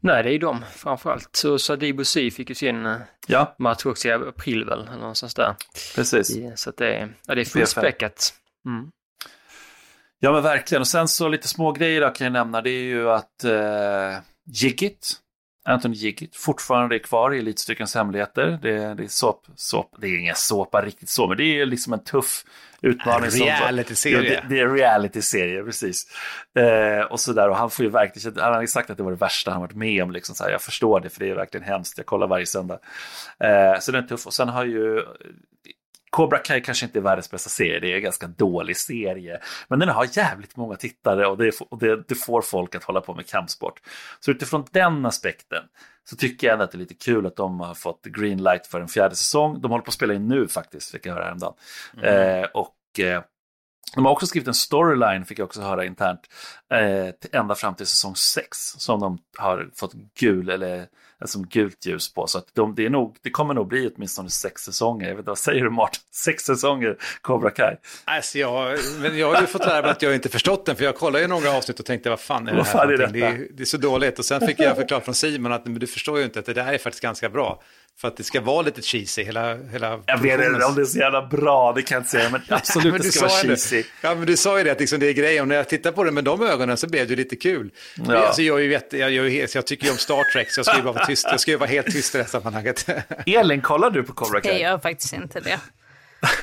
Nej, 0.00 0.22
det 0.22 0.34
är 0.34 0.38
de 0.38 0.64
framförallt. 0.74 1.36
Så 1.36 1.58
Sadibu 1.58 2.04
Si 2.04 2.30
fick 2.30 2.48
ju 2.48 2.54
sin 2.54 2.86
eh, 2.86 2.96
ja. 3.26 3.54
match 3.58 3.86
också 3.86 4.08
i 4.08 4.12
april 4.12 4.64
väl, 4.64 4.80
eller 4.80 4.98
någonstans 4.98 5.34
där. 5.34 5.54
Precis. 5.94 6.38
Så 6.54 6.70
att 6.70 6.76
det 6.76 6.94
är, 6.94 7.14
ja, 7.26 7.34
det 7.34 7.40
är 7.40 7.44
fullspäckat. 7.44 8.34
Mm. 8.66 8.90
Ja 10.18 10.32
men 10.32 10.42
verkligen, 10.42 10.80
och 10.80 10.88
sen 10.88 11.08
så 11.08 11.28
lite 11.28 11.48
små 11.48 11.72
grejer 11.72 12.00
då 12.00 12.10
kan 12.10 12.24
jag 12.24 12.32
nämna, 12.32 12.62
det 12.62 12.70
är 12.70 12.84
ju 12.84 13.10
att 13.10 13.44
eh, 13.44 14.18
Jiggit, 14.46 15.16
Anthony 15.66 15.94
Jiggit, 15.94 16.36
fortfarande 16.36 16.96
är 16.96 16.98
kvar 16.98 17.34
i 17.34 17.38
Elitstyrkans 17.38 17.94
hemligheter. 17.94 18.58
Det, 18.62 18.94
det 18.94 19.04
är 19.04 19.08
såp, 19.08 19.46
såp, 19.54 19.94
det 20.00 20.06
är 20.06 20.18
inga 20.18 20.34
såpa 20.34 20.82
riktigt 20.82 21.08
så, 21.08 21.28
men 21.28 21.36
det 21.36 21.60
är 21.60 21.66
liksom 21.66 21.92
en 21.92 22.04
tuff 22.04 22.44
utmaning. 22.80 23.30
Reality-serie. 23.30 24.42
Det, 24.48 24.54
det, 24.54 24.60
är 24.60 24.68
reality-serie, 24.68 25.62
precis. 25.62 26.06
Eh, 26.54 27.00
och 27.00 27.20
sådär, 27.20 27.48
och 27.48 27.56
han 27.56 27.70
får 27.70 27.84
ju 27.84 27.90
verkligen, 27.90 28.38
han 28.40 28.54
har 28.54 28.66
sagt 28.66 28.90
att 28.90 28.96
det 28.96 29.02
var 29.02 29.10
det 29.10 29.16
värsta 29.16 29.50
han 29.50 29.60
varit 29.60 29.74
med 29.76 30.02
om, 30.02 30.10
liksom 30.10 30.34
så 30.34 30.44
här, 30.44 30.50
jag 30.50 30.62
förstår 30.62 31.00
det, 31.00 31.08
för 31.08 31.20
det 31.20 31.30
är 31.30 31.34
verkligen 31.34 31.66
hemskt, 31.66 31.98
jag 31.98 32.06
kollar 32.06 32.26
varje 32.26 32.46
söndag. 32.46 32.78
Eh, 33.38 33.80
så 33.80 33.92
den 33.92 34.04
är 34.04 34.08
tuff, 34.08 34.26
och 34.26 34.34
sen 34.34 34.48
har 34.48 34.64
ju 34.64 35.04
Cobra 36.16 36.38
Kai 36.38 36.60
kanske 36.60 36.86
inte 36.86 36.98
är 36.98 37.00
världens 37.00 37.30
bästa 37.30 37.50
serie, 37.50 37.80
det 37.80 37.92
är 37.92 37.96
en 37.96 38.02
ganska 38.02 38.26
dålig 38.26 38.76
serie. 38.76 39.40
Men 39.68 39.78
den 39.78 39.88
har 39.88 40.08
jävligt 40.12 40.56
många 40.56 40.76
tittare 40.76 41.26
och, 41.26 41.36
det, 41.36 41.60
och 41.70 41.78
det, 41.78 42.08
det, 42.08 42.14
får 42.14 42.42
folk 42.42 42.74
att 42.74 42.84
hålla 42.84 43.00
på 43.00 43.14
med 43.14 43.26
kampsport. 43.26 43.80
Så 44.20 44.30
utifrån 44.30 44.64
den 44.70 45.06
aspekten 45.06 45.62
så 46.04 46.16
tycker 46.16 46.46
jag 46.46 46.52
ändå 46.52 46.64
att 46.64 46.70
det 46.70 46.76
är 46.76 46.78
lite 46.78 46.94
kul 46.94 47.26
att 47.26 47.36
de 47.36 47.60
har 47.60 47.74
fått 47.74 48.04
green 48.04 48.42
light 48.42 48.66
för 48.66 48.80
en 48.80 48.88
fjärde 48.88 49.14
säsong. 49.14 49.60
De 49.60 49.70
håller 49.70 49.84
på 49.84 49.88
att 49.88 49.94
spela 49.94 50.14
in 50.14 50.28
nu 50.28 50.48
faktiskt, 50.48 50.90
fick 50.90 51.06
jag 51.06 51.14
höra 51.14 51.24
häromdagen. 51.24 51.54
Mm. 51.96 52.42
Eh, 52.42 52.48
och 52.54 53.00
eh, 53.00 53.22
de 53.94 54.04
har 54.04 54.12
också 54.12 54.26
skrivit 54.26 54.48
en 54.48 54.54
storyline, 54.54 55.24
fick 55.24 55.38
jag 55.38 55.44
också 55.44 55.60
höra 55.60 55.84
internt, 55.84 56.20
eh, 56.72 57.40
ända 57.40 57.54
fram 57.54 57.74
till 57.74 57.86
säsong 57.86 58.16
6 58.16 58.58
som 58.58 59.00
de 59.00 59.18
har 59.38 59.70
fått 59.74 59.92
gul 60.18 60.48
eller 60.50 60.86
som 61.24 61.46
gult 61.46 61.86
ljus 61.86 62.14
på. 62.14 62.26
Så 62.26 62.38
att 62.38 62.46
de, 62.52 62.74
det, 62.74 62.86
är 62.86 62.90
nog, 62.90 63.16
det 63.22 63.30
kommer 63.30 63.54
nog 63.54 63.68
bli 63.68 63.90
åtminstone 63.96 64.30
sex 64.30 64.62
säsonger. 64.62 65.08
Jag 65.08 65.14
vet 65.14 65.18
inte, 65.18 65.30
vad 65.30 65.38
säger 65.38 65.64
du 65.64 65.70
Martin? 65.70 66.00
Sex 66.12 66.42
säsonger 66.42 66.96
Cobra 67.20 67.50
Kai? 67.50 67.76
Alltså 68.04 68.38
jag, 68.38 68.78
men 69.00 69.18
jag 69.18 69.34
har 69.34 69.40
ju 69.40 69.46
fått 69.46 69.66
lära 69.66 69.82
mig 69.82 69.90
att 69.90 70.02
jag 70.02 70.14
inte 70.14 70.28
förstått 70.28 70.66
den, 70.66 70.76
för 70.76 70.84
jag 70.84 70.96
kollade 70.96 71.22
ju 71.22 71.28
några 71.28 71.56
avsnitt 71.56 71.80
och 71.80 71.86
tänkte 71.86 72.10
vad 72.10 72.20
fan 72.20 72.48
är 72.48 72.52
det 72.52 72.62
här? 72.62 72.72
Fan 72.72 72.90
är 72.90 72.96
det, 72.96 73.20
är, 73.20 73.48
det 73.50 73.62
är 73.62 73.64
så 73.64 73.76
dåligt. 73.76 74.18
Och 74.18 74.24
sen 74.24 74.46
fick 74.46 74.60
jag 74.60 74.76
förklarat 74.76 75.04
från 75.04 75.14
Simon 75.14 75.52
att 75.52 75.64
men 75.64 75.78
du 75.78 75.86
förstår 75.86 76.18
ju 76.18 76.24
inte 76.24 76.38
att 76.38 76.46
det 76.46 76.54
där 76.54 76.72
är 76.72 76.78
faktiskt 76.78 77.02
ganska 77.02 77.28
bra. 77.28 77.62
För 78.00 78.08
att 78.08 78.16
det 78.16 78.24
ska 78.24 78.40
vara 78.40 78.62
lite 78.62 78.82
cheesy, 78.82 79.24
hela, 79.24 79.56
hela 79.56 80.00
Jag 80.06 80.18
vet 80.18 80.40
inte 80.40 80.64
om 80.64 80.74
det 80.74 80.80
är 80.80 80.84
så 80.84 80.98
jävla 80.98 81.26
bra, 81.26 81.72
det 81.72 81.82
kan 81.82 81.94
jag 81.94 82.00
inte 82.00 82.10
säga, 82.10 82.30
men 82.30 82.40
absolut 82.48 82.92
men 82.92 83.02
det 83.02 83.12
ska 83.12 83.20
vara 83.26 83.42
cheesy. 83.42 83.84
Ja, 84.02 84.14
men 84.14 84.26
du 84.26 84.36
sa 84.36 84.58
ju 84.58 84.64
det, 84.64 84.72
att 84.72 84.80
liksom 84.80 85.00
det 85.00 85.08
är 85.08 85.12
grejen, 85.12 85.42
och 85.42 85.48
när 85.48 85.56
jag 85.56 85.68
tittar 85.68 85.92
på 85.92 86.04
det 86.04 86.10
med 86.10 86.24
de 86.24 86.42
ögonen 86.42 86.76
så 86.76 86.86
blev 86.88 87.08
det 87.08 87.16
lite 87.16 87.36
kul. 87.36 87.70
Ja. 88.08 88.16
Alltså, 88.16 88.42
jag, 88.42 88.60
är 88.60 88.64
jätte, 88.64 88.98
jag, 88.98 89.10
jag, 89.10 89.48
jag 89.54 89.66
tycker 89.66 89.84
ju 89.84 89.90
om 89.90 89.96
Star 89.98 90.32
Trek, 90.32 90.50
så 90.50 90.58
jag 90.58 90.66
ska 90.66 90.76
ju 90.76 90.82
bara 90.82 90.92
vara 90.92 91.06
tyst, 91.06 91.26
jag 91.30 91.40
ska 91.40 91.50
ju 91.50 91.56
vara 91.56 91.70
helt 91.70 91.86
tyst 91.86 92.14
i 92.14 92.18
det 92.18 92.24
här 92.24 92.30
sammanhanget. 92.30 92.88
Elin, 93.26 93.60
kollar 93.60 93.90
du 93.90 94.02
på 94.02 94.12
Cobra 94.12 94.40
Kai? 94.40 94.52
Jag 94.52 94.60
gör 94.60 94.78
faktiskt 94.78 95.12
inte 95.12 95.40
det. 95.40 95.60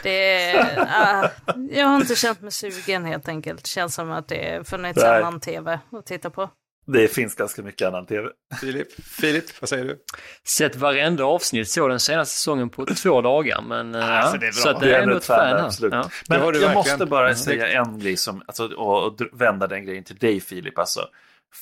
Det 0.04 0.54
uh, 0.54 1.58
jag 1.72 1.88
har 1.88 1.96
inte 1.96 2.16
känt 2.16 2.42
mig 2.42 2.52
sugen 2.52 3.06
helt 3.06 3.28
enkelt. 3.28 3.68
Känns 3.68 3.96
som 3.96 4.12
att 4.12 4.28
det 4.28 4.68
funnits 4.68 5.04
annan 5.04 5.40
tv 5.40 5.80
att 5.92 6.06
titta 6.06 6.30
på. 6.30 6.50
Det 6.86 7.08
finns 7.08 7.36
ganska 7.36 7.62
mycket 7.62 7.88
annan 7.88 8.06
tv. 8.06 8.30
Filip, 8.62 8.88
Filip, 9.04 9.62
vad 9.62 9.70
säger 9.70 9.86
du? 9.86 10.00
Sett 10.48 10.76
varenda 10.76 11.24
avsnitt, 11.24 11.70
så 11.70 11.88
den 11.88 12.00
senaste 12.00 12.36
säsongen 12.36 12.70
på 12.70 12.86
två 12.86 13.22
dagar. 13.22 13.62
Men, 13.62 13.96
alltså, 13.96 14.38
det 14.38 14.48
är 14.48 14.64
bra. 14.64 14.74
Så 14.74 14.80
det 14.80 14.96
är 14.96 15.02
ändå 15.02 15.18
ett 15.18 15.26
fan, 15.26 15.50
fan 15.50 15.66
absolut. 15.66 15.94
Ja. 15.94 16.10
Men 16.30 16.40
jag 16.40 16.46
verkligen. 16.46 16.74
måste 16.74 17.06
bara 17.06 17.36
säga 17.36 17.82
en 17.82 18.00
grej 18.00 18.18
som, 18.18 18.44
alltså, 18.48 18.66
och, 18.66 19.08
och 19.08 19.22
vända 19.34 19.68
den 19.68 19.86
grejen 19.86 20.04
till 20.04 20.16
dig 20.16 20.40
Filip. 20.40 20.80
Alltså, 20.80 21.02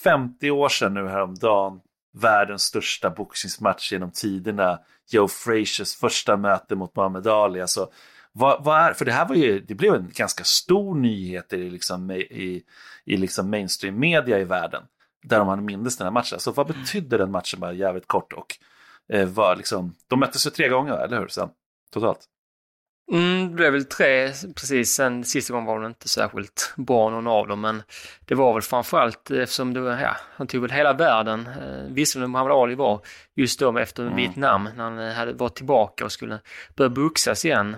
50 0.04 0.52
år 0.52 0.70
sedan 0.70 0.94
nu 0.94 1.08
häromdagen, 1.08 1.80
världens 2.14 2.64
största 2.64 3.10
boxningsmatch 3.10 3.92
genom 3.92 4.12
tiderna, 4.12 4.80
Joe 5.12 5.28
Fraziers 5.28 5.96
första 5.96 6.38
möte 6.38 6.76
mot 6.76 6.96
Muhammad 6.96 7.28
Ali. 7.28 7.62
Alltså, 7.62 7.90
vad, 8.34 8.64
vad, 8.64 8.80
är, 8.80 8.94
för 8.94 9.06
det 9.06 9.12
här 9.12 9.28
var 9.28 9.36
ju, 9.36 9.60
det 9.60 9.76
blev 9.76 9.94
en 9.94 10.12
ganska 10.14 10.44
stor 10.44 10.96
nyhet 10.96 11.54
i, 11.54 11.70
liksom, 11.70 12.12
i, 12.12 12.64
i 13.06 13.18
liksom 13.18 13.50
mainstream 13.50 14.00
media 14.00 14.40
i 14.40 14.44
världen 14.44 14.84
där 15.24 15.46
man 15.46 15.66
mindes 15.66 15.98
den 15.98 16.06
här 16.06 16.12
matchen. 16.12 16.40
Så 16.40 16.52
vad 16.52 16.68
betydde 16.68 17.18
den 17.18 17.32
matchen 17.32 17.60
bara 17.60 17.74
jävligt 17.74 18.08
kort 18.08 18.34
och 18.34 18.56
eh, 19.14 19.28
var 19.28 19.56
liksom, 19.56 19.96
de 20.08 20.20
möttes 20.20 20.48
ju 20.48 20.50
tre 20.50 20.70
gånger, 20.70 20.94
eller 20.94 21.20
hur? 21.20 21.28
Sen, 21.28 21.50
totalt. 21.94 22.28
Mm, 23.12 23.48
det 23.48 23.56
blev 23.56 23.74
väl 23.74 23.86
tre 23.86 24.28
precis. 24.56 24.94
Sen 24.94 25.24
sista 25.24 25.54
gången 25.54 25.68
var 25.68 25.80
det 25.80 25.88
inte 25.88 26.10
särskilt 26.10 26.74
bra 26.78 27.10
någon 27.10 27.28
av 27.28 27.48
dem, 27.48 27.62
men 27.62 27.84
det 28.26 28.36
var 28.36 28.54
väl 28.54 28.62
framförallt 28.62 29.32
eftersom 29.32 29.74
det 29.74 29.80
var, 29.80 29.98
ja, 29.98 30.18
han 30.36 30.48
tog 30.48 30.62
väl 30.62 30.72
hela 30.72 30.94
världen. 30.94 31.48
Eh, 31.48 31.94
visserligen 31.94 32.32
Muhammad 32.32 32.52
Ali 32.52 32.76
var 32.76 33.02
just 33.36 33.60
då 33.60 33.78
efter 33.78 34.04
mm. 34.04 34.16
Vietnam, 34.16 34.70
när 34.76 34.84
han 34.84 35.16
hade 35.16 35.34
varit 35.34 35.56
tillbaka 35.56 36.06
och 36.06 36.12
skulle 36.12 36.40
börja 36.76 36.90
boxas 36.90 37.46
igen. 37.46 37.76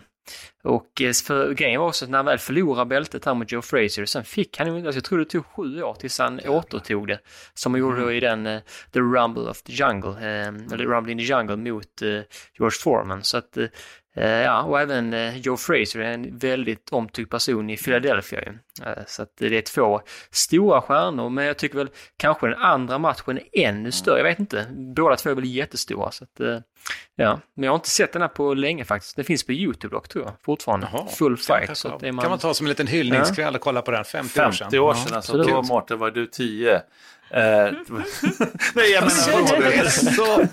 Och 0.63 1.01
eh, 1.01 1.11
för 1.25 1.53
grejen 1.53 1.79
var 1.79 1.87
också 1.87 2.05
att 2.05 2.11
när 2.11 2.17
han 2.17 2.25
väl 2.25 2.37
förlorade 2.37 2.85
bältet 2.85 3.25
här 3.25 3.33
mot 3.33 3.51
Joe 3.51 3.61
Frazier, 3.61 4.05
sen 4.05 4.23
fick 4.23 4.57
han 4.57 4.67
ju, 4.67 4.75
alltså 4.75 4.97
jag 4.97 5.03
tror 5.03 5.19
det 5.19 5.25
tog 5.25 5.45
sju 5.45 5.83
år 5.83 5.93
tills 5.93 6.19
han 6.19 6.39
återtog 6.39 7.07
det. 7.07 7.19
Som 7.53 7.73
han 7.73 7.79
gjorde 7.79 8.01
mm. 8.01 8.15
i 8.15 8.19
den 8.19 8.47
uh, 8.47 8.59
The 8.91 8.99
Rumble 8.99 9.43
of 9.43 9.61
the 9.61 9.73
Jungle, 9.73 10.09
uh, 10.09 10.73
eller 10.73 10.85
Rumble 10.85 11.11
in 11.11 11.17
the 11.17 11.23
Jungle 11.23 11.55
mot 11.55 12.01
uh, 12.01 12.21
George 12.59 12.77
Foreman. 12.83 13.23
Så 13.23 13.37
att 13.37 13.57
ja, 14.15 14.63
och 14.63 14.81
även 14.81 15.15
Joe 15.41 15.57
Fraser 15.57 15.99
är 15.99 16.11
en 16.11 16.37
väldigt 16.37 16.89
omtyckt 16.89 17.31
person 17.31 17.69
i 17.69 17.77
Philadelphia. 17.77 18.41
Eh, 18.41 18.53
så 19.07 19.21
att 19.23 19.37
det 19.37 19.57
är 19.57 19.61
två 19.61 20.01
stora 20.31 20.81
stjärnor, 20.81 21.29
men 21.29 21.45
jag 21.45 21.57
tycker 21.57 21.77
väl 21.77 21.89
kanske 22.17 22.47
den 22.47 22.59
andra 22.59 22.97
matchen 22.97 23.37
är 23.37 23.67
ännu 23.67 23.91
större. 23.91 24.17
Jag 24.17 24.23
vet 24.23 24.39
inte. 24.39 24.67
Båda 24.95 25.15
två 25.15 25.29
är 25.29 25.35
väl 25.35 25.45
jättestora. 25.45 26.11
Så 26.11 26.23
att, 26.23 26.63
ja. 27.15 27.39
Men 27.55 27.63
jag 27.63 27.71
har 27.71 27.75
inte 27.75 27.89
sett 27.89 28.13
den 28.13 28.21
här 28.21 28.29
på 28.29 28.53
länge 28.53 28.85
faktiskt. 28.85 29.15
Den 29.15 29.25
finns 29.25 29.43
på 29.43 29.51
YouTube 29.51 29.95
dock 29.95 30.09
tror 30.09 30.25
jag, 30.25 30.33
fortfarande. 30.45 30.87
Jaha, 30.93 31.07
Full 31.07 31.37
fight. 31.37 31.65
Kan, 31.65 31.75
så 31.75 31.89
man... 31.89 31.99
kan 31.99 32.29
man 32.29 32.39
ta 32.39 32.53
som 32.53 32.65
en 32.65 32.69
liten 32.69 32.87
hyllningskväll 32.87 33.55
och 33.55 33.61
kolla 33.61 33.81
på 33.81 33.91
den 33.91 34.05
50, 34.05 34.29
50 34.29 34.39
år 34.39 34.51
sedan. 34.51 34.65
50 34.65 34.79
år 34.79 34.93
sedan, 34.93 35.07
ja, 35.09 35.15
alltså. 35.15 35.37
Då, 35.37 35.61
Mårten, 35.61 35.99
var 35.99 36.11
du 36.11 36.27
10. 36.27 36.81
Eh, 37.33 37.41
nej, 38.73 38.91
jag 38.91 39.03
menar... 39.03 39.61
det 39.61 39.75
är 39.75 39.87
så... 39.89 40.47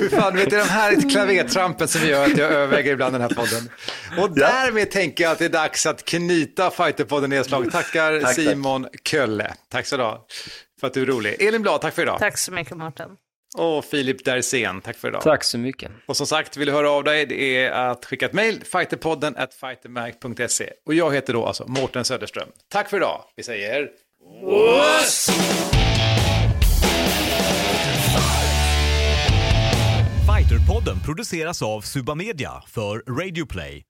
Fy 0.00 0.08
fan, 0.08 0.36
vet 0.36 0.50
du, 0.50 0.56
de 0.56 0.62
här 0.62 1.10
klavertrampen 1.10 1.88
som 1.88 2.08
gör 2.08 2.24
att 2.24 2.38
jag 2.38 2.52
överväger 2.52 2.92
ibland 2.92 3.14
den 3.14 3.20
här 3.20 3.28
podden. 3.28 3.68
Och 4.18 4.34
därmed 4.34 4.82
ja. 4.82 4.92
tänker 4.92 5.24
jag 5.24 5.32
att 5.32 5.38
det 5.38 5.44
är 5.44 5.48
dags 5.48 5.86
att 5.86 6.04
knyta 6.04 6.70
Fighterpodden 6.70 7.32
nedslag. 7.40 7.72
Tackar 7.72 8.20
tack, 8.20 8.34
Simon 8.34 8.82
tack. 8.82 9.08
Kölle. 9.08 9.54
Tack 9.68 9.86
så 9.86 9.96
du 9.96 10.26
för 10.80 10.86
att 10.86 10.94
du 10.94 11.02
är 11.02 11.06
rolig. 11.06 11.42
Elin 11.42 11.62
Blad, 11.62 11.80
tack 11.80 11.94
för 11.94 12.02
idag. 12.02 12.18
Tack 12.18 12.38
så 12.38 12.52
mycket 12.52 12.76
Mårten. 12.76 13.10
Och 13.56 13.84
Filip 13.84 14.24
Dersén, 14.24 14.80
tack 14.80 14.96
för 14.96 15.08
idag. 15.08 15.22
Tack 15.22 15.44
så 15.44 15.58
mycket. 15.58 15.90
Och 16.06 16.16
som 16.16 16.26
sagt, 16.26 16.56
vill 16.56 16.66
du 16.66 16.72
höra 16.72 16.90
av 16.90 17.04
dig, 17.04 17.26
det 17.26 17.56
är 17.64 17.70
att 17.70 18.04
skicka 18.04 18.26
ett 18.26 18.32
mejl, 18.32 18.64
fighterpodden 18.64 19.36
at 19.36 19.54
fightermag.se. 19.54 20.70
Och 20.86 20.94
jag 20.94 21.14
heter 21.14 21.32
då 21.32 21.46
alltså 21.46 21.64
Mårten 21.66 22.04
Söderström. 22.04 22.48
Tack 22.68 22.90
för 22.90 22.96
idag. 22.96 23.24
Vi 23.36 23.42
säger... 23.42 23.88
Wuss! 24.44 25.30
Fighterpodden 30.26 31.00
produceras 31.00 31.62
av 31.62 31.80
Suba 31.80 32.14
Media 32.14 32.62
för 32.66 33.20
Radio 33.20 33.46
Play. 33.46 33.89